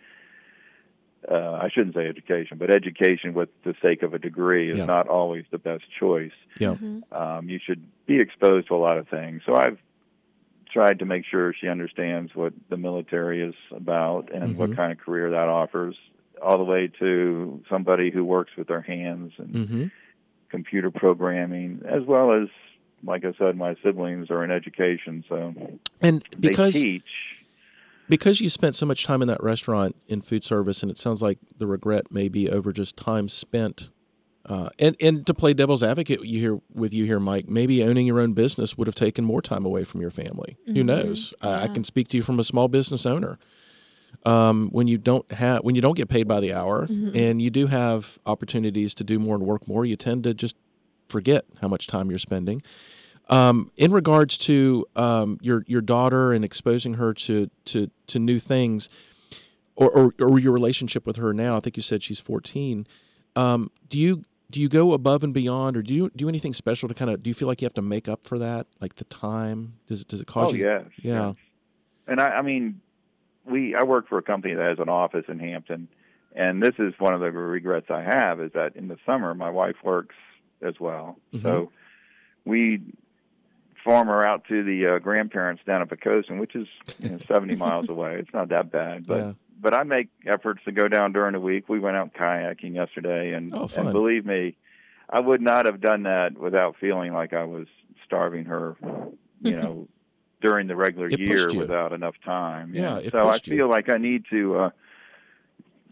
Uh, 1.30 1.60
I 1.62 1.70
shouldn't 1.70 1.94
say 1.96 2.08
education, 2.08 2.58
but 2.58 2.72
education 2.72 3.34
with 3.34 3.50
the 3.64 3.76
sake 3.82 4.02
of 4.02 4.14
a 4.14 4.20
degree 4.20 4.72
is 4.72 4.78
Yeah. 4.78 4.86
not 4.86 5.08
always 5.10 5.44
the 5.52 5.58
best 5.58 5.84
choice. 6.00 6.32
Yeah. 6.58 6.76
Mhm. 6.76 7.12
Um, 7.12 7.50
you 7.50 7.60
should 7.60 7.84
be 8.06 8.20
exposed 8.22 8.68
to 8.70 8.76
a 8.76 8.78
lot 8.78 8.98
of 8.98 9.10
things. 9.10 9.42
So 9.46 9.54
I've 9.56 9.78
tried 10.72 11.00
to 11.00 11.06
make 11.06 11.26
sure 11.26 11.54
she 11.54 11.68
understands 11.68 12.34
what 12.34 12.54
the 12.70 12.78
military 12.78 13.42
is 13.42 13.56
about 13.72 14.32
and 14.34 14.54
Mhm. 14.54 14.58
what 14.58 14.76
kind 14.76 14.92
of 14.94 15.00
career 15.00 15.30
that 15.32 15.50
offers, 15.50 15.98
all 16.42 16.58
the 16.58 16.64
way 16.64 16.88
to 17.00 17.62
somebody 17.68 18.10
who 18.10 18.24
works 18.24 18.56
with 18.56 18.68
their 18.68 18.82
hands 18.82 19.34
and 19.38 19.54
Mm-hmm. 19.54 19.84
computer 20.50 20.92
programming, 20.92 21.82
as 21.86 22.04
well 22.06 22.32
as, 22.32 22.48
like 23.04 23.26
I 23.26 23.34
said, 23.34 23.58
my 23.58 23.76
siblings 23.84 24.32
are 24.32 24.46
in 24.46 24.52
education, 24.52 25.26
so 25.28 25.54
And 26.02 26.22
they 26.38 26.50
because 26.50 26.74
teach. 26.82 27.37
Because 28.10 28.40
you 28.42 28.50
spent 28.50 28.76
so 28.76 28.86
much 28.86 29.04
time 29.06 29.22
in 29.22 29.28
that 29.28 29.42
restaurant 29.44 29.96
in 30.08 30.22
food 30.22 30.44
service, 30.44 30.82
and 30.82 30.90
it 30.92 30.98
sounds 30.98 31.22
like 31.22 31.40
the 31.58 31.68
regret 31.68 32.12
may 32.12 32.30
be 32.30 32.50
over 32.50 32.72
just 32.72 32.96
time 32.98 33.28
spent. 33.30 33.90
Uh, 34.46 34.70
and 34.80 34.96
and 35.02 35.28
to 35.28 35.34
play 35.34 35.54
devil's 35.54 35.84
advocate, 35.84 36.24
you 36.24 36.40
hear 36.40 36.60
with 36.74 36.94
you 36.94 37.04
here, 37.06 37.20
Mike. 37.20 37.50
Maybe 37.50 37.84
owning 37.84 38.08
your 38.08 38.20
own 38.22 38.32
business 38.34 38.78
would 38.78 38.88
have 38.88 38.96
taken 38.96 39.26
more 39.26 39.42
time 39.42 39.66
away 39.66 39.84
from 39.84 40.00
your 40.00 40.12
family. 40.12 40.56
Who 40.68 40.74
Mhm. 40.76 40.86
knows? 40.86 41.34
I, 41.42 41.64
I 41.64 41.68
can 41.68 41.84
speak 41.84 42.08
to 42.10 42.18
you 42.18 42.24
from 42.24 42.40
a 42.40 42.44
small 42.46 42.70
business 42.70 43.06
owner. 43.06 43.38
Um, 44.26 44.70
when 44.72 44.88
you 44.88 44.98
don't 44.98 45.30
have 45.34 45.64
when 45.64 45.76
you 45.76 45.82
don't 45.82 45.98
get 45.98 46.08
paid 46.08 46.28
by 46.30 46.40
the 46.40 46.54
hour, 46.54 46.88
Mhm. 46.88 47.14
and 47.16 47.42
you 47.42 47.50
do 47.50 47.68
have 47.68 48.20
opportunities 48.26 48.96
to 48.96 49.04
do 49.04 49.20
more 49.20 49.36
and 49.36 49.46
work 49.46 49.68
more, 49.68 49.84
you 49.86 49.98
tend 49.98 50.24
to 50.24 50.34
just 50.34 50.56
forget 51.10 51.46
how 51.62 51.68
much 51.68 51.86
time 51.88 52.10
you're 52.10 52.18
spending. 52.20 52.62
Um, 53.30 53.72
in 53.76 53.92
regards 53.92 54.38
to 54.40 54.86
um, 54.96 55.38
your 55.42 55.64
your 55.68 55.82
daughter 55.82 56.32
and 56.32 56.46
exposing 56.46 56.94
her 56.96 57.14
to 57.14 57.50
to 57.66 57.90
to 58.08 58.20
new 58.20 58.40
things, 58.40 58.90
or, 59.76 59.92
or 59.92 60.14
or 60.20 60.40
your 60.40 60.54
relationship 60.54 61.06
with 61.06 61.18
her 61.18 61.34
now, 61.34 61.58
I 61.58 61.60
think 61.60 61.76
you 61.78 61.84
said 61.84 62.04
she's 62.04 62.20
14. 62.20 62.88
Um, 63.36 63.70
do 63.90 63.98
you 63.98 64.24
do 64.50 64.62
you 64.62 64.70
go 64.70 64.94
above 64.94 65.24
and 65.26 65.34
beyond, 65.34 65.76
or 65.76 65.82
do 65.82 65.94
you 65.94 66.10
do 66.16 66.30
anything 66.30 66.54
special 66.54 66.88
to 66.88 66.96
kind 66.96 67.12
of? 67.12 67.22
Do 67.22 67.30
you 67.30 67.34
feel 67.34 67.50
like 67.50 67.62
you 67.62 67.66
have 67.66 67.74
to 67.74 67.82
make 67.82 68.08
up 68.08 68.26
for 68.26 68.40
that, 68.40 68.66
like 68.80 68.96
the 68.96 69.04
time? 69.04 69.74
Does 69.88 70.02
it 70.04 70.08
does 70.08 70.22
it 70.22 70.28
cause 70.28 70.54
Oh 70.54 70.56
you? 70.56 70.64
yes, 70.66 70.86
Yeah. 71.02 71.28
yes. 71.28 71.36
And 72.08 72.22
I, 72.22 72.28
I 72.38 72.42
mean, 72.42 72.80
we 73.46 73.76
I 73.76 73.84
work 73.84 74.08
for 74.08 74.18
a 74.18 74.22
company 74.24 74.54
that 74.54 74.64
has 74.66 74.80
an 74.80 74.88
office 74.88 75.26
in 75.28 75.38
Hampton, 75.40 75.90
and 76.34 76.64
this 76.64 76.76
is 76.80 76.94
one 76.98 77.14
of 77.14 77.20
the 77.20 77.30
regrets 77.32 77.88
I 77.90 78.04
have 78.04 78.40
is 78.40 78.54
that 78.54 78.78
in 78.78 78.88
the 78.88 78.98
summer 79.06 79.34
my 79.36 79.50
wife 79.50 79.76
works 79.84 80.16
as 80.62 80.76
well, 80.80 81.18
Mhm. 81.34 81.44
so 81.44 81.72
we 82.46 82.82
farm 83.88 84.08
her 84.10 84.28
out 84.28 84.44
to 84.50 84.64
the 84.64 84.96
uh, 84.96 85.00
grandparents 85.00 85.62
down 85.66 85.82
at 85.82 85.88
Poquoson, 85.88 86.40
which 86.40 86.56
is 86.56 86.68
you 87.00 87.08
know, 87.10 87.20
70 87.26 87.56
miles 87.66 87.88
away. 87.88 88.18
It's 88.20 88.34
not 88.34 88.50
that 88.50 88.70
bad, 88.70 89.08
but 89.08 89.18
Yeah. 89.18 89.34
but 89.62 89.74
I 89.74 89.84
make 89.84 90.10
efforts 90.26 90.62
to 90.66 90.72
go 90.74 90.88
down 90.90 91.14
during 91.14 91.32
the 91.34 91.40
week. 91.40 91.70
We 91.70 91.80
went 91.80 91.96
out 91.96 92.14
kayaking 92.14 92.76
yesterday, 92.76 93.32
and 93.34 93.54
Oh, 93.56 93.70
and 93.78 93.92
believe 93.94 94.26
me, 94.26 94.58
I 95.10 95.22
would 95.22 95.42
not 95.42 95.66
have 95.66 95.80
done 95.80 96.04
that 96.04 96.38
without 96.38 96.76
feeling 96.82 97.14
like 97.14 97.32
I 97.34 97.46
was 97.46 97.68
starving 98.06 98.44
her, 98.46 98.76
you 99.42 99.52
know, 99.62 99.88
during 100.42 100.68
the 100.68 100.76
regular 100.76 101.10
year 101.10 101.48
without 101.56 101.94
enough 101.94 102.16
time. 102.26 102.76
Yeah, 102.76 103.00
so 103.10 103.20
I 103.20 103.32
pushed 103.32 103.48
you. 103.48 103.56
feel 103.58 103.70
like 103.70 103.90
I 103.90 103.98
need 103.98 104.26
to 104.32 104.56
uh, 104.58 104.70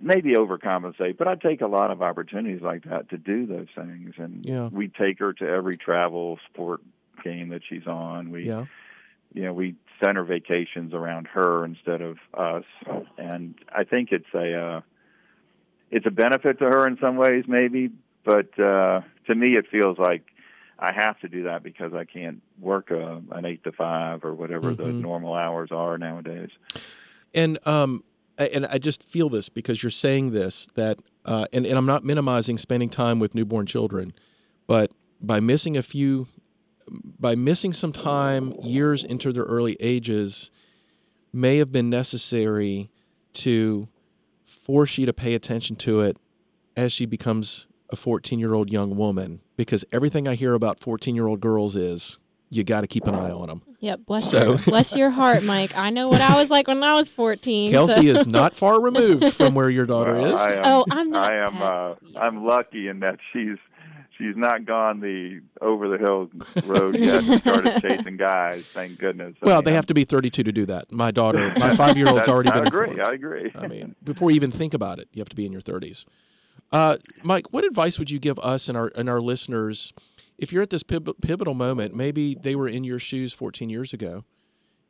maybe 0.02 0.34
overcompensate, 0.34 1.18
but 1.18 1.28
I 1.30 1.36
take 1.36 1.62
a 1.62 1.68
lot 1.68 1.90
of 1.92 2.02
opportunities 2.02 2.62
like 2.62 2.84
that 2.84 3.10
to 3.12 3.18
do 3.18 3.46
those 3.46 3.68
things, 3.74 4.16
and 4.18 4.46
Yeah. 4.46 4.68
we 4.70 4.90
take 4.90 5.18
her 5.20 5.32
to 5.34 5.48
every 5.48 5.76
travel 5.78 6.38
sport 6.52 6.82
game 7.26 7.50
that 7.50 7.62
she's 7.68 7.88
on. 7.88 8.32
We 8.32 8.46
Yeah. 8.48 8.66
you 9.34 9.44
know, 9.44 9.54
we 9.54 9.76
center 10.04 10.24
vacations 10.24 10.94
around 10.94 11.28
her 11.28 11.66
instead 11.66 12.02
of 12.02 12.18
us, 12.34 12.64
and 13.18 13.56
I 13.74 13.84
think 13.84 14.10
it's 14.12 14.34
a 14.34 14.54
uh, 14.54 14.82
it's 15.92 16.06
a 16.06 16.12
benefit 16.12 16.60
to 16.60 16.66
her 16.66 16.88
in 16.88 16.98
some 17.02 17.18
ways, 17.18 17.44
maybe. 17.48 17.90
But 18.24 18.58
uh, 18.60 19.02
to 19.28 19.36
me, 19.36 19.56
it 19.56 19.66
feels 19.70 19.98
like 19.98 20.24
I 20.80 20.92
have 20.94 21.20
to 21.20 21.28
do 21.28 21.44
that 21.44 21.64
because 21.64 21.94
I 21.94 22.06
can't 22.06 22.42
work 22.60 22.92
a, 22.92 23.22
an 23.32 23.46
eight 23.46 23.64
to 23.66 23.72
five 23.72 24.24
or 24.24 24.34
whatever 24.34 24.74
the 24.74 24.84
Mhm. 24.84 25.02
normal 25.02 25.34
hours 25.34 25.70
are 25.72 25.98
nowadays. 25.98 26.50
And 27.34 27.60
um, 27.68 28.04
and 28.38 28.66
I 28.66 28.78
just 28.78 29.04
feel 29.04 29.30
this 29.30 29.50
because 29.50 29.84
you're 29.84 29.90
saying 29.90 30.32
this 30.32 30.68
that, 30.76 31.00
uh, 31.26 31.46
and 31.54 31.66
and 31.66 31.78
I'm 31.78 31.86
not 31.86 32.04
minimizing 32.04 32.58
spending 32.58 32.90
time 32.90 33.20
with 33.20 33.36
newborn 33.36 33.66
children, 33.66 34.14
but 34.68 34.92
by 35.22 35.40
missing 35.40 35.78
a 35.78 35.82
few, 35.84 36.28
by 37.20 37.36
missing 37.36 37.74
some 37.74 37.92
time 37.92 38.54
years 38.62 39.04
into 39.04 39.32
their 39.32 39.44
early 39.44 39.76
ages, 39.80 40.52
may 41.34 41.58
have 41.58 41.72
been 41.72 41.90
necessary 41.90 42.90
to 43.34 43.88
force 44.44 44.98
you 44.98 45.06
to 45.06 45.14
pay 45.14 45.34
attention 45.34 45.76
to 45.78 46.02
it 46.02 46.18
as 46.78 46.92
she 46.92 47.06
becomes 47.06 47.68
a 47.90 47.96
14 47.96 48.40
year 48.40 48.54
old 48.54 48.72
young 48.72 48.96
woman. 48.96 49.42
Because 49.58 49.86
everything 49.92 50.28
I 50.28 50.36
hear 50.36 50.54
about 50.54 50.80
14 50.80 51.16
year 51.16 51.28
old 51.28 51.40
girls 51.40 51.76
is 51.76 52.20
you 52.50 52.64
got 52.64 52.82
to 52.82 52.88
keep 52.88 53.06
an 53.08 53.16
eye 53.16 53.32
on 53.32 53.48
them. 53.48 53.62
Yep. 53.80 54.02
Bless 54.06 54.30
So- 54.32 54.50
your 54.52 54.58
bless 54.66 54.96
your 54.96 55.10
heart, 55.10 55.44
Mike. 55.44 55.76
I 55.78 55.90
know 55.90 56.10
what 56.10 56.22
I 56.22 56.40
was 56.40 56.50
like 56.50 56.68
when 56.68 56.84
I 56.84 56.94
was 56.94 57.10
fourteen. 57.10 57.72
Kelsey 57.72 58.14
so. 58.14 58.20
is 58.20 58.28
not 58.28 58.56
far 58.56 58.82
removed 58.82 59.34
from 59.34 59.54
where 59.56 59.70
your 59.70 59.86
daughter 59.86 60.14
Well, 60.14 60.36
is. 60.36 60.42
I 60.42 60.54
am, 60.54 60.62
Oh, 60.66 60.86
I'm 60.90 61.10
not 61.12 61.32
I 61.32 61.36
am. 61.46 61.62
Uh. 61.62 61.96
I'm 62.20 62.46
lucky 62.46 62.88
in 62.88 63.00
that 63.02 63.18
she's 63.34 63.58
she's 64.18 64.36
not 64.36 64.66
gone 64.66 65.00
the 65.00 65.42
over 65.62 65.88
the 65.90 65.98
hill 65.98 66.30
road 66.66 66.98
yet. 66.98 67.24
and 67.24 67.40
started 67.42 67.82
chasing 67.82 68.18
guys. 68.18 68.64
Thank 68.66 68.98
goodness. 69.00 69.36
I 69.42 69.46
Well, 69.46 69.58
mean, 69.58 69.66
they 69.66 69.74
have 69.74 69.86
to 69.88 69.94
be 69.94 70.04
32 70.06 70.44
to 70.44 70.52
do 70.52 70.66
that. 70.68 70.92
My 70.92 71.12
daughter, 71.12 71.54
my 71.60 71.76
five 71.76 71.98
year 71.98 72.08
old's 72.08 72.20
That's- 72.20 72.34
already 72.34 72.50
I 72.50 72.54
been 72.60 72.68
agree. 72.68 72.90
informed. 72.90 73.08
I 73.08 73.12
agree. 73.14 73.52
I 73.56 73.68
mean, 73.68 73.96
before 74.04 74.32
you 74.32 74.36
even 74.36 74.52
think 74.52 74.74
about 74.74 75.00
it, 75.00 75.08
you 75.14 75.20
have 75.22 75.30
to 75.30 75.36
be 75.36 75.46
in 75.46 75.52
your 75.52 75.62
30s. 75.62 76.06
Uh, 76.72 76.98
Mike, 77.24 77.46
what 77.52 77.64
advice 77.64 78.00
would 78.00 78.10
you 78.10 78.18
give 78.20 78.40
us 78.40 78.68
and 78.70 78.78
our 78.78 78.92
and 78.96 79.08
our 79.08 79.22
listeners 79.22 79.94
if 80.38 80.52
you're 80.52 80.64
at 80.64 80.72
this 80.72 80.82
pivotal 80.84 81.54
moment? 81.54 81.94
Maybe 81.96 82.34
they 82.34 82.56
were 82.56 82.68
in 82.68 82.84
your 82.84 82.98
shoes 82.98 83.34
14 83.34 83.70
years 83.70 83.94
ago, 83.94 84.24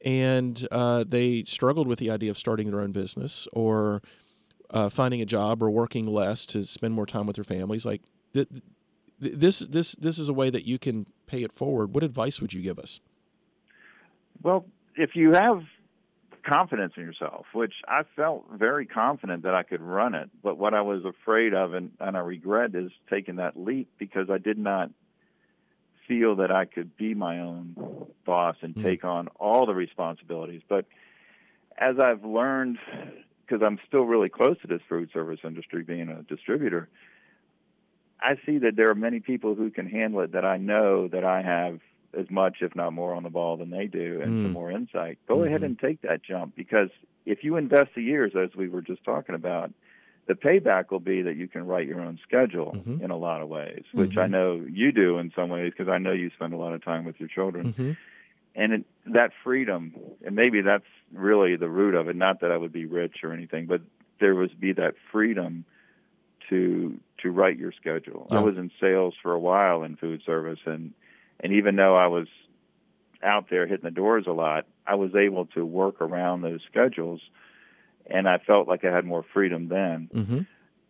and 0.03 0.67
uh, 0.71 1.03
they 1.07 1.43
struggled 1.43 1.88
with 1.88 1.99
the 1.99 2.09
idea 2.09 2.32
of 2.32 2.38
starting 2.38 2.69
their 2.71 2.80
own 2.80 2.91
business 2.93 3.47
or 3.51 4.01
uh, 4.69 4.89
finding 4.89 5.21
a 5.21 5.26
job 5.26 5.61
or 5.61 5.69
working 5.69 6.05
less 6.05 6.45
to 6.47 6.63
spend 6.63 6.93
more 6.93 7.05
time 7.05 7.26
with 7.28 7.36
their 7.36 7.43
families. 7.43 7.86
Like 7.86 8.01
th- 8.34 8.47
th- 8.49 8.61
this, 9.20 9.59
this, 9.59 9.93
this 9.93 10.20
is 10.20 10.30
a 10.30 10.34
way 10.34 10.49
that 10.49 10.66
you 10.66 10.78
can 10.78 11.05
pay 11.28 11.43
it 11.43 11.51
forward. 11.51 11.93
What 11.95 12.03
advice 12.03 12.41
would 12.41 12.53
you 12.53 12.61
give 12.61 12.80
us? 12.80 12.99
Well, 14.43 14.66
if 14.95 15.16
you 15.16 15.34
have 15.34 15.63
confidence 16.43 16.93
in 16.95 17.03
yourself, 17.03 17.47
which 17.53 17.74
I 17.88 18.03
felt 18.16 18.45
very 18.53 18.86
confident 18.86 19.43
that 19.43 19.55
I 19.55 19.63
could 19.63 19.82
run 19.82 20.13
it, 20.13 20.30
but 20.43 20.57
what 20.57 20.74
I 20.74 20.82
was 20.82 21.03
afraid 21.03 21.53
of 21.53 21.74
and, 21.74 21.91
and 21.99 22.16
I 22.16 22.20
regret 22.20 22.76
is 22.76 22.91
taking 23.09 23.38
that 23.38 23.57
leap 23.57 23.89
because 23.97 24.30
I 24.30 24.38
did 24.38 24.57
not 24.57 24.91
feel 26.07 26.36
that 26.36 26.51
I 26.51 26.66
could 26.66 26.95
be 26.97 27.16
my 27.16 27.39
own 27.39 27.76
boss 28.26 28.57
and 28.61 28.76
Mm. 28.76 28.84
take 28.84 29.03
on 29.03 29.28
all 29.39 29.66
the 29.66 29.74
responsibilities. 29.74 30.61
But 30.68 30.86
as 31.78 31.97
I've 31.99 32.24
learned, 32.24 32.78
because 33.41 33.63
I'm 33.66 33.80
still 33.88 34.03
really 34.03 34.30
close 34.30 34.59
to 34.61 34.68
this 34.68 34.82
food 34.88 35.09
service 35.11 35.39
industry, 35.43 35.84
being 35.84 36.09
a 36.09 36.22
distributor, 36.24 36.89
I 38.22 38.36
see 38.45 38.57
that 38.59 38.76
there 38.76 38.89
are 38.89 38.95
many 38.95 39.20
people 39.20 39.55
who 39.55 39.70
can 39.70 39.88
handle 39.88 40.22
it 40.22 40.32
that 40.32 40.45
I 40.45 40.57
know 40.57 41.07
that 41.09 41.24
I 41.24 41.41
have 41.41 41.80
as 42.18 42.30
much, 42.30 42.57
if 42.61 42.76
not 42.76 42.93
more, 42.93 43.13
on 43.13 43.24
the 43.24 43.30
ball 43.30 43.57
than 43.57 43.70
they 43.72 43.88
do 43.88 44.22
and 44.22 44.36
Mm. 44.38 44.41
some 44.43 44.51
more 44.53 44.72
insight. 44.72 45.20
Go 45.28 45.43
ahead 45.43 45.61
Mhm. 45.61 45.66
and 45.66 45.80
take 45.80 46.01
that 46.01 46.24
jump 46.24 46.55
because 46.55 46.89
if 47.26 47.43
you 47.43 47.57
invest 47.57 47.93
the 47.95 48.03
years, 48.03 48.36
as 48.36 48.55
we 48.55 48.70
were 48.70 48.82
just 48.82 49.03
talking 49.03 49.36
about, 49.36 49.72
the 50.28 50.34
payback 50.34 50.91
will 50.91 50.99
be 50.99 51.22
that 51.22 51.36
you 51.36 51.47
can 51.47 51.68
write 51.68 51.88
your 51.88 52.01
own 52.01 52.18
schedule 52.24 52.74
Mhm. 52.88 53.01
in 53.01 53.11
a 53.11 53.18
lot 53.18 53.41
of 53.41 53.49
ways, 53.49 53.84
which 53.93 54.18
I 54.18 54.28
Mhm. 54.28 54.32
know 54.32 54.66
you 54.68 54.91
do 54.91 55.20
in 55.20 55.32
some 55.36 55.49
ways 55.49 55.74
because 55.76 55.91
I 55.91 55.97
know 55.97 56.13
you 56.13 56.30
spend 56.32 56.53
a 56.53 56.57
lot 56.57 56.74
of 56.74 56.84
time 56.84 57.05
with 57.05 57.20
your 57.20 57.30
children 57.30 57.68
Mm-hmm. 57.68 57.91
and 58.55 58.74
it, 58.74 58.86
that 59.07 59.34
freedom, 59.43 59.93
and 60.26 60.36
maybe 60.36 60.61
that's 60.61 60.86
really 61.11 61.57
the 61.57 61.70
root 61.70 61.93
of 61.93 62.07
it. 62.07 62.16
Not 62.16 62.39
that 62.39 62.51
I 62.51 62.57
would 62.57 62.72
be 62.72 62.86
rich 62.86 63.24
or 63.24 63.34
anything, 63.34 63.66
but 63.66 63.82
there 64.20 64.34
was 64.34 64.51
be 64.53 64.72
that 64.74 64.95
freedom 65.11 65.66
to 66.50 67.00
to 67.22 67.32
write 67.32 67.58
your 67.58 67.72
schedule. 67.72 68.28
I 68.32 68.39
was 68.39 68.58
in 68.58 68.72
sales 68.80 69.14
for 69.22 69.34
a 69.34 69.39
while 69.39 69.84
in 69.84 69.96
food 69.96 70.22
service, 70.26 70.60
and 70.66 70.93
and 71.39 71.54
even 71.54 71.76
though 71.76 71.96
I 71.96 72.08
was 72.08 72.28
out 73.24 73.50
there 73.50 73.66
hitting 73.66 73.86
the 73.86 73.91
doors 73.91 74.26
a 74.28 74.32
lot, 74.32 74.66
I 74.86 74.96
was 74.96 75.16
able 75.16 75.46
to 75.48 75.66
work 75.66 76.02
around 76.02 76.41
those 76.41 76.62
schedules, 76.70 77.22
and 78.06 78.28
I 78.28 78.38
felt 78.38 78.68
like 78.68 78.84
I 78.86 78.93
had 78.93 79.06
more 79.06 79.24
freedom 79.34 79.68
then 79.70 80.10
Mm-hmm. 80.14 80.39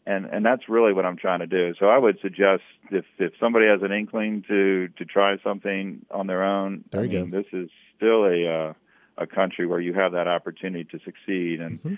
and 0.06 0.26
and 0.26 0.46
that's 0.46 0.70
really 0.70 0.94
what 0.94 1.06
I'm 1.06 1.18
trying 1.18 1.40
to 1.40 1.48
do. 1.48 1.74
So 1.80 1.88
I 1.88 1.98
would 1.98 2.20
suggest 2.22 2.64
if 2.92 3.06
if 3.18 3.34
somebody 3.40 3.68
has 3.68 3.82
an 3.82 3.92
inkling 3.92 4.44
to 4.48 4.90
to 4.98 5.06
try 5.06 5.38
something 5.44 6.06
on 6.12 6.28
their 6.28 6.44
own, 6.44 6.84
There 6.92 7.02
I 7.02 7.06
you 7.06 7.22
mean, 7.22 7.32
this 7.32 7.46
is 7.54 7.70
still 7.98 8.26
a 8.26 8.48
uh, 8.48 8.74
a 9.18 9.28
country 9.28 9.66
where 9.66 9.80
you 9.80 9.94
have 9.94 10.12
that 10.12 10.28
opportunity 10.28 10.84
to 10.86 11.00
succeed, 11.04 11.62
and 11.62 11.82
Mhm. 11.82 11.98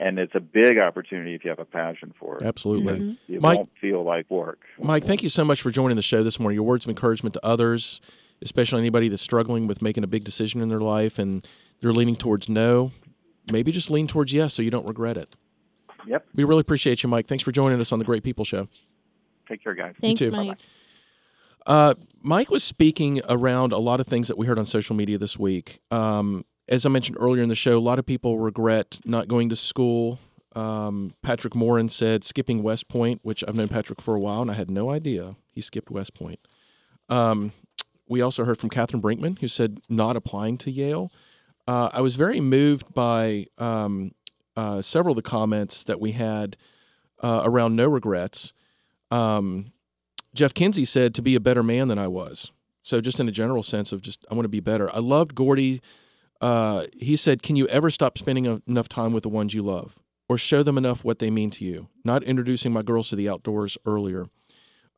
And 0.00 0.18
it's 0.18 0.34
a 0.34 0.40
big 0.40 0.78
opportunity 0.78 1.34
if 1.34 1.44
you 1.44 1.50
have 1.50 1.58
a 1.60 1.64
passion 1.64 2.12
for 2.18 2.36
it. 2.36 2.42
Absolutely. 2.42 2.98
Mhm. 2.98 3.16
It 3.28 3.40
Mike- 3.40 3.56
won't 3.58 3.78
feel 3.80 4.02
like 4.02 4.28
work. 4.30 4.60
Mike, 4.80 5.04
thank 5.04 5.22
you 5.22 5.28
so 5.28 5.44
much 5.44 5.60
for 5.62 5.70
joining 5.70 5.96
the 5.96 6.02
show 6.02 6.22
this 6.24 6.40
morning. 6.40 6.54
Your 6.56 6.64
words 6.64 6.86
of 6.86 6.88
encouragement 6.90 7.34
to 7.34 7.46
others, 7.46 8.00
especially 8.42 8.80
anybody 8.80 9.08
that's 9.08 9.22
struggling 9.22 9.66
with 9.66 9.82
making 9.82 10.02
a 10.02 10.06
big 10.08 10.24
decision 10.24 10.60
in 10.62 10.68
their 10.68 10.80
life 10.80 11.18
and 11.18 11.46
they're 11.80 11.92
leaning 11.92 12.16
towards 12.16 12.48
no, 12.48 12.90
maybe 13.52 13.70
just 13.72 13.90
lean 13.90 14.06
towards 14.06 14.32
yes 14.32 14.54
so 14.54 14.62
you 14.62 14.70
don't 14.70 14.86
regret 14.86 15.16
it. 15.16 15.36
Yep. 16.06 16.26
We 16.34 16.44
really 16.44 16.60
appreciate 16.62 17.02
you, 17.02 17.08
Mike. 17.10 17.26
Thanks 17.26 17.44
for 17.44 17.52
joining 17.52 17.78
us 17.78 17.92
on 17.92 17.98
the 17.98 18.04
Great 18.06 18.22
People 18.22 18.44
Show. 18.44 18.68
Take 19.48 19.62
care, 19.62 19.74
guys. 19.74 19.94
Thanks, 20.00 20.20
too. 20.20 20.30
Mike. 20.30 20.58
Uh, 21.66 21.94
Mike 22.22 22.50
was 22.50 22.64
speaking 22.64 23.20
around 23.28 23.72
a 23.72 23.78
lot 23.78 24.00
of 24.00 24.06
things 24.06 24.28
that 24.28 24.38
we 24.38 24.46
heard 24.46 24.58
on 24.58 24.64
social 24.64 24.96
media 24.96 25.18
this 25.18 25.38
week. 25.38 25.80
Um, 25.90 26.44
as 26.70 26.86
I 26.86 26.88
mentioned 26.88 27.18
earlier 27.20 27.42
in 27.42 27.48
the 27.48 27.56
show, 27.56 27.76
a 27.76 27.80
lot 27.80 27.98
of 27.98 28.06
people 28.06 28.38
regret 28.38 29.00
not 29.04 29.28
going 29.28 29.48
to 29.48 29.56
school. 29.56 30.20
Um, 30.54 31.14
Patrick 31.22 31.54
Morin 31.54 31.88
said 31.88 32.24
skipping 32.24 32.62
West 32.62 32.88
Point, 32.88 33.20
which 33.22 33.44
I've 33.46 33.54
known 33.54 33.68
Patrick 33.68 34.00
for 34.00 34.14
a 34.14 34.20
while, 34.20 34.40
and 34.40 34.50
I 34.50 34.54
had 34.54 34.70
no 34.70 34.90
idea 34.90 35.36
he 35.52 35.60
skipped 35.60 35.90
West 35.90 36.14
Point. 36.14 36.38
Um, 37.08 37.52
we 38.08 38.20
also 38.20 38.44
heard 38.44 38.58
from 38.58 38.70
Catherine 38.70 39.02
Brinkman, 39.02 39.38
who 39.40 39.48
said 39.48 39.80
not 39.88 40.16
applying 40.16 40.58
to 40.58 40.70
Yale. 40.70 41.12
Uh, 41.66 41.90
I 41.92 42.00
was 42.00 42.16
very 42.16 42.40
moved 42.40 42.94
by 42.94 43.46
um, 43.58 44.12
uh, 44.56 44.80
several 44.80 45.12
of 45.12 45.16
the 45.16 45.28
comments 45.28 45.84
that 45.84 46.00
we 46.00 46.12
had 46.12 46.56
uh, 47.20 47.42
around 47.44 47.76
no 47.76 47.88
regrets. 47.88 48.52
Um, 49.10 49.72
Jeff 50.34 50.54
Kinsey 50.54 50.84
said 50.84 51.14
to 51.14 51.22
be 51.22 51.34
a 51.34 51.40
better 51.40 51.62
man 51.62 51.88
than 51.88 51.98
I 51.98 52.08
was. 52.08 52.52
So 52.82 53.00
just 53.00 53.20
in 53.20 53.28
a 53.28 53.32
general 53.32 53.62
sense 53.62 53.92
of 53.92 54.00
just 54.00 54.24
I 54.30 54.34
want 54.34 54.44
to 54.44 54.50
be 54.50 54.60
better. 54.60 54.90
I 54.94 55.00
loved 55.00 55.34
Gordy. 55.34 55.80
Uh, 56.40 56.84
he 56.98 57.16
said, 57.16 57.42
"Can 57.42 57.56
you 57.56 57.66
ever 57.66 57.90
stop 57.90 58.18
spending 58.18 58.62
enough 58.66 58.88
time 58.88 59.12
with 59.12 59.22
the 59.22 59.28
ones 59.28 59.54
you 59.54 59.62
love, 59.62 59.96
or 60.28 60.38
show 60.38 60.62
them 60.62 60.78
enough 60.78 61.04
what 61.04 61.18
they 61.18 61.30
mean 61.30 61.50
to 61.50 61.64
you?" 61.64 61.88
Not 62.04 62.22
introducing 62.22 62.72
my 62.72 62.82
girls 62.82 63.08
to 63.10 63.16
the 63.16 63.28
outdoors 63.28 63.76
earlier. 63.84 64.26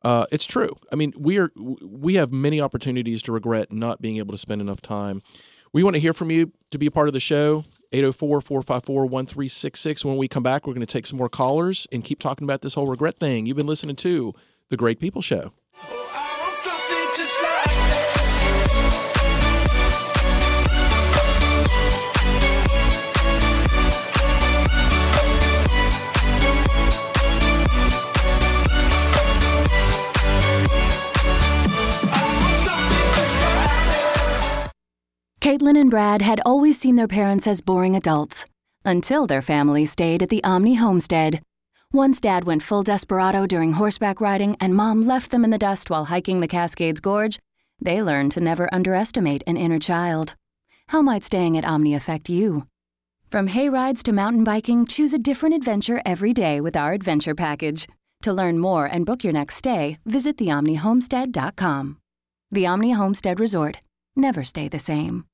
Uh, 0.01 0.25
it's 0.31 0.45
true. 0.45 0.75
I 0.91 0.95
mean, 0.95 1.13
we 1.17 1.39
are 1.39 1.51
we 1.55 2.15
have 2.15 2.31
many 2.31 2.59
opportunities 2.59 3.21
to 3.23 3.31
regret 3.31 3.71
not 3.71 4.01
being 4.01 4.17
able 4.17 4.33
to 4.33 4.37
spend 4.37 4.61
enough 4.61 4.81
time. 4.81 5.21
We 5.71 5.83
want 5.83 5.95
to 5.95 5.99
hear 5.99 6.13
from 6.13 6.29
you 6.29 6.51
to 6.71 6.77
be 6.77 6.85
a 6.85 6.91
part 6.91 7.07
of 7.07 7.13
the 7.13 7.19
show. 7.19 7.65
804-454-1366. 7.93 10.03
When 10.03 10.17
we 10.17 10.27
come 10.27 10.43
back, 10.43 10.65
we're 10.65 10.73
going 10.73 10.85
to 10.85 10.91
take 10.91 11.05
some 11.05 11.19
more 11.19 11.29
callers 11.29 11.87
and 11.91 12.03
keep 12.03 12.19
talking 12.19 12.43
about 12.43 12.61
this 12.61 12.73
whole 12.73 12.87
regret 12.87 13.19
thing. 13.19 13.45
You've 13.45 13.57
been 13.57 13.67
listening 13.67 13.95
to 13.97 14.33
The 14.69 14.77
Great 14.77 14.99
People 14.99 15.21
Show. 15.21 15.53
Oh, 15.75 16.11
I 16.13 16.22
Caitlin 35.43 35.77
and 35.77 35.91
Brad 35.91 36.21
had 36.21 36.39
always 36.45 36.79
seen 36.79 36.95
their 36.95 37.05
parents 37.05 37.47
as 37.47 37.59
boring 37.59 37.97
adults 37.97 38.45
until 38.85 39.27
their 39.27 39.41
family 39.41 39.85
stayed 39.85 40.23
at 40.23 40.29
the 40.29 40.41
Omni 40.41 40.75
homestead. 40.75 41.41
Once 41.91 42.21
Dad 42.21 42.45
went 42.45 42.63
full 42.63 42.81
desperado 42.81 43.45
during 43.45 43.73
horseback 43.73 44.21
riding 44.21 44.55
and 44.61 44.73
Mom 44.73 45.03
left 45.03 45.31
them 45.31 45.43
in 45.43 45.49
the 45.49 45.57
dust 45.57 45.89
while 45.89 46.05
hiking 46.05 46.39
the 46.39 46.47
Cascades 46.47 47.01
Gorge, 47.01 47.39
they 47.77 48.01
learned 48.01 48.31
to 48.31 48.39
never 48.39 48.73
underestimate 48.73 49.43
an 49.45 49.57
inner 49.57 49.79
child. 49.79 50.35
How 50.87 51.01
might 51.01 51.25
staying 51.25 51.57
at 51.57 51.65
Omni 51.65 51.93
affect 51.93 52.29
you? 52.29 52.65
From 53.27 53.47
hay 53.47 53.67
rides 53.67 54.01
to 54.03 54.13
mountain 54.13 54.45
biking, 54.45 54.85
choose 54.85 55.13
a 55.13 55.19
different 55.19 55.55
adventure 55.55 56.01
every 56.05 56.31
day 56.31 56.61
with 56.61 56.77
our 56.77 56.93
adventure 56.93 57.35
package. 57.35 57.85
To 58.21 58.31
learn 58.31 58.59
more 58.59 58.85
and 58.85 59.05
book 59.05 59.25
your 59.25 59.33
next 59.33 59.57
stay, 59.57 59.97
visit 60.05 60.37
theomnihomestead.com. 60.37 61.97
The 62.49 62.65
Omni 62.65 62.91
Homestead 62.93 63.41
Resort. 63.41 63.81
Never 64.15 64.45
stay 64.45 64.69
the 64.69 64.79
same. 64.79 65.25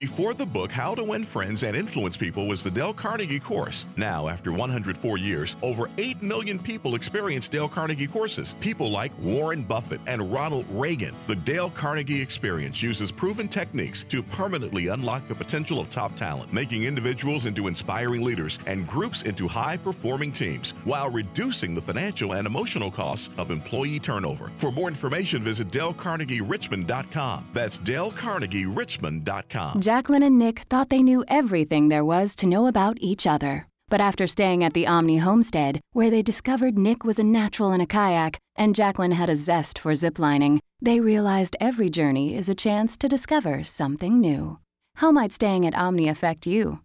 Before 0.00 0.34
the 0.34 0.44
book 0.44 0.72
How 0.72 0.96
to 0.96 1.04
Win 1.04 1.22
Friends 1.24 1.62
and 1.62 1.76
Influence 1.76 2.16
People 2.16 2.48
was 2.48 2.64
the 2.64 2.70
Dale 2.70 2.92
Carnegie 2.92 3.38
course. 3.38 3.86
Now, 3.96 4.26
after 4.28 4.50
104 4.52 5.18
years, 5.18 5.54
over 5.62 5.88
8 5.96 6.20
million 6.20 6.58
people 6.58 6.96
experience 6.96 7.48
Dale 7.48 7.68
Carnegie 7.68 8.08
courses. 8.08 8.56
People 8.60 8.90
like 8.90 9.12
Warren 9.20 9.62
Buffett 9.62 10.00
and 10.06 10.32
Ronald 10.32 10.66
Reagan. 10.72 11.14
The 11.28 11.36
Dale 11.36 11.70
Carnegie 11.70 12.20
experience 12.20 12.82
uses 12.82 13.12
proven 13.12 13.46
techniques 13.46 14.02
to 14.08 14.20
permanently 14.22 14.88
unlock 14.88 15.28
the 15.28 15.34
potential 15.34 15.78
of 15.80 15.90
top 15.90 16.16
talent, 16.16 16.52
making 16.52 16.82
individuals 16.82 17.46
into 17.46 17.68
inspiring 17.68 18.24
leaders 18.24 18.58
and 18.66 18.88
groups 18.88 19.22
into 19.22 19.46
high 19.46 19.76
performing 19.76 20.32
teams 20.32 20.72
while 20.84 21.08
reducing 21.08 21.72
the 21.74 21.80
financial 21.80 22.32
and 22.32 22.48
emotional 22.48 22.90
costs 22.90 23.30
of 23.38 23.52
employee 23.52 24.00
turnover. 24.00 24.50
For 24.56 24.72
more 24.72 24.88
information, 24.88 25.40
visit 25.40 25.68
DaleCarnegieRichmond.com. 25.68 27.48
That's 27.52 27.78
DaleCarnegieRichmond.com. 27.78 29.83
Jacqueline 29.84 30.22
and 30.22 30.38
Nick 30.38 30.60
thought 30.70 30.88
they 30.88 31.02
knew 31.02 31.26
everything 31.28 31.90
there 31.90 32.06
was 32.06 32.34
to 32.36 32.46
know 32.46 32.66
about 32.66 32.96
each 33.02 33.26
other. 33.26 33.66
But 33.90 34.00
after 34.00 34.26
staying 34.26 34.64
at 34.64 34.72
the 34.72 34.86
Omni 34.86 35.18
homestead, 35.18 35.78
where 35.92 36.08
they 36.08 36.22
discovered 36.22 36.78
Nick 36.78 37.04
was 37.04 37.18
a 37.18 37.22
natural 37.22 37.70
in 37.70 37.82
a 37.82 37.86
kayak 37.86 38.38
and 38.56 38.74
Jacqueline 38.74 39.12
had 39.12 39.28
a 39.28 39.36
zest 39.36 39.78
for 39.78 39.92
ziplining, 39.92 40.60
they 40.80 41.00
realized 41.00 41.54
every 41.60 41.90
journey 41.90 42.34
is 42.34 42.48
a 42.48 42.54
chance 42.54 42.96
to 42.96 43.10
discover 43.10 43.62
something 43.62 44.22
new. 44.22 44.58
How 44.96 45.12
might 45.12 45.32
staying 45.32 45.66
at 45.66 45.74
Omni 45.74 46.08
affect 46.08 46.46
you? 46.46 46.80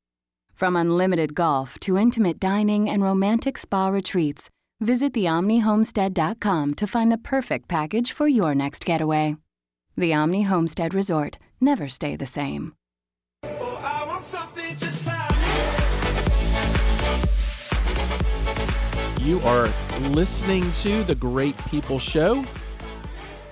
From 0.53 0.75
unlimited 0.75 1.33
golf 1.35 1.79
to 1.79 1.97
intimate 1.97 2.37
dining 2.37 2.89
and 2.89 3.01
romantic 3.01 3.57
spa 3.57 3.87
retreats, 3.87 4.49
visit 4.81 5.13
theomnihomestead.com 5.13 6.73
to 6.73 6.85
find 6.85 7.09
the 7.13 7.17
perfect 7.17 7.69
package 7.69 8.11
for 8.11 8.27
your 8.27 8.53
next 8.53 8.83
getaway. 8.83 9.37
The 9.95 10.13
Omni 10.13 10.41
Homestead 10.41 10.93
Resort. 10.93 11.39
Never 11.61 11.87
stay 11.87 12.17
the 12.17 12.25
same. 12.25 12.73
You 19.21 19.39
are 19.41 19.69
listening 20.09 20.71
to 20.71 21.03
The 21.03 21.15
Great 21.15 21.57
People 21.67 21.99
Show, 21.99 22.43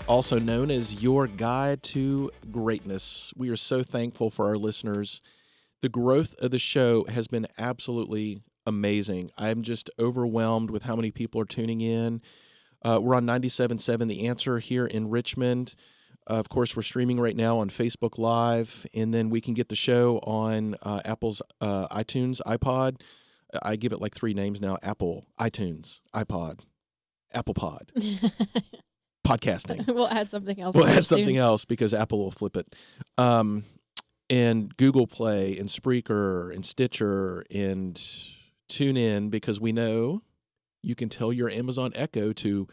also 0.08 0.40
known 0.40 0.72
as 0.72 1.04
Your 1.04 1.28
Guide 1.28 1.84
to 1.84 2.32
Greatness. 2.52 3.32
We 3.38 3.50
are 3.50 3.56
so 3.56 3.84
thankful 3.84 4.30
for 4.30 4.48
our 4.48 4.58
listeners. 4.58 5.22
The 5.82 5.90
growth 5.90 6.36
of 6.40 6.52
the 6.52 6.60
show 6.60 7.06
has 7.06 7.28
been 7.28 7.48
absolutely 7.58 8.42
amazing. 8.66 9.30
I'm 9.38 9.62
just 9.62 9.90
overwhelmed 10.00 10.72
with 10.72 10.84
how 10.84 10.96
many 10.96 11.12
people 11.12 11.40
are 11.42 11.46
tuning 11.46 11.82
in. 11.82 12.22
Uh, 12.82 13.00
we're 13.02 13.16
on 13.16 13.26
97.7 13.26 14.08
The 14.08 14.28
Answer 14.28 14.60
here 14.60 14.86
in 14.86 15.10
Richmond. 15.10 15.76
Uh, 16.30 16.34
of 16.34 16.50
course, 16.50 16.76
we're 16.76 16.82
streaming 16.82 17.20
right 17.20 17.36
now 17.36 17.60
on 17.60 17.70
Facebook 17.70 18.18
Live, 18.18 18.86
and 18.94 19.14
then 19.14 19.30
we 19.30 19.40
can 19.40 19.54
get 19.54 19.70
the 19.70 19.76
show 19.76 20.18
on 20.20 20.76
uh, 20.84 21.02
Apple's 21.06 21.42
uh, 21.62 21.88
iTunes, 21.88 22.42
iPod. 22.46 23.02
I 23.64 23.78
give 23.78 23.94
it 23.94 24.02
like 24.02 24.14
three 24.14 24.34
names 24.34 24.60
now 24.60 24.78
Apple, 24.84 25.28
iTunes, 25.40 26.02
iPod, 26.14 26.60
Apple 27.34 27.54
Pod, 27.54 27.92
podcasting. 29.28 29.88
we'll 29.94 30.10
add 30.10 30.30
something 30.30 30.60
else. 30.60 30.76
We'll 30.76 30.88
add 30.88 31.06
something 31.06 31.38
else 31.38 31.64
because 31.64 31.94
Apple 31.94 32.20
will 32.20 32.32
flip 32.32 32.58
it. 32.58 32.76
Um, 33.18 33.64
and 34.30 34.76
Google 34.76 35.08
Play 35.08 35.58
and 35.58 35.70
Spreaker 35.70 36.54
and 36.54 36.66
Stitcher 36.66 37.46
and 37.50 37.96
TuneIn 38.70 39.32
because 39.32 39.62
we 39.62 39.72
know 39.72 40.24
you 40.84 40.96
can 40.96 41.08
tell 41.08 41.32
your 41.32 41.50
Amazon 41.50 41.92
Echo 41.96 42.34
to 42.34 42.68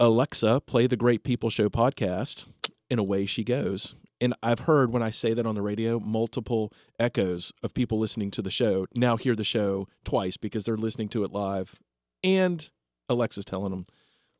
Alexa, 0.00 0.62
play 0.66 0.86
the 0.86 0.96
Great 0.96 1.24
People 1.24 1.50
Show 1.50 1.68
podcast, 1.68 2.46
and 2.90 3.00
away 3.00 3.26
she 3.26 3.44
goes. 3.44 3.94
And 4.20 4.34
I've 4.42 4.60
heard 4.60 4.92
when 4.92 5.02
I 5.02 5.10
say 5.10 5.32
that 5.34 5.46
on 5.46 5.54
the 5.54 5.62
radio, 5.62 6.00
multiple 6.00 6.72
echoes 6.98 7.52
of 7.62 7.72
people 7.74 7.98
listening 7.98 8.30
to 8.32 8.42
the 8.42 8.50
show 8.50 8.86
now 8.96 9.16
hear 9.16 9.36
the 9.36 9.44
show 9.44 9.86
twice 10.04 10.36
because 10.36 10.64
they're 10.64 10.76
listening 10.76 11.08
to 11.10 11.22
it 11.22 11.32
live 11.32 11.78
and 12.24 12.70
Alexa's 13.08 13.44
telling 13.44 13.70
them 13.70 13.86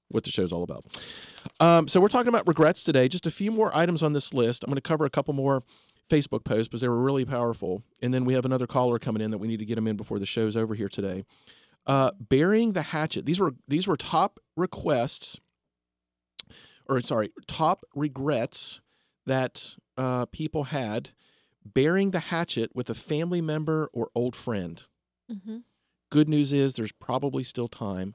what 0.09 0.25
the 0.25 0.31
show's 0.31 0.53
all 0.53 0.63
about. 0.63 0.85
Um, 1.61 1.87
so 1.87 2.01
we're 2.01 2.09
talking 2.09 2.29
about 2.29 2.47
regrets 2.47 2.83
today. 2.83 3.09
Just 3.09 3.27
a 3.27 3.31
few 3.31 3.51
more 3.51 3.71
items 3.75 4.03
on 4.03 4.15
this 4.15 4.33
list. 4.33 4.65
I'm 4.65 4.69
going 4.69 4.77
to 4.77 4.81
cover 4.81 5.05
a 5.05 5.11
couple 5.11 5.35
more 5.35 5.63
Facebook 6.09 6.45
posts 6.45 6.69
because 6.69 6.81
they 6.81 6.89
were 6.89 7.01
really 7.01 7.25
powerful. 7.25 7.83
And 8.03 8.13
then 8.13 8.25
we 8.25 8.35
have 8.35 8.45
another 8.45 8.67
caller 8.67 8.99
coming 8.99 9.23
in 9.23 9.31
that 9.31 9.39
we 9.39 9.49
need 9.49 9.59
to 9.59 9.67
get 9.67 9.79
him 9.79 9.87
in 9.87 9.97
before 9.97 10.19
the 10.19 10.27
show's 10.27 10.57
over 10.57 10.75
here 10.75 10.89
today. 10.89 11.25
Uh, 11.87 12.11
burying 12.19 12.73
the 12.73 12.83
hatchet. 12.83 13.25
These 13.25 13.41
were 13.41 13.55
these 13.67 13.89
were 13.89 13.97
top 13.97 14.41
requests, 14.57 15.41
or 16.89 17.01
sorry, 17.01 17.31
top 17.47 17.85
regrets 17.95 18.81
that 19.27 19.77
uh, 19.97 20.27
people 20.27 20.65
had. 20.65 21.11
burying 21.75 22.13
the 22.13 22.21
hatchet 22.21 22.71
with 22.75 22.89
a 22.89 22.95
family 22.95 23.43
member 23.43 23.91
or 23.93 24.09
old 24.15 24.35
friend. 24.35 24.87
Mhm. 25.31 25.65
Good 26.11 26.27
news 26.29 26.51
is 26.53 26.75
there's 26.75 26.93
probably 26.93 27.43
still 27.43 27.69
time, 27.69 28.15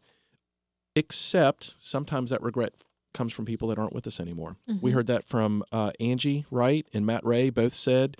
except 0.95 1.75
sometimes 1.79 2.29
that 2.31 2.41
regret 2.41 2.73
comes 3.13 3.31
from 3.33 3.45
people 3.45 3.67
that 3.67 3.77
aren't 3.77 3.93
with 3.93 4.07
us 4.07 4.19
anymore. 4.19 4.57
We 4.81 4.89
Mhm. 4.89 4.93
heard 4.93 5.07
that 5.07 5.23
from 5.23 5.63
uh, 5.71 5.91
Angie 5.99 6.45
Wright 6.49 6.87
and 6.93 7.05
Matt 7.05 7.23
Ray. 7.23 7.51
Both 7.51 7.73
said 7.73 8.17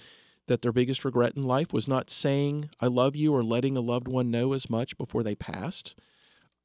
that 0.47 0.61
their 0.61 0.71
biggest 0.71 1.03
regret 1.03 1.35
in 1.35 1.41
life 1.43 1.73
was 1.73 1.87
not 1.87 2.09
saying 2.11 2.69
"I 2.79 2.87
love 2.87 3.15
you" 3.15 3.33
or 3.33 3.43
letting 3.43 3.75
a 3.75 3.81
loved 3.81 4.07
one 4.07 4.29
know 4.29 4.53
as 4.53 4.69
much 4.69 4.97
before 4.97 5.23
they 5.23 5.35
passed. 5.35 5.95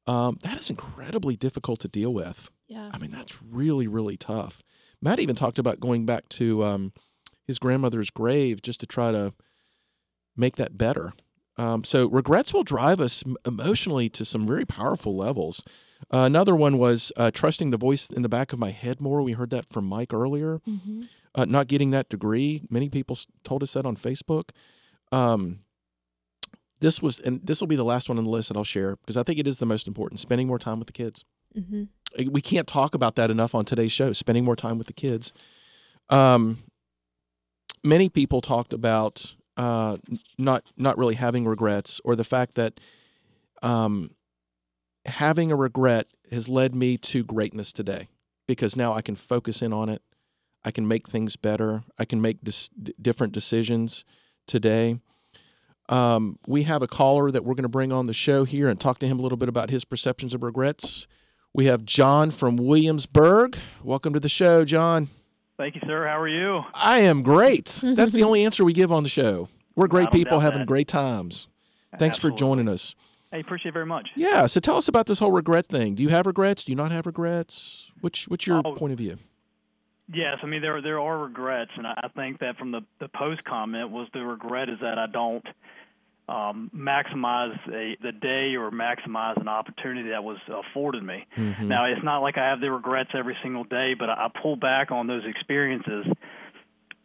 Um, 0.05 0.37
that 0.43 0.57
is 0.59 0.69
incredibly 0.69 1.35
difficult 1.35 1.79
to 1.79 1.87
deal 1.87 2.13
with. 2.13 2.51
Yeah. 2.69 2.89
I 2.93 2.97
mean, 2.99 3.11
that's 3.11 3.41
really, 3.43 3.87
really 3.87 4.15
tough. 4.15 4.61
Matt 5.01 5.19
even 5.19 5.35
talked 5.35 5.59
about 5.59 5.79
going 5.81 6.05
back 6.05 6.29
to 6.29 6.63
um, 6.63 6.93
his 7.45 7.59
grandmother's 7.59 8.09
grave 8.09 8.61
just 8.61 8.79
to 8.81 8.85
try 8.85 9.11
to 9.11 9.33
make 10.37 10.55
that 10.57 10.77
better. 10.77 11.11
Um, 11.57 11.83
so 11.83 12.07
regrets 12.07 12.53
will 12.53 12.63
drive 12.63 13.01
us 13.01 13.23
emotionally 13.45 14.07
to 14.09 14.23
some 14.23 14.47
very 14.47 14.65
powerful 14.65 15.15
levels. 15.17 15.65
Uh, 16.13 16.19
another 16.19 16.55
one 16.55 16.77
was 16.77 17.11
uh, 17.17 17.31
trusting 17.31 17.71
the 17.71 17.77
voice 17.77 18.09
in 18.09 18.21
the 18.21 18.29
back 18.29 18.53
of 18.53 18.59
my 18.59 18.69
head 18.71 19.01
more. 19.01 19.21
We 19.21 19.33
heard 19.33 19.49
that 19.49 19.67
from 19.67 19.85
Mike 19.85 20.13
earlier. 20.13 20.59
Mhm. 20.67 21.09
Uh, 21.35 21.45
not 21.45 21.67
getting 21.67 21.89
that 21.91 22.07
degree. 22.07 22.61
Many 22.69 22.87
people 22.89 23.17
told 23.43 23.63
us 23.63 23.73
that 23.73 23.85
on 23.85 23.95
Facebook. 23.97 24.51
Um, 25.11 25.59
this 26.79 27.01
was, 27.01 27.19
and 27.19 27.45
this 27.45 27.59
will 27.59 27.67
be 27.67 27.75
the 27.75 27.83
last 27.83 28.07
one 28.07 28.17
on 28.17 28.23
the 28.23 28.29
list 28.29 28.47
that 28.47 28.55
I'll 28.57 28.63
share 28.63 28.95
because 28.95 29.17
I 29.17 29.23
think 29.23 29.39
it 29.39 29.47
is 29.47 29.57
the 29.59 29.65
most 29.65 29.87
important. 29.87 30.19
Spending 30.21 30.47
more 30.47 30.59
time 30.59 30.79
with 30.79 30.87
the 30.87 30.93
kids 30.93 31.25
Mhm. 31.57 31.89
We 32.31 32.41
can't 32.41 32.67
talk 32.67 32.95
about 32.95 33.15
that 33.15 33.29
enough 33.31 33.53
on 33.55 33.65
today's 33.65 33.91
show 33.91 34.13
spending 34.13 34.43
more 34.43 34.55
time 34.55 34.77
with 34.77 34.87
the 34.87 34.93
kids. 34.93 35.33
Um, 36.09 36.63
many 37.83 38.09
people 38.09 38.41
talked 38.41 38.73
about 38.73 39.35
uh, 39.57 39.97
not 40.37 40.63
not 40.77 40.97
really 40.97 41.15
having 41.15 41.45
regrets 41.45 41.99
or 42.03 42.15
the 42.15 42.23
fact 42.23 42.55
that 42.55 42.79
um, 43.61 44.11
having 45.05 45.51
a 45.51 45.55
regret 45.55 46.07
has 46.31 46.47
led 46.47 46.75
me 46.75 46.97
to 46.97 47.23
greatness 47.23 47.73
today 47.73 48.07
because 48.47 48.75
now 48.75 48.93
I 48.93 49.01
can 49.01 49.15
focus 49.15 49.61
in 49.61 49.73
on 49.73 49.89
it. 49.89 50.01
I 50.63 50.71
can 50.71 50.87
make 50.87 51.07
things 51.07 51.35
better. 51.35 51.83
I 51.97 52.05
can 52.05 52.21
make 52.21 52.43
dis- 52.43 52.69
different 53.01 53.33
decisions 53.33 54.05
today. 54.47 54.99
Um, 55.87 56.37
we 56.45 56.63
have 56.63 56.83
a 56.83 56.87
caller 56.87 57.31
that 57.31 57.43
we're 57.43 57.55
going 57.55 57.63
to 57.63 57.69
bring 57.69 57.91
on 57.91 58.05
the 58.05 58.13
show 58.13 58.43
here 58.43 58.67
and 58.67 58.79
talk 58.79 58.99
to 58.99 59.07
him 59.07 59.19
a 59.19 59.21
little 59.21 59.37
bit 59.37 59.49
about 59.49 59.69
his 59.69 59.85
perceptions 59.85 60.33
of 60.33 60.43
regrets 60.43 61.07
we 61.53 61.65
have 61.65 61.83
John 61.85 62.31
from 62.31 62.55
Williamsburg. 62.57 63.57
Welcome 63.83 64.13
to 64.13 64.19
the 64.19 64.29
show, 64.29 64.65
John. 64.65 65.09
Thank 65.57 65.75
you, 65.75 65.81
sir. 65.85 66.07
How 66.07 66.19
are 66.19 66.27
you? 66.27 66.61
I 66.75 66.99
am 67.01 67.21
great. 67.21 67.65
That's 67.83 68.13
the 68.13 68.23
only 68.23 68.45
answer 68.45 68.63
we 68.63 68.73
give 68.73 68.91
on 68.91 69.03
the 69.03 69.09
show. 69.09 69.49
We're 69.75 69.87
great 69.87 70.11
people 70.11 70.39
having 70.39 70.59
that. 70.59 70.67
great 70.67 70.87
times. 70.87 71.47
Thanks 71.97 72.17
for 72.17 72.29
joining 72.31 72.67
us. 72.67 72.95
I 73.31 73.37
appreciate 73.37 73.69
it 73.69 73.73
very 73.73 73.85
much. 73.85 74.09
Yeah, 74.15 74.45
so 74.47 74.59
tell 74.59 74.75
us 74.77 74.87
about 74.87 75.05
this 75.05 75.19
whole 75.19 75.31
regret 75.31 75.67
thing. 75.67 75.95
Do 75.95 76.03
you 76.03 76.09
have 76.09 76.25
regrets? 76.25 76.63
Do 76.63 76.71
you 76.71 76.75
not 76.75 76.91
have 76.91 77.05
regrets? 77.05 77.91
Which 78.01 78.25
what's 78.27 78.47
your 78.47 78.61
Oh. 78.65 78.73
point 78.73 78.91
of 78.91 78.97
view? 78.97 79.17
Yes, 80.11 80.37
I 80.41 80.47
mean 80.47 80.61
there 80.63 80.81
there 80.81 80.99
are 80.99 81.19
regrets, 81.19 81.71
and 81.77 81.85
I 81.85 81.93
I 82.03 82.07
think 82.09 82.39
that 82.39 82.57
from 82.57 82.71
the 82.71 82.81
the 82.99 83.07
post 83.09 83.43
comment 83.43 83.91
was 83.91 84.07
the 84.13 84.21
regret 84.25 84.67
is 84.69 84.79
that 84.81 84.97
I 84.97 85.05
don't 85.05 85.45
um, 86.29 86.69
maximize 86.75 87.57
a, 87.69 87.97
the 88.01 88.11
day 88.11 88.55
or 88.55 88.69
maximize 88.69 89.39
an 89.41 89.47
opportunity 89.47 90.09
that 90.09 90.23
was 90.23 90.37
afforded 90.47 91.03
me. 91.03 91.25
Mhm. 91.35 91.61
Now 91.63 91.85
it's 91.85 92.03
not 92.03 92.19
like 92.19 92.37
I 92.37 92.49
have 92.49 92.61
the 92.61 92.71
regrets 92.71 93.09
every 93.13 93.35
single 93.41 93.63
day, 93.63 93.95
but 93.97 94.09
I, 94.09 94.25
I 94.25 94.41
pull 94.41 94.55
back 94.55 94.91
on 94.91 95.07
those 95.07 95.23
experiences 95.25 96.05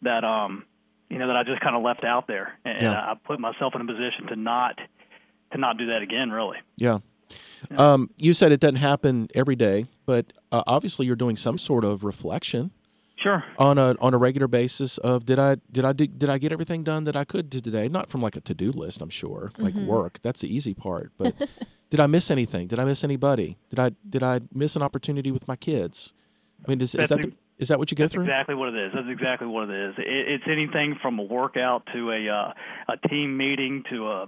that 0.03 0.25
um 0.25 0.65
you 1.09 1.19
know 1.19 1.29
that 1.29 1.37
I 1.37 1.43
just 1.43 1.61
kind 1.61 1.77
of 1.77 1.83
left 1.83 2.05
out 2.05 2.27
there, 2.27 2.59
and, 2.65 2.79
and 2.79 2.89
I 2.89 3.15
put 3.25 3.41
myself 3.41 3.75
in 3.75 3.81
a 3.81 3.87
position 3.87 4.27
to 4.29 4.37
not 4.37 4.79
to 5.53 5.59
not 5.59 5.79
do 5.79 5.87
that 5.87 6.03
again. 6.03 6.31
Really. 6.31 6.59
Yeah. 6.77 6.99
Um, 7.79 8.11
you 8.17 8.35
said 8.35 8.53
it 8.53 8.61
doesn't 8.61 8.77
happen 8.77 9.29
every 9.35 9.57
day, 9.57 9.87
but 10.05 10.35
uh, 10.53 10.63
obviously 10.67 11.07
you're 11.07 11.17
doing 11.17 11.37
some 11.37 11.57
sort 11.57 11.83
of 11.83 12.05
reflection 12.05 12.73
Sure. 13.25 13.43
on 13.59 13.79
a 13.79 13.97
on 14.01 14.13
a 14.13 14.19
regular 14.19 14.47
basis 14.47 14.99
of 14.99 15.25
did 15.25 15.39
I 15.39 15.57
did 15.73 15.85
I 15.87 15.93
do, 15.95 16.07
did 16.07 16.29
I 16.29 16.37
get 16.39 16.53
everything 16.53 16.85
done 16.85 17.05
that 17.05 17.17
I 17.17 17.25
could 17.25 17.49
do 17.51 17.59
today? 17.61 17.89
Not 17.89 18.11
from 18.11 18.21
like 18.21 18.37
a 18.37 18.41
to 18.43 18.55
do 18.55 18.71
list, 18.71 19.01
I'm 19.01 19.09
sure, 19.09 19.51
like 19.59 19.73
Mhm. 19.75 19.87
work. 19.87 20.21
That's 20.23 20.43
the 20.43 20.55
easy 20.55 20.75
part. 20.75 21.11
But 21.17 21.35
did 21.91 22.01
I 22.01 22.07
miss 22.07 22.31
anything? 22.31 22.67
Did 22.69 22.79
I 22.79 22.85
miss 22.85 23.03
anybody? 23.03 23.57
Did 23.71 23.79
I 23.81 23.91
did 24.09 24.23
I 24.23 24.41
miss 24.53 24.77
an 24.77 24.83
opportunity 24.83 25.31
with 25.33 25.49
my 25.49 25.57
kids? 25.57 26.13
I 26.67 26.71
mean, 26.71 26.81
is, 26.83 26.95
is 26.95 27.09
That's 27.09 27.23
that 27.23 27.23
the, 27.23 27.33
Is 27.59 27.69
that 27.69 27.79
what 27.79 27.91
you 27.91 27.97
go 27.97 28.05
That's 28.05 28.13
through? 28.15 28.25
exactly 28.25 28.55
what 28.55 28.69
it 28.75 28.77
is. 28.87 28.93
That's 28.95 29.09
exactly 29.09 29.47
what 29.49 29.71
it 29.71 29.89
is. 29.89 29.95
It, 29.99 30.05
it's 30.35 30.45
anything 30.47 30.97
from 31.01 31.19
a 31.19 31.23
workout 31.23 31.87
to 31.95 32.11
a 32.11 32.29
uh, 32.29 32.53
a 32.93 33.09
team 33.09 33.37
meeting 33.39 33.85
to 33.91 34.07
a 34.09 34.27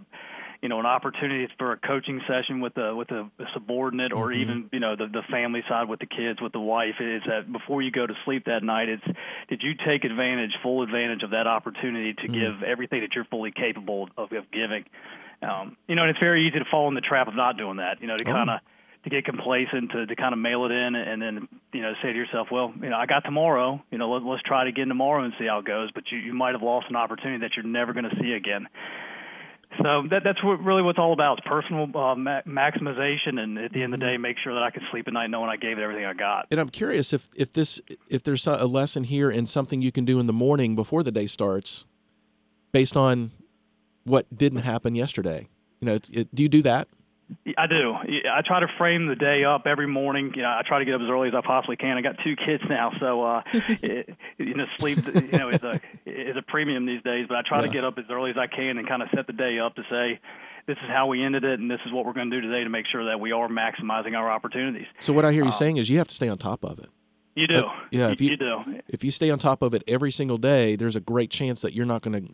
you 0.63 0.69
know 0.69 0.79
an 0.81 0.87
opportunity 0.87 1.47
for 1.59 1.73
a 1.73 1.77
coaching 1.79 2.21
session 2.27 2.61
with 2.61 2.77
a 2.77 2.95
with 2.95 3.11
a, 3.11 3.31
subordinate 3.55 4.13
or 4.13 4.33
Mm-hmm. 4.33 4.41
even 4.43 4.71
you 4.73 4.81
know 4.81 4.97
the 4.97 5.07
the 5.07 5.23
family 5.31 5.63
side 5.69 5.89
with 5.89 6.01
the 6.01 6.07
kids 6.07 6.41
with 6.41 6.53
the 6.53 6.61
wife 6.61 6.97
is 7.01 7.23
that 7.27 7.51
before 7.53 7.83
you 7.83 7.91
go 7.91 8.07
to 8.07 8.15
sleep 8.25 8.45
that 8.47 8.63
night 8.63 8.89
it's 8.89 9.05
did 9.49 9.63
you 9.63 9.73
take 9.87 10.05
advantage 10.05 10.53
full 10.63 10.83
advantage 10.83 11.23
of 11.23 11.31
that 11.31 11.47
opportunity 11.47 12.15
to 12.15 12.29
Mm-hmm. 12.29 12.33
give 12.33 12.63
everything 12.63 13.01
that 13.01 13.11
you're 13.15 13.25
fully 13.27 13.51
capable 13.53 14.09
of, 14.17 14.33
of 14.33 14.51
giving 14.53 14.85
um, 15.43 15.77
you 15.89 15.95
know 15.95 16.03
and 16.03 16.11
it's 16.11 16.19
very 16.23 16.47
easy 16.49 16.59
to 16.59 16.65
fall 16.71 16.89
in 16.89 16.95
the 16.95 17.01
trap 17.01 17.29
of 17.29 17.35
not 17.35 17.57
doing 17.57 17.77
that 17.77 18.01
you 18.01 18.07
know 18.07 18.17
to 18.17 18.25
Oh. 18.27 18.33
kind 18.33 18.51
of 18.51 18.61
to 19.05 19.11
get 19.11 19.25
complacent 19.25 19.93
to, 19.93 20.05
to 20.07 20.17
kind 20.17 20.33
of 20.33 20.39
mail 20.41 20.65
it 20.67 20.73
in 20.73 20.97
and 20.97 21.23
then 21.23 21.49
you 21.73 21.81
know 21.83 21.93
say 22.03 22.13
to 22.13 22.19
yourself 22.19 22.49
well 22.51 22.73
you 22.83 22.89
know 22.91 22.97
i 22.97 23.07
got 23.07 23.21
tomorrow 23.21 23.81
you 23.93 23.99
know 23.99 24.11
let, 24.11 24.23
let's 24.25 24.43
try 24.43 24.63
it 24.63 24.69
again 24.69 24.89
tomorrow 24.89 25.23
and 25.23 25.33
see 25.39 25.47
how 25.47 25.59
it 25.61 25.65
goes 25.65 25.91
but 25.93 26.05
you, 26.11 26.19
you 26.19 26.35
might 26.35 26.53
have 26.53 26.63
lost 26.63 26.87
an 26.91 26.97
opportunity 26.97 27.39
that 27.41 27.53
you're 27.55 27.65
never 27.65 27.93
going 27.93 28.09
to 28.09 28.17
see 28.21 28.33
again 28.33 28.67
so 29.83 30.05
that, 30.11 30.23
that's 30.25 30.43
what 30.43 30.63
really 30.63 30.83
what's 30.83 30.99
all 30.99 31.13
about. 31.13 31.45
Personal 31.45 31.85
uh, 31.95 32.15
ma- 32.15 32.43
maximization, 32.43 33.39
and 33.39 33.59
at 33.59 33.73
the 33.73 33.83
end 33.83 33.93
of 33.95 34.01
the 34.01 34.07
day, 34.07 34.17
make 34.17 34.37
sure 34.43 34.55
that 34.55 34.63
I 34.63 34.71
can 34.71 34.83
sleep 34.91 35.07
at 35.07 35.13
night 35.13 35.29
knowing 35.29 35.51
I 35.51 35.57
gave 35.57 35.79
it 35.79 35.83
everything 35.83 36.05
I 36.05 36.15
got. 36.15 36.47
And 36.51 36.61
I'm 36.61 36.71
curious 36.71 37.13
if 37.13 37.29
if 37.37 37.53
this 37.53 37.81
if 38.09 38.23
there's 38.23 38.47
a 38.47 38.67
lesson 38.67 39.05
here 39.05 39.29
and 39.29 39.49
something 39.49 39.83
you 39.83 39.93
can 39.93 40.05
do 40.05 40.19
in 40.21 40.27
the 40.27 40.33
morning 40.33 40.77
before 40.77 41.03
the 41.03 41.13
day 41.13 41.27
starts, 41.27 41.85
based 42.73 42.97
on 42.97 43.33
what 44.05 44.27
didn't 44.37 44.61
happen 44.61 44.95
yesterday. 44.95 45.49
You 45.81 45.87
know, 45.87 45.99
it, 46.13 46.35
do 46.35 46.43
you 46.43 46.49
do 46.49 46.63
that? 46.63 46.89
I 47.57 47.67
do. 47.67 47.95
I 47.95 48.43
try 48.45 48.61
to 48.61 48.69
frame 48.79 49.07
the 49.07 49.17
day 49.17 49.45
up 49.45 49.67
every 49.67 49.87
morning. 49.87 50.33
You 50.35 50.43
know, 50.43 50.49
I 50.49 50.63
try 50.67 50.79
to 50.79 50.85
get 50.85 50.95
up 50.95 51.01
as 51.01 51.09
early 51.09 51.29
as 51.29 51.35
I 51.35 51.41
possibly 51.41 51.77
can. 51.77 51.97
I 51.97 52.01
got 52.01 52.17
two 52.23 52.37
kids 52.37 52.63
now, 52.69 52.93
so 53.01 53.23
uh, 53.23 53.43
it, 53.53 54.15
you 54.39 54.55
know, 54.55 54.67
sleep 54.79 54.99
you 55.05 55.39
know 55.39 55.49
is 55.49 55.63
a 55.65 55.81
is 56.07 56.37
a 56.37 56.43
premium 56.43 56.87
these 56.87 57.03
days. 57.03 57.27
But 57.29 57.39
I 57.39 57.43
try 57.43 57.63
to 57.63 57.69
get 57.69 57.85
up 57.85 57.99
as 57.99 58.05
early 58.11 58.31
as 58.31 58.37
I 58.37 58.47
can 58.47 58.79
and 58.79 58.87
kind 58.89 59.03
of 59.03 59.09
set 59.15 59.27
the 59.27 59.33
day 59.33 59.59
up 59.59 59.75
to 59.77 59.83
say, 59.91 60.21
this 60.67 60.77
is 60.77 60.89
how 60.89 61.07
we 61.07 61.23
ended 61.23 61.45
it, 61.45 61.59
and 61.59 61.71
this 61.71 61.81
is 61.87 61.93
what 61.93 62.07
we're 62.07 62.13
going 62.13 62.31
to 62.31 62.41
do 62.41 62.47
today 62.47 62.65
to 62.65 62.71
make 62.71 62.87
sure 62.91 63.05
that 63.07 63.19
we 63.19 63.33
are 63.33 63.49
maximizing 63.49 64.17
our 64.17 64.31
opportunities. 64.31 64.87
So 64.99 65.13
what 65.13 65.25
I 65.25 65.33
hear 65.33 65.43
you 65.43 65.47
Um, 65.47 65.53
saying 65.53 65.77
is 65.79 65.89
you 65.89 65.99
have 65.99 66.09
to 66.09 66.15
stay 66.15 66.29
on 66.29 66.39
top 66.39 66.65
of 66.65 66.79
it. 66.79 66.89
You 67.35 67.47
do. 67.47 67.63
But, 67.63 67.73
yeah, 67.91 68.09
if 68.09 68.21
you, 68.21 68.31
you 68.31 68.37
do. 68.37 68.59
if 68.89 69.05
you 69.05 69.11
stay 69.11 69.31
on 69.31 69.39
top 69.39 69.63
of 69.63 69.75
it 69.75 69.83
every 69.87 70.11
single 70.11 70.39
day, 70.39 70.75
there's 70.75 70.97
a 70.97 71.01
great 71.01 71.31
chance 71.31 71.61
that 71.61 71.75
you're 71.75 71.87
not 71.87 72.03
going 72.03 72.27
to 72.27 72.33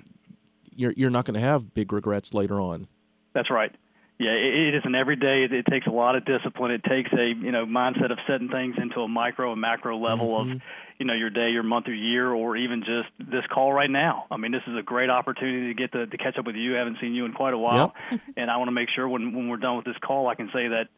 you're 0.75 0.95
you're 0.97 1.11
not 1.11 1.25
going 1.25 1.35
to 1.35 1.41
have 1.41 1.75
big 1.75 1.93
regrets 1.93 2.33
later 2.35 2.61
on. 2.61 2.89
That's 3.35 3.51
right. 3.51 3.75
Yeah, 4.19 4.31
it, 4.31 4.69
it 4.69 4.75
is 4.77 4.83
an 4.85 4.95
everyday. 4.95 5.45
It, 5.45 5.53
it 5.53 5.67
takes 5.67 5.87
a 5.87 5.91
lot 5.91 6.15
of 6.15 6.25
discipline. 6.25 6.71
It 6.71 6.85
takes 6.85 7.13
a 7.13 7.27
you 7.27 7.51
know 7.51 7.67
mindset 7.67 8.13
of 8.13 8.19
setting 8.27 8.49
things 8.49 8.77
into 8.81 9.01
a 9.01 9.09
micro 9.09 9.53
and 9.53 9.61
macro 9.61 9.99
level 9.99 10.41
of 10.41 10.47
you 10.99 11.07
know 11.07 11.15
your 11.15 11.31
day, 11.31 11.51
your 11.51 11.63
month, 11.63 11.89
or 11.89 11.95
year, 11.95 12.31
or 12.31 12.57
even 12.57 12.81
just 12.81 13.09
this 13.19 13.45
call 13.53 13.73
right 13.73 13.91
now. 13.91 14.27
I 14.31 14.37
mean, 14.37 14.53
this 14.53 14.63
is 14.67 14.77
a 14.79 14.83
great 14.83 15.11
opportunity 15.11 15.69
to 15.69 15.75
get 15.75 15.93
to, 15.93 16.07
to 16.07 16.17
catch 16.17 16.39
up 16.39 16.47
with 16.47 16.57
you. 16.57 16.77
I 16.77 16.79
haven't 16.79 16.99
seen 17.01 17.15
you 17.15 17.25
in 17.25 17.33
quite 17.33 17.55
a 17.55 17.59
while, 17.59 17.95
and 18.37 18.51
I 18.51 18.57
want 18.59 18.69
to 18.69 18.73
make 18.73 18.89
sure 18.95 19.09
when 19.09 19.35
when 19.35 19.49
we're 19.49 19.57
done 19.57 19.77
with 19.77 19.87
this 19.87 19.97
call, 20.05 20.29
I 20.29 20.35
can 20.35 20.49
say 20.53 20.69
that 20.69 20.89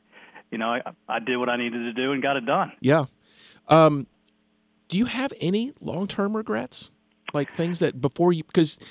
you 0.51 0.59
know 0.59 0.69
I, 0.69 0.83
I 1.09 1.19
did 1.21 1.37
what 1.37 1.49
I 1.49 1.57
needed 1.57 1.79
to 1.79 1.93
do 1.93 2.13
and 2.13 2.23
got 2.23 2.37
it 2.37 2.45
done. 2.45 2.73
Yeah. 2.81 3.07
Um, 3.69 4.07
do 4.89 4.99
you 4.99 5.07
have 5.07 5.33
any 5.41 5.73
long 5.81 6.07
term 6.07 6.37
regrets, 6.37 6.91
like 7.33 7.51
things 7.53 7.79
that 7.79 8.01
before 8.01 8.33
you 8.33 8.45
because 8.45 8.79
you, 8.79 8.87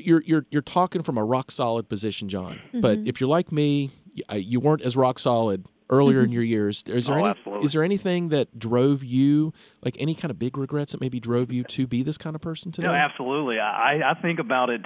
you're 0.00 0.22
you're 0.26 0.46
you're 0.50 0.62
talking 0.62 1.02
from 1.02 1.18
a 1.18 1.24
rock 1.24 1.50
solid 1.50 1.88
position, 1.88 2.28
John. 2.28 2.58
But 2.72 2.98
Mhm. 2.98 3.06
if 3.08 3.20
you're 3.20 3.28
like 3.30 3.52
me, 3.52 3.90
you 4.34 4.60
weren't 4.60 4.82
as 4.82 4.96
rock 4.96 5.18
solid 5.18 5.66
earlier 5.90 6.22
in 6.24 6.32
your 6.32 6.42
years. 6.42 6.82
Is 6.86 7.06
there 7.06 7.16
Oh, 7.16 7.20
any 7.20 7.28
absolutely. 7.28 7.66
is 7.66 7.72
there 7.74 7.82
anything 7.82 8.28
that 8.30 8.58
drove 8.58 9.04
you, 9.04 9.52
like 9.84 9.94
any 10.00 10.14
kind 10.14 10.30
of 10.30 10.38
big 10.38 10.56
regrets 10.56 10.92
that 10.92 11.00
maybe 11.00 11.20
drove 11.20 11.52
you 11.52 11.64
to 11.64 11.86
be 11.86 12.02
this 12.02 12.16
kind 12.16 12.34
of 12.34 12.40
person 12.40 12.72
today? 12.72 12.86
No, 12.88 12.94
absolutely. 12.94 13.58
I, 13.60 14.12
I 14.12 14.14
think 14.22 14.38
about 14.38 14.70
it. 14.70 14.80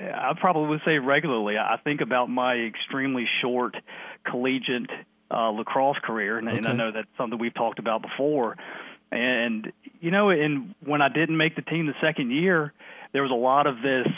I 0.00 0.32
probably 0.40 0.68
would 0.68 0.80
say 0.84 0.98
regularly. 0.98 1.56
I 1.58 1.76
think 1.84 2.00
about 2.00 2.28
my 2.28 2.54
extremely 2.54 3.26
short 3.40 3.76
collegiate 4.24 4.90
uh, 5.30 5.48
lacrosse 5.50 5.96
career, 6.02 6.38
and, 6.38 6.48
and 6.48 6.66
I 6.66 6.72
know 6.72 6.90
that's 6.92 7.08
something 7.16 7.38
we've 7.38 7.54
talked 7.54 7.78
about 7.78 8.02
before. 8.02 8.56
And 9.10 9.72
you 10.00 10.10
know, 10.10 10.30
and 10.30 10.74
when 10.84 11.00
I 11.02 11.08
didn't 11.08 11.36
make 11.36 11.54
the 11.56 11.62
team 11.62 11.86
the 11.86 11.94
second 12.00 12.30
year, 12.32 12.72
there 13.12 13.22
was 13.22 13.30
a 13.30 13.34
lot 13.34 13.66
of 13.66 13.76
this 13.82 14.08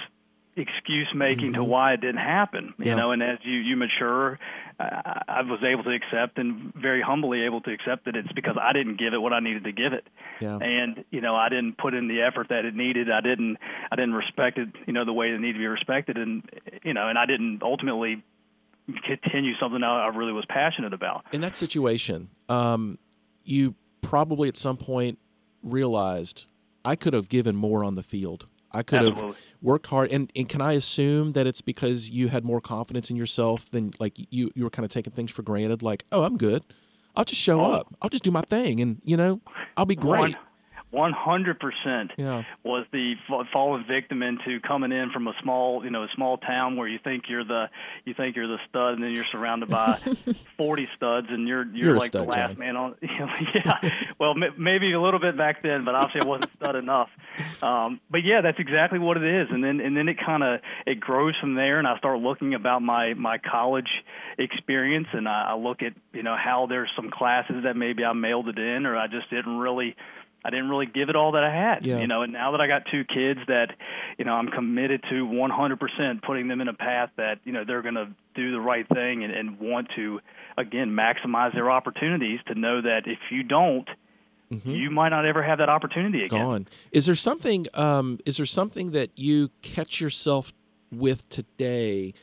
excuse 0.56 1.08
making 1.14 1.54
to 1.54 1.64
why 1.64 1.92
it 1.94 2.00
didn't 2.00 2.18
happen. 2.18 2.74
You 2.78 2.86
Yeah. 2.86 2.94
know, 2.96 3.10
and 3.12 3.22
as 3.22 3.38
you 3.42 3.54
you 3.56 3.76
mature, 3.76 4.38
I, 4.78 5.22
I 5.28 5.42
was 5.42 5.60
able 5.64 5.82
to 5.84 5.90
accept 5.94 6.38
and 6.38 6.72
very 6.74 7.02
humbly 7.02 7.42
able 7.42 7.60
to 7.62 7.72
accept 7.72 8.04
that 8.06 8.14
it's 8.16 8.30
because 8.32 8.56
I 8.60 8.72
didn't 8.72 8.98
give 8.98 9.14
it 9.14 9.18
what 9.18 9.32
I 9.32 9.40
needed 9.40 9.64
to 9.64 9.72
give 9.72 9.92
it 9.92 10.06
Yeah. 10.40 10.56
and 10.58 11.04
you 11.10 11.20
know 11.20 11.34
I 11.36 11.48
didn't 11.48 11.76
put 11.78 11.94
in 11.94 12.08
the 12.08 12.22
effort 12.22 12.48
that 12.50 12.64
it 12.64 12.74
needed. 12.74 13.10
I 13.10 13.20
didn't 13.20 13.56
I 13.90 13.96
didn't 13.96 14.14
respect 14.14 14.58
it 14.58 14.68
you 14.86 14.92
know 14.92 15.04
the 15.04 15.12
way 15.12 15.30
it 15.30 15.40
needed 15.40 15.54
to 15.54 15.58
be 15.58 15.66
respected, 15.66 16.16
and 16.18 16.48
you 16.84 16.94
know 16.94 17.08
and 17.08 17.18
I 17.18 17.26
didn't 17.26 17.62
ultimately 17.62 18.22
continue 19.06 19.54
something 19.60 19.82
I 19.82 20.04
I 20.04 20.08
really 20.08 20.32
was 20.32 20.44
passionate 20.48 20.92
about. 20.92 21.24
in 21.32 21.40
that 21.40 21.56
situation, 21.56 22.28
um, 22.48 22.98
you 23.44 23.74
probably 24.02 24.48
at 24.48 24.56
some 24.56 24.76
point 24.76 25.18
realized 25.62 26.46
I 26.84 26.94
could 26.96 27.14
have 27.14 27.28
given 27.28 27.56
more 27.56 27.82
on 27.82 27.94
the 27.94 28.02
field. 28.02 28.46
I 28.74 28.82
could 28.82 28.98
Absolutely. 28.98 29.26
have 29.28 29.38
worked 29.62 29.86
hard. 29.86 30.10
And, 30.12 30.30
and 30.34 30.48
can 30.48 30.60
I 30.60 30.72
assume 30.72 31.32
that 31.32 31.46
it's 31.46 31.60
because 31.62 32.10
you 32.10 32.28
had 32.28 32.44
more 32.44 32.60
confidence 32.60 33.08
in 33.10 33.16
yourself 33.16 33.70
than 33.70 33.92
like 34.00 34.14
you, 34.30 34.50
you 34.54 34.64
were 34.64 34.70
kind 34.70 34.84
of 34.84 34.90
taking 34.90 35.12
things 35.12 35.30
for 35.30 35.42
granted? 35.42 35.82
Like, 35.82 36.04
oh, 36.12 36.24
I'm 36.24 36.36
good. 36.36 36.62
I'll 37.16 37.24
just 37.24 37.40
show 37.40 37.60
Oh. 37.60 37.70
up. 37.72 37.94
I'll 38.02 38.10
just 38.10 38.24
do 38.24 38.30
my 38.32 38.42
thing. 38.42 38.80
And, 38.80 39.00
you 39.04 39.16
know, 39.16 39.40
I'll 39.76 39.86
be 39.86 39.94
great. 39.96 40.34
One 40.90 41.12
hundred 41.12 41.58
percent 41.58 42.12
Yeah. 42.16 42.44
was 42.62 42.86
the 42.92 43.14
fa- 43.26 43.42
fallen 43.52 43.84
victim 43.84 44.22
into 44.22 44.60
coming 44.60 44.92
in 44.92 45.10
from 45.10 45.26
a 45.26 45.32
small, 45.42 45.82
you 45.84 45.90
know, 45.90 46.04
a 46.04 46.08
small 46.14 46.38
town 46.38 46.76
where 46.76 46.86
you 46.86 47.00
think 47.02 47.24
you're 47.28 47.42
the, 47.42 47.68
you 48.04 48.14
think 48.14 48.36
you're 48.36 48.46
the 48.46 48.58
stud, 48.68 48.94
and 48.94 49.02
then 49.02 49.10
you're 49.12 49.24
surrounded 49.24 49.68
by 49.70 49.98
forty 50.56 50.86
studs, 50.96 51.26
and 51.30 51.48
you're 51.48 51.66
you're, 51.66 51.86
You're 51.86 51.96
like 51.98 52.08
stud, 52.08 52.26
the 52.26 52.30
last 52.30 52.50
John. 52.50 52.58
man 52.60 52.76
on. 52.76 52.94
yeah, 53.02 54.04
well, 54.20 54.34
m- 54.40 54.54
maybe 54.56 54.92
a 54.92 55.00
little 55.00 55.18
bit 55.18 55.36
back 55.36 55.64
then, 55.64 55.82
but 55.84 55.96
obviously 55.96 56.20
I 56.28 56.30
wasn't 56.30 56.50
stud 56.62 56.76
enough. 56.76 57.08
Um, 57.62 58.00
but 58.10 58.24
yeah, 58.24 58.40
that's 58.42 58.58
exactly 58.58 58.98
what 58.98 59.16
it 59.16 59.24
is, 59.24 59.48
and 59.50 59.62
then 59.64 59.80
and 59.80 59.96
then 59.96 60.08
it 60.08 60.16
kind 60.24 60.42
of 60.42 60.60
it 60.86 61.00
grows 61.00 61.34
from 61.40 61.54
there, 61.54 61.78
and 61.78 61.86
I 61.88 61.96
start 61.98 62.20
looking 62.20 62.54
about 62.54 62.82
my 62.82 63.14
my 63.14 63.38
college 63.38 63.88
experience, 64.38 65.08
and 65.12 65.28
I, 65.28 65.50
I 65.50 65.54
look 65.56 65.82
at 65.82 65.92
you 66.12 66.22
know 66.22 66.36
how 66.36 66.66
there's 66.66 66.90
some 66.96 67.10
classes 67.10 67.64
that 67.64 67.76
maybe 67.76 68.04
I 68.04 68.12
mailed 68.12 68.48
it 68.48 68.58
in, 68.58 68.86
or 68.86 68.96
I 68.96 69.06
just 69.06 69.30
didn't 69.30 69.58
really. 69.58 69.96
I 70.46 70.50
didn't 70.50 70.68
really 70.68 70.84
give 70.84 71.08
it 71.08 71.16
all 71.16 71.32
that 71.32 71.42
I 71.42 71.50
had, 71.50 71.86
Yeah. 71.86 72.00
you 72.00 72.06
know. 72.06 72.20
And 72.20 72.30
now 72.34 72.50
that 72.50 72.60
I 72.60 72.66
got 72.66 72.82
two 72.90 73.04
kids, 73.04 73.40
that 73.48 73.68
you 74.18 74.26
know, 74.26 74.34
I'm 74.34 74.48
committed 74.48 75.02
to 75.08 75.24
100% 75.26 76.22
putting 76.22 76.48
them 76.48 76.60
in 76.60 76.68
a 76.68 76.74
path 76.74 77.08
that 77.16 77.38
you 77.44 77.52
know 77.52 77.64
they're 77.66 77.80
going 77.80 77.94
to 77.94 78.08
do 78.34 78.52
the 78.52 78.60
right 78.60 78.86
thing 78.86 79.24
and, 79.24 79.32
and 79.32 79.58
want 79.58 79.88
to, 79.96 80.20
again, 80.58 80.90
maximize 80.90 81.54
their 81.54 81.70
opportunities. 81.70 82.40
To 82.48 82.54
know 82.54 82.82
that 82.82 83.04
if 83.06 83.18
you 83.30 83.42
don't, 83.42 83.88
you 84.64 84.90
might 84.90 85.10
not 85.10 85.26
ever 85.26 85.42
have 85.42 85.58
that 85.58 85.68
opportunity 85.68 86.24
again. 86.24 86.40
gone. 86.40 86.68
Is 86.92 87.06
there 87.06 87.14
something? 87.14 87.66
Um, 87.74 88.18
is 88.24 88.36
there 88.36 88.46
something 88.46 88.92
that 88.92 89.10
you 89.16 89.50
catch 89.62 90.00
yourself 90.00 90.52
with 90.90 91.28
today, 91.28 92.14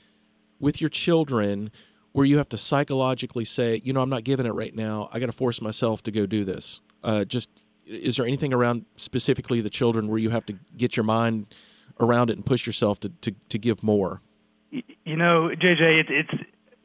with 0.59 0.81
your 0.81 0.89
children, 0.89 1.71
where 2.11 2.25
you 2.25 2.37
have 2.37 2.49
to 2.49 2.57
psychologically 2.57 3.45
say, 3.45 3.81
you 3.83 3.93
know, 3.93 4.01
I'm 4.01 4.09
not 4.09 4.23
giving 4.23 4.45
it 4.45 4.51
right 4.51 4.75
now. 4.75 5.09
I 5.11 5.19
got 5.19 5.27
to 5.27 5.31
force 5.31 5.61
myself 5.61 6.03
to 6.03 6.11
go 6.11 6.25
do 6.25 6.43
this. 6.43 6.81
Uh, 7.03 7.25
just 7.25 7.49
is 7.85 8.17
there 8.17 8.25
anything 8.25 8.53
around 8.53 8.85
specifically 8.95 9.61
the 9.61 9.69
children 9.69 10.07
where 10.07 10.19
you 10.19 10.29
have 10.29 10.45
to 10.45 10.57
get 10.77 10.95
your 10.95 11.03
mind 11.03 11.47
around 11.99 12.29
it 12.29 12.37
and 12.37 12.45
push 12.45 12.65
yourself 12.65 12.99
to 13.01 13.09
to, 13.21 13.35
to 13.49 13.57
give 13.57 13.83
more? 13.83 14.21
You 14.71 15.17
know, 15.17 15.49
JJ, 15.49 16.01
it's 16.01 16.09
it's 16.11 16.43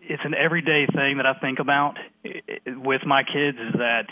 it's 0.08 0.22
an 0.24 0.34
everyday 0.34 0.86
thing 0.86 1.18
that 1.18 1.26
I 1.26 1.34
think 1.34 1.58
about 1.58 1.98
i- 2.24 2.42
i- 2.48 2.70
with 2.70 3.04
my 3.04 3.22
kids. 3.22 3.58
Is 3.58 3.74
that 3.74 4.06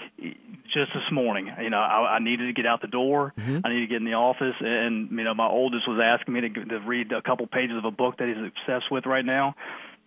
just 0.73 0.93
this 0.93 1.11
morning? 1.13 1.51
You 1.61 1.71
know, 1.71 1.79
I, 1.79 2.17
I 2.17 2.19
needed 2.19 2.47
to 2.47 2.53
get 2.53 2.67
out 2.67 2.81
the 2.81 2.89
door. 2.89 3.33
Mm-hmm. 3.39 3.59
I 3.65 3.69
needed 3.69 3.81
to 3.83 3.87
get 3.87 3.97
in 3.99 4.05
the 4.05 4.15
office, 4.15 4.57
and 4.61 5.11
you 5.11 5.25
know, 5.25 5.35
my 5.35 5.47
oldest 5.47 5.89
was 5.89 6.01
asking 6.03 6.35
me 6.35 6.41
to, 6.43 6.49
to 6.49 6.79
read 6.81 7.13
a 7.13 7.23
couple 7.23 7.47
pages 7.47 7.77
of 7.77 7.85
a 7.85 7.91
book 7.91 8.19
that 8.19 8.29
he's 8.29 8.37
obsessed 8.37 8.91
with 8.91 9.07
right 9.07 9.25
now, 9.25 9.55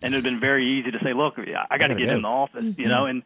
and 0.02 0.12
it'd 0.12 0.24
been 0.24 0.40
very 0.40 0.78
easy 0.78 0.90
to 0.90 0.98
say, 1.02 1.12
"Look, 1.12 1.38
I 1.38 1.78
got 1.78 1.88
to 1.88 1.94
get 1.94 2.08
in 2.08 2.22
the 2.22 2.28
office," 2.28 2.64
you 2.64 2.72
mm-hmm. 2.72 2.88
know, 2.88 3.06
and 3.06 3.22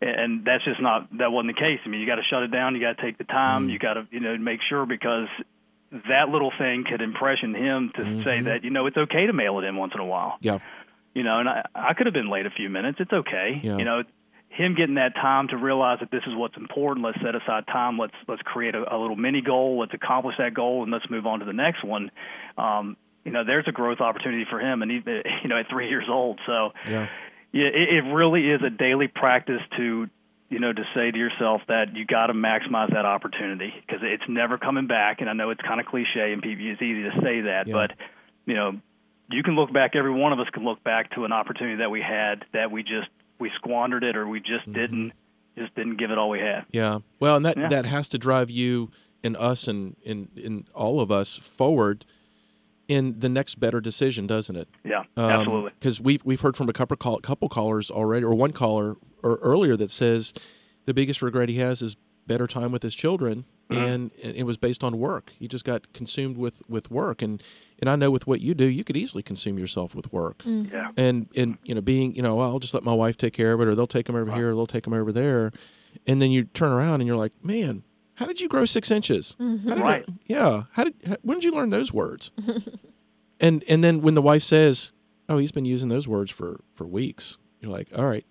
and 0.00 0.44
that's 0.44 0.64
just 0.64 0.80
not 0.80 1.08
that 1.18 1.32
wasn't 1.32 1.56
the 1.56 1.60
case. 1.60 1.80
I 1.84 1.88
mean, 1.88 2.00
you 2.00 2.06
got 2.06 2.16
to 2.16 2.24
shut 2.30 2.42
it 2.42 2.52
down. 2.52 2.74
You 2.74 2.80
got 2.80 2.96
to 2.96 3.02
take 3.02 3.18
the 3.18 3.24
time. 3.24 3.68
Mm. 3.68 3.72
You 3.72 3.78
got 3.78 3.94
to 3.94 4.06
you 4.10 4.20
know 4.20 4.36
make 4.36 4.60
sure 4.68 4.86
because 4.86 5.28
that 6.08 6.28
little 6.28 6.52
thing 6.58 6.84
could 6.88 7.00
impression 7.00 7.54
him 7.54 7.92
to 7.94 8.02
mm-hmm. 8.02 8.22
say 8.22 8.40
that 8.42 8.64
you 8.64 8.70
know 8.70 8.86
it's 8.86 8.96
okay 8.96 9.26
to 9.26 9.32
mail 9.32 9.58
it 9.58 9.64
in 9.64 9.76
once 9.76 9.92
in 9.94 10.00
a 10.00 10.04
while 10.04 10.36
Yeah. 10.40 10.58
You 11.16 11.22
know, 11.22 11.40
and 11.40 11.48
I, 11.48 11.62
I 11.74 11.94
could 11.94 12.04
have 12.06 12.12
been 12.12 12.28
late 12.30 12.44
a 12.44 12.50
few 12.50 12.68
minutes. 12.68 12.98
It's 13.00 13.12
okay. 13.12 13.58
Yeah. 13.62 13.78
You 13.78 13.84
know, 13.86 14.02
him 14.50 14.74
getting 14.74 14.96
that 14.96 15.14
time 15.14 15.48
to 15.48 15.56
realize 15.56 16.00
that 16.00 16.10
this 16.10 16.22
is 16.26 16.34
what's 16.34 16.56
important. 16.58 17.04
Let's 17.06 17.18
set 17.24 17.34
aside 17.34 17.66
time. 17.66 17.98
Let's 17.98 18.12
let's 18.28 18.42
create 18.42 18.74
a, 18.74 18.94
a 18.94 18.96
little 18.98 19.16
mini 19.16 19.40
goal. 19.40 19.78
Let's 19.80 19.94
accomplish 19.94 20.34
that 20.38 20.52
goal, 20.52 20.82
and 20.82 20.92
let's 20.92 21.08
move 21.08 21.26
on 21.26 21.40
to 21.40 21.46
the 21.46 21.54
next 21.54 21.82
one. 21.82 22.10
Um, 22.58 22.98
you 23.24 23.32
know, 23.32 23.44
there's 23.44 23.64
a 23.66 23.72
growth 23.72 24.00
opportunity 24.00 24.44
for 24.48 24.60
him, 24.60 24.82
and 24.82 24.90
he, 24.90 24.96
you 25.42 25.48
know, 25.48 25.58
at 25.58 25.68
three 25.70 25.88
years 25.88 26.04
old. 26.08 26.38
So, 26.46 26.72
Yeah. 26.86 27.08
yeah, 27.50 27.66
it, 27.66 28.04
it 28.04 28.12
really 28.12 28.50
is 28.50 28.60
a 28.62 28.70
daily 28.70 29.08
practice 29.08 29.62
to 29.78 30.08
you 30.48 30.60
know, 30.60 30.72
to 30.72 30.82
say 30.94 31.10
to 31.10 31.18
yourself 31.18 31.60
that 31.66 31.96
you 31.96 32.04
got 32.06 32.28
to 32.28 32.32
maximize 32.32 32.92
that 32.92 33.04
opportunity 33.04 33.72
because 33.80 34.00
it's 34.04 34.22
never 34.28 34.58
coming 34.58 34.86
back. 34.86 35.20
And 35.20 35.28
I 35.28 35.32
know 35.32 35.50
it's 35.50 35.60
kind 35.60 35.80
of 35.80 35.86
cliche 35.86 36.32
and 36.32 36.40
people, 36.40 36.64
it's 36.70 36.80
easy 36.80 37.02
to 37.02 37.10
say 37.20 37.40
that, 37.40 37.66
Yeah. 37.66 37.72
but 37.74 37.92
you 38.46 38.54
know, 38.54 38.80
you 39.30 39.42
can 39.42 39.54
look 39.56 39.72
back. 39.72 39.96
Every 39.96 40.12
one 40.12 40.32
of 40.32 40.38
us 40.40 40.46
can 40.52 40.64
look 40.64 40.82
back 40.84 41.10
to 41.14 41.24
an 41.24 41.32
opportunity 41.32 41.76
that 41.78 41.90
we 41.90 42.00
had 42.00 42.44
that 42.52 42.70
we 42.70 42.82
just 42.82 43.08
we 43.38 43.50
squandered 43.56 44.04
it 44.04 44.16
or 44.16 44.26
we 44.26 44.40
just 44.40 44.62
Mm-hmm. 44.62 44.72
didn't 44.72 45.12
just 45.58 45.74
didn't 45.74 45.96
give 45.96 46.10
it 46.10 46.18
all 46.18 46.28
we 46.30 46.38
had. 46.40 46.64
Yeah. 46.70 46.98
Well, 47.18 47.36
and 47.36 47.44
that 47.46 47.56
Yeah. 47.56 47.68
that 47.68 47.84
has 47.86 48.08
to 48.10 48.18
drive 48.18 48.50
you 48.50 48.90
and 49.24 49.36
us 49.36 49.66
and 49.68 49.96
in 50.02 50.28
in 50.36 50.66
all 50.74 51.00
of 51.00 51.10
us 51.10 51.36
forward 51.38 52.04
in 52.88 53.18
the 53.18 53.28
next 53.28 53.56
better 53.56 53.80
decision, 53.80 54.26
doesn't 54.26 54.54
it? 54.54 54.68
Yeah, 54.84 55.02
absolutely. 55.16 55.72
Because 55.78 56.00
we've 56.00 56.24
we've 56.24 56.40
heard 56.40 56.56
from 56.56 56.68
a 56.68 56.72
couple 56.72 56.96
call, 56.96 57.18
couple 57.20 57.48
callers 57.48 57.90
already, 57.90 58.24
or 58.24 58.34
one 58.34 58.52
caller 58.52 58.96
or 59.22 59.36
earlier 59.42 59.76
that 59.76 59.90
says 59.90 60.32
the 60.84 60.94
biggest 60.94 61.20
regret 61.22 61.48
he 61.48 61.56
has 61.58 61.82
is 61.82 61.96
better 62.26 62.46
time 62.46 62.70
with 62.70 62.82
his 62.82 62.94
children. 62.94 63.44
Mm-hmm. 63.68 63.82
and, 63.82 64.10
and 64.22 64.36
it 64.36 64.44
was 64.44 64.56
based 64.56 64.84
on 64.84 64.96
work. 64.98 65.32
He 65.38 65.48
just 65.48 65.64
got 65.64 65.92
consumed 65.92 66.36
with 66.36 66.62
with 66.68 66.88
work, 66.90 67.20
and 67.20 67.42
and 67.80 67.90
I 67.90 67.96
know 67.96 68.10
with 68.12 68.26
what 68.26 68.40
you 68.40 68.54
do, 68.54 68.64
you 68.66 68.84
could 68.84 68.96
easily 68.96 69.22
consume 69.24 69.58
yourself 69.58 69.92
with 69.94 70.12
work. 70.12 70.38
Mm-hmm. 70.44 70.72
Yeah. 70.72 70.90
And 70.96 71.28
and 71.36 71.58
you 71.64 71.74
know, 71.74 71.80
being 71.80 72.14
you 72.14 72.22
know, 72.22 72.36
well, 72.36 72.48
I'll 72.52 72.58
just 72.60 72.74
let 72.74 72.84
my 72.84 72.94
wife 72.94 73.16
take 73.16 73.32
care 73.32 73.52
of 73.52 73.60
it, 73.60 73.66
or 73.66 73.74
they'll 73.74 73.86
take 73.88 74.06
them 74.06 74.14
over 74.14 74.32
here, 74.32 74.50
or 74.52 74.54
they'll 74.54 74.68
take 74.68 74.84
them 74.84 74.92
over 74.92 75.10
there, 75.10 75.50
and 76.06 76.22
then 76.22 76.30
you 76.30 76.44
turn 76.44 76.70
around 76.70 77.00
and 77.00 77.08
you're 77.08 77.16
like, 77.16 77.32
man, 77.42 77.82
how 78.14 78.26
did 78.26 78.40
you 78.40 78.48
grow 78.48 78.64
six 78.66 78.90
inches? 78.92 79.36
Mm-hmm. 79.40 79.68
How 79.68 79.74
did 79.74 79.82
Right. 79.82 80.04
you- 80.06 80.14
yeah. 80.36 80.62
How 80.72 80.84
did? 80.84 80.94
How, 81.06 81.16
when 81.22 81.38
did 81.38 81.44
you 81.44 81.52
learn 81.52 81.70
those 81.70 81.92
words? 81.92 82.30
and 83.40 83.64
and 83.68 83.82
then 83.82 84.00
when 84.00 84.14
the 84.14 84.22
wife 84.22 84.42
says, 84.42 84.92
"Oh, 85.28 85.38
he's 85.38 85.52
been 85.52 85.64
using 85.64 85.88
those 85.88 86.06
words 86.08 86.30
for 86.30 86.60
for 86.74 86.86
weeks," 86.86 87.38
you're 87.60 87.70
like, 87.72 87.88
"All 87.98 88.06
right, 88.06 88.24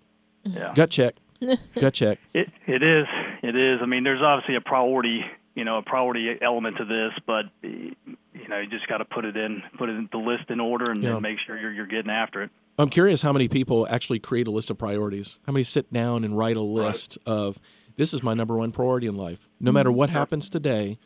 Yeah. 0.44 0.72
gut 0.74 0.90
check, 0.90 1.16
gut 1.78 1.94
check." 1.94 2.18
It 2.34 2.48
it 2.66 2.82
is 2.82 3.06
it 3.46 3.56
is. 3.56 3.80
I 3.82 3.86
mean, 3.86 4.04
there's 4.04 4.22
obviously 4.22 4.56
a 4.56 4.60
priority, 4.60 5.24
you 5.54 5.64
know, 5.64 5.78
a 5.78 5.82
priority 5.82 6.36
element 6.40 6.76
to 6.78 6.84
this, 6.84 7.12
but 7.26 7.46
you 7.62 8.48
know, 8.48 8.58
you 8.60 8.68
just 8.68 8.88
got 8.88 8.98
to 8.98 9.04
put 9.04 9.24
it 9.24 9.36
in, 9.36 9.62
put 9.78 9.88
it 9.88 9.92
in 9.96 10.08
the 10.12 10.18
list 10.18 10.50
in 10.50 10.60
order, 10.60 10.90
and 10.90 11.02
Yeah. 11.02 11.12
then 11.12 11.22
make 11.22 11.38
sure 11.46 11.58
you're 11.58 11.72
you're 11.72 11.86
getting 11.86 12.10
after 12.10 12.42
it. 12.42 12.50
I'm 12.78 12.90
curious 12.90 13.22
how 13.22 13.32
many 13.32 13.48
people 13.48 13.86
actually 13.90 14.18
create 14.18 14.46
a 14.46 14.50
list 14.50 14.70
of 14.70 14.76
priorities. 14.76 15.40
How 15.46 15.52
many 15.52 15.62
sit 15.62 15.92
down 15.92 16.24
and 16.24 16.36
write 16.36 16.56
a 16.56 16.60
list 16.60 17.16
of 17.24 17.58
this 17.96 18.12
is 18.12 18.22
my 18.22 18.34
number 18.34 18.56
one 18.56 18.70
priority 18.72 19.06
in 19.06 19.16
life. 19.16 19.48
No 19.58 19.72
matter 19.72 19.88
mm-hmm. 19.88 19.98
what 19.98 20.10
happens 20.10 20.50
today, 20.50 20.98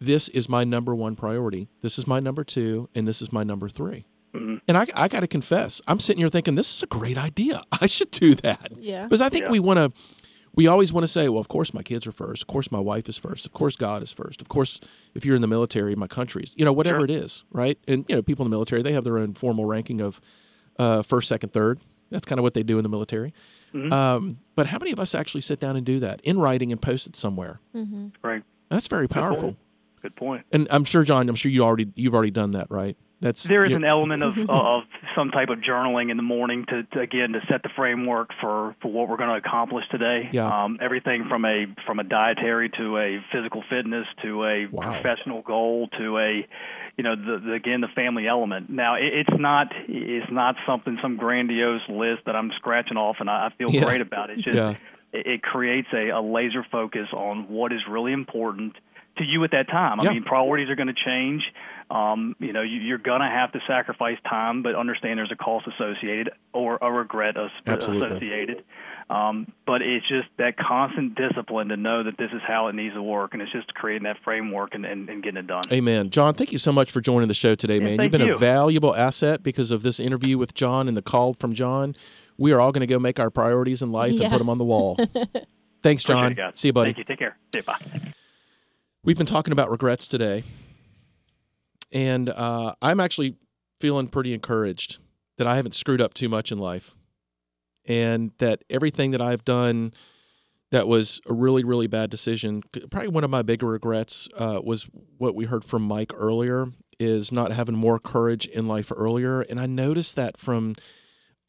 this 0.00 0.28
is 0.28 0.48
my 0.48 0.64
number 0.64 0.94
one 0.94 1.14
priority. 1.14 1.68
This 1.80 1.98
is 1.98 2.06
my 2.06 2.18
number 2.20 2.42
two, 2.42 2.88
and 2.94 3.06
this 3.06 3.22
is 3.22 3.32
my 3.32 3.44
number 3.44 3.68
3 3.68 4.04
mm-hmm. 4.34 4.56
And 4.66 4.76
I, 4.76 4.86
I 4.94 5.06
got 5.08 5.20
to 5.20 5.28
confess, 5.28 5.80
I'm 5.86 6.00
sitting 6.00 6.18
here 6.18 6.28
thinking 6.28 6.56
this 6.56 6.74
is 6.74 6.82
a 6.82 6.86
great 6.86 7.16
idea. 7.16 7.62
I 7.80 7.86
should 7.86 8.10
do 8.10 8.34
that. 8.36 8.72
Yeah. 8.76 9.04
Because 9.04 9.20
I 9.20 9.28
think 9.28 9.44
Yeah. 9.44 9.50
we 9.50 9.60
want 9.60 9.78
to, 9.78 9.92
we 10.56 10.66
always 10.66 10.92
want 10.92 11.04
to 11.04 11.08
say, 11.08 11.28
well, 11.28 11.40
of 11.40 11.48
course 11.48 11.74
my 11.74 11.82
kids 11.82 12.06
are 12.06 12.12
first. 12.12 12.42
Of 12.42 12.46
course 12.48 12.70
my 12.70 12.80
wife 12.80 13.08
is 13.08 13.18
first. 13.18 13.46
Of 13.46 13.52
course 13.52 13.76
God 13.76 14.02
is 14.02 14.12
first. 14.12 14.40
Of 14.40 14.48
course, 14.48 14.80
if 15.14 15.24
you're 15.24 15.34
in 15.36 15.42
the 15.42 15.48
military, 15.48 15.94
my 15.96 16.06
country's, 16.06 16.52
you 16.56 16.64
know, 16.64 16.72
whatever 16.72 16.98
Sure. 17.00 17.04
it 17.06 17.10
is, 17.10 17.44
right? 17.50 17.78
And, 17.88 18.04
you 18.08 18.16
know, 18.16 18.22
people 18.22 18.44
in 18.44 18.50
the 18.50 18.54
military, 18.54 18.82
they 18.82 18.92
have 18.92 19.04
their 19.04 19.18
own 19.18 19.34
formal 19.34 19.64
ranking 19.66 20.00
of 20.00 20.20
uh, 20.78 21.02
first, 21.02 21.28
second, 21.28 21.52
third. 21.52 21.80
That's 22.10 22.26
kind 22.26 22.38
of 22.38 22.42
what 22.44 22.54
they 22.54 22.62
do 22.62 22.78
in 22.78 22.82
the 22.84 22.88
military. 22.88 23.32
Mm-hmm. 23.72 23.92
Um, 23.92 24.38
but 24.54 24.66
how 24.66 24.78
many 24.78 24.92
of 24.92 25.00
us 25.00 25.14
actually 25.14 25.40
sit 25.40 25.58
down 25.58 25.76
and 25.76 25.84
do 25.84 25.98
that 26.00 26.20
in 26.22 26.38
writing 26.38 26.70
and 26.70 26.80
post 26.80 27.06
it 27.06 27.16
somewhere? 27.16 27.60
Mm-hmm. 27.74 28.08
Right. 28.22 28.42
That's 28.68 28.86
very 28.86 29.08
powerful. 29.08 29.42
point. 29.42 29.58
Good 30.02 30.16
point. 30.16 30.46
And 30.52 30.68
I'm 30.70 30.84
sure, 30.84 31.02
John, 31.02 31.28
I'm 31.28 31.34
sure 31.34 31.50
you 31.50 31.62
already 31.62 31.90
you've 31.96 32.14
already 32.14 32.30
done 32.30 32.52
that, 32.52 32.70
right? 32.70 32.96
That's 33.20 33.42
There 33.44 33.64
is 33.64 33.72
an 33.72 33.84
element 33.84 34.22
of 34.22 34.38
of 34.50 34.82
some 35.16 35.30
type 35.30 35.48
of 35.48 35.58
journaling 35.58 36.10
in 36.10 36.16
the 36.16 36.22
morning 36.22 36.64
to, 36.68 36.82
to 36.84 37.00
again 37.00 37.32
to 37.32 37.40
set 37.48 37.62
the 37.62 37.68
framework 37.76 38.30
for, 38.40 38.74
for 38.82 38.90
what 38.90 39.08
we're 39.08 39.16
going 39.16 39.30
to 39.30 39.36
accomplish 39.48 39.84
today. 39.90 40.28
Yeah. 40.32 40.46
Um, 40.64 40.78
everything 40.80 41.26
from 41.28 41.44
a 41.44 41.66
from 41.86 41.98
a 41.98 42.04
dietary 42.04 42.70
to 42.78 42.98
a 42.98 43.18
physical 43.32 43.62
fitness 43.68 44.06
to 44.22 44.44
a 44.44 44.66
Wow. 44.70 45.00
professional 45.00 45.42
goal 45.42 45.88
to 45.98 46.18
a 46.18 46.46
you 46.96 47.04
know 47.04 47.16
the, 47.16 47.38
the 47.44 47.52
again 47.52 47.80
the 47.80 47.88
family 47.94 48.26
element. 48.26 48.70
Now 48.70 48.94
it, 48.96 49.04
it's 49.26 49.38
not 49.40 49.68
it's 49.88 50.30
not 50.32 50.56
something 50.66 50.98
some 51.02 51.16
grandiose 51.16 51.82
list 51.88 52.22
that 52.26 52.36
I'm 52.36 52.50
scratching 52.56 52.96
off 52.96 53.16
and 53.20 53.28
I, 53.30 53.46
I 53.46 53.50
feel 53.56 53.70
Yeah. 53.70 53.84
great 53.84 54.00
about 54.00 54.30
it. 54.30 54.34
It's 54.38 54.44
just 54.44 54.56
Yeah. 54.56 54.70
it, 55.12 55.26
it 55.26 55.42
creates 55.42 55.88
a, 55.92 56.10
a 56.10 56.20
laser 56.20 56.64
focus 56.70 57.08
on 57.12 57.48
what 57.48 57.72
is 57.72 57.80
really 57.88 58.12
important 58.12 58.76
to 59.18 59.24
you 59.24 59.44
at 59.44 59.50
that 59.52 59.68
time. 59.68 59.98
Yeah. 60.02 60.10
I 60.10 60.14
mean, 60.14 60.24
priorities 60.24 60.68
are 60.70 60.76
going 60.76 60.88
to 60.88 60.94
change. 60.94 61.42
Um, 61.90 62.34
you 62.38 62.52
know, 62.52 62.62
you, 62.62 62.80
you're 62.80 62.98
going 62.98 63.20
to 63.20 63.28
have 63.28 63.52
to 63.52 63.60
sacrifice 63.66 64.16
time, 64.28 64.62
but 64.62 64.74
understand 64.74 65.18
there's 65.18 65.32
a 65.32 65.36
cost 65.36 65.66
associated 65.68 66.30
or 66.52 66.78
a 66.80 66.90
regret 66.90 67.36
as- 67.36 67.50
Absolutely. 67.66 68.08
associated. 68.08 68.64
Um, 69.10 69.52
but 69.66 69.82
it's 69.82 70.08
just 70.08 70.28
that 70.38 70.56
constant 70.56 71.14
discipline 71.14 71.68
to 71.68 71.76
know 71.76 72.04
that 72.04 72.16
this 72.16 72.30
is 72.32 72.40
how 72.46 72.68
it 72.68 72.74
needs 72.74 72.94
to 72.94 73.02
work, 73.02 73.34
and 73.34 73.42
it's 73.42 73.52
just 73.52 73.72
creating 73.74 74.04
that 74.04 74.16
framework 74.24 74.74
and, 74.74 74.86
and, 74.86 75.10
and 75.10 75.22
getting 75.22 75.38
it 75.38 75.46
done. 75.46 75.62
Amen. 75.70 76.08
John, 76.08 76.32
thank 76.32 76.52
you 76.52 76.58
so 76.58 76.72
much 76.72 76.90
for 76.90 77.02
joining 77.02 77.28
the 77.28 77.34
show 77.34 77.54
today, 77.54 77.74
Yeah, 77.74 77.80
man. 77.80 77.90
You've 77.90 77.98
thank 77.98 78.12
been 78.12 78.30
a 78.30 78.38
valuable 78.38 78.94
asset 78.94 79.42
because 79.42 79.70
of 79.70 79.82
this 79.82 80.00
interview 80.00 80.38
with 80.38 80.54
John 80.54 80.88
and 80.88 80.96
the 80.96 81.02
call 81.02 81.34
from 81.34 81.52
John. 81.52 81.94
We 82.38 82.52
are 82.52 82.60
all 82.60 82.72
going 82.72 82.80
to 82.80 82.86
go 82.86 82.98
make 82.98 83.20
our 83.20 83.30
priorities 83.30 83.82
in 83.82 83.92
life 83.92 84.18
and 84.18 84.30
put 84.30 84.38
them 84.38 84.48
on 84.48 84.56
the 84.58 84.64
wall. 84.64 84.98
Thanks, 85.82 86.02
John. 86.02 86.32
it. 86.32 86.58
See 86.58 86.68
you, 86.68 86.72
buddy. 86.72 86.94
Thank 86.94 86.98
you. 86.98 87.04
Take 87.04 87.18
care. 87.18 87.36
See 87.54 87.60
you. 87.60 87.62
Bye. 87.62 88.12
We've 89.04 89.18
been 89.18 89.26
talking 89.26 89.52
about 89.52 89.70
regrets 89.70 90.08
today, 90.08 90.44
and 91.92 92.30
uh, 92.30 92.74
I'm 92.80 93.00
actually 93.00 93.36
feeling 93.78 94.08
pretty 94.08 94.32
encouraged 94.32 94.98
that 95.36 95.46
I 95.46 95.56
haven't 95.56 95.74
screwed 95.74 96.00
up 96.00 96.14
too 96.14 96.28
much 96.30 96.50
in 96.50 96.58
life, 96.58 96.96
and 97.84 98.30
that 98.38 98.64
everything 98.70 99.10
that 99.10 99.20
I've 99.20 99.44
done 99.44 99.92
that 100.70 100.88
was 100.88 101.20
a 101.28 101.34
really, 101.34 101.64
really 101.64 101.86
bad 101.86 102.08
decision. 102.08 102.62
Probably 102.90 103.08
one 103.08 103.24
of 103.24 103.30
my 103.30 103.42
bigger 103.42 103.66
regrets 103.66 104.26
uh, 104.38 104.60
was 104.64 104.88
what 105.18 105.34
we 105.34 105.44
heard 105.44 105.64
from 105.64 105.82
Mike 105.82 106.12
earlier 106.16 106.68
is 106.98 107.30
not 107.30 107.52
having 107.52 107.76
more 107.76 107.98
courage 107.98 108.46
in 108.46 108.66
life 108.66 108.90
earlier, 108.96 109.42
and 109.42 109.60
I 109.60 109.66
noticed 109.66 110.16
that 110.16 110.38
from 110.38 110.74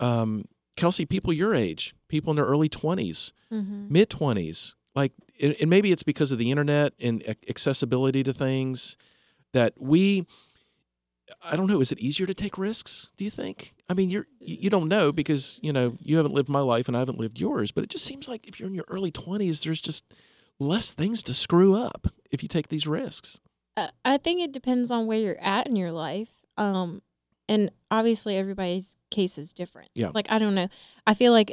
um, 0.02 0.46
Kelsey, 0.76 1.06
people 1.06 1.32
your 1.32 1.56
age, 1.56 1.96
people 2.10 2.32
in 2.32 2.36
their 2.36 2.46
early 2.46 2.68
20s 2.70 3.32
Mm-hmm. 3.54 3.94
mid 3.94 4.10
20s 4.10 4.74
like 4.96 5.12
and, 5.42 5.70
maybe 5.70 5.92
it's 5.92 6.04
because 6.04 6.32
of 6.32 6.38
the 6.38 6.52
internet 6.52 6.94
and 7.00 7.24
accessibility 7.50 8.24
to 8.24 8.34
things 8.34 8.98
that 9.54 9.74
we 9.78 10.26
i 11.52 11.56
don't 11.56 11.68
know 11.68 11.82
is 11.82 11.92
it 11.92 12.00
easier 12.00 12.26
to 12.26 12.34
take 12.34 12.58
risks 12.58 13.12
do 13.18 13.24
you 13.24 13.30
think 13.30 13.74
i 13.90 13.94
mean 13.94 14.10
you're 14.10 14.28
you 14.40 14.70
don't 14.70 14.88
know 14.88 15.12
because 15.12 15.60
you 15.62 15.74
know 15.74 15.98
you 16.02 16.18
haven't 16.18 16.34
lived 16.34 16.50
my 16.50 16.60
life 16.60 16.88
and 16.88 16.96
i 16.96 17.00
haven't 17.00 17.20
lived 17.20 17.40
yours 17.40 17.72
but 17.72 17.84
it 17.84 17.90
just 17.90 18.06
seems 18.06 18.28
like 18.28 18.48
if 18.48 18.60
you're 18.60 18.70
in 18.70 18.76
your 18.76 18.86
early 18.88 19.12
20s 19.12 19.64
there's 19.64 19.82
just 19.82 20.06
less 20.60 20.94
things 20.94 21.22
to 21.24 21.34
screw 21.34 21.76
up 21.76 22.08
if 22.32 22.42
you 22.44 22.50
take 22.50 22.68
these 22.70 22.88
risks 22.88 23.40
Uh, 23.78 23.90
I 24.06 24.18
think 24.18 24.42
it 24.42 24.54
depends 24.54 24.90
on 24.90 25.06
where 25.06 25.20
you're 25.20 25.42
at 25.42 25.68
in 25.68 25.76
your 25.76 25.92
life. 25.92 26.30
Um, 26.58 27.02
and 27.50 27.70
obviously 27.92 28.38
everybody's 28.38 28.96
case 29.12 29.38
is 29.38 29.52
different. 29.52 29.90
Yeah. 29.96 30.12
Like 30.14 30.28
I 30.32 30.40
don't 30.40 30.56
know. 30.56 30.70
I 31.06 31.14
feel 31.14 31.34
like 31.34 31.52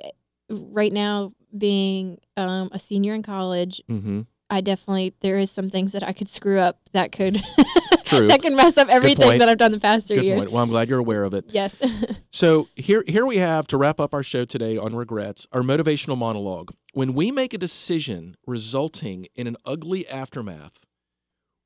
right 0.49 0.93
now 0.93 1.33
being 1.57 2.19
um, 2.37 2.69
a 2.73 2.79
senior 2.79 3.15
in 3.15 3.23
college, 3.23 3.83
mm-hmm 3.91 4.23
I 4.53 4.61
definitely 4.61 5.15
there 5.21 5.39
is 5.39 5.51
some 5.51 5.71
things 5.71 5.93
that 5.93 6.07
I 6.07 6.13
could 6.13 6.29
screw 6.29 6.59
up 6.59 6.79
that 6.93 7.11
could 7.11 7.37
that 8.11 8.41
could 8.43 8.53
mess 8.53 8.77
up 8.77 8.89
everything 8.91 9.39
that 9.39 9.49
I've 9.49 9.57
done 9.57 9.73
the 9.73 9.81
past 9.81 10.09
three 10.09 10.17
good 10.17 10.27
years. 10.27 10.45
point 10.45 10.53
well 10.53 10.63
i'm 10.63 10.69
glad 10.69 10.91
you're 10.91 10.99
aware 10.99 11.25
of 11.25 11.33
it 11.33 11.47
Yes. 11.49 11.79
So 12.35 12.69
here, 12.77 13.05
here 13.07 13.27
we 13.27 13.37
have 13.37 13.67
to 13.69 13.77
wrap 13.77 14.01
up 14.01 14.15
our 14.15 14.23
show 14.23 14.47
today 14.47 14.79
on 14.79 14.97
regrets, 14.97 15.47
our 15.53 15.61
motivational 15.61 16.17
monologue. 16.17 16.73
When 16.95 17.13
we 17.13 17.31
make 17.31 17.53
a 17.53 17.59
decision 17.59 18.37
resulting 18.47 19.27
in 19.37 19.47
an 19.47 19.57
ugly 19.67 20.09
aftermath, 20.09 20.87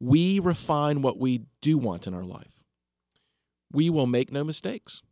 we 0.00 0.40
refine 0.40 1.02
what 1.02 1.20
we 1.20 1.42
do 1.62 1.78
want 1.78 2.08
in 2.08 2.14
our 2.14 2.24
life. 2.24 2.60
We 3.72 3.90
will 3.90 4.08
make 4.08 4.32
no 4.32 4.42
mistakes. 4.42 5.02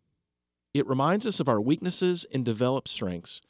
It 0.74 0.88
reminds 0.88 1.24
us 1.24 1.38
of 1.38 1.48
our 1.48 1.60
weaknesses 1.60 2.26
and 2.34 2.44
develop 2.44 2.88
strengths. 2.88 3.40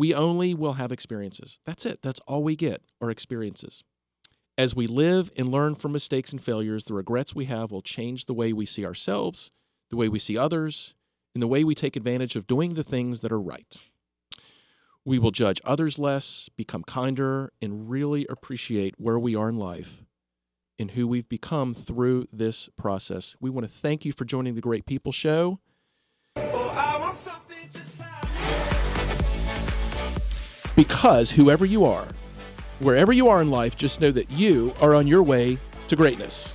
We 0.00 0.14
only 0.14 0.54
will 0.54 0.72
have 0.72 0.92
experiences. 0.92 1.60
That's 1.66 1.84
it. 1.84 2.00
That's 2.00 2.20
all 2.20 2.42
we 2.42 2.56
get 2.56 2.80
are 3.02 3.10
experiences. 3.10 3.84
As 4.56 4.74
we 4.74 4.86
live 4.86 5.30
and 5.36 5.46
learn 5.46 5.74
from 5.74 5.92
mistakes 5.92 6.32
and 6.32 6.42
failures, 6.42 6.86
the 6.86 6.94
regrets 6.94 7.34
we 7.34 7.44
have 7.44 7.70
will 7.70 7.82
change 7.82 8.24
the 8.24 8.32
way 8.32 8.54
we 8.54 8.64
see 8.64 8.86
ourselves, 8.86 9.50
the 9.90 9.98
way 9.98 10.08
we 10.08 10.18
see 10.18 10.38
others, 10.38 10.94
and 11.34 11.42
the 11.42 11.46
way 11.46 11.64
we 11.64 11.74
take 11.74 11.96
advantage 11.96 12.34
of 12.34 12.46
doing 12.46 12.72
the 12.72 12.82
things 12.82 13.20
that 13.20 13.30
are 13.30 13.38
right. 13.38 13.82
We 15.04 15.18
will 15.18 15.32
judge 15.32 15.60
others 15.66 15.98
less, 15.98 16.48
become 16.56 16.82
kinder, 16.82 17.52
and 17.60 17.90
really 17.90 18.26
appreciate 18.30 18.94
where 18.96 19.18
we 19.18 19.36
are 19.36 19.50
in 19.50 19.58
life 19.58 20.02
and 20.78 20.92
who 20.92 21.06
we've 21.06 21.28
become 21.28 21.74
through 21.74 22.26
this 22.32 22.70
process. 22.78 23.36
We 23.38 23.50
want 23.50 23.66
to 23.66 23.70
thank 23.70 24.06
you 24.06 24.12
for 24.12 24.24
joining 24.24 24.54
the 24.54 24.62
Great 24.62 24.86
People 24.86 25.12
Show. 25.12 25.60
Oh, 26.36 26.70
Because 30.80 31.30
whoever 31.30 31.66
you 31.66 31.84
are, 31.84 32.06
wherever 32.78 33.12
you 33.12 33.28
are 33.28 33.42
in 33.42 33.50
life, 33.50 33.76
just 33.76 34.00
know 34.00 34.10
that 34.12 34.30
you 34.30 34.72
are 34.80 34.94
on 34.94 35.06
your 35.06 35.22
way 35.22 35.58
to 35.88 35.94
greatness. 35.94 36.54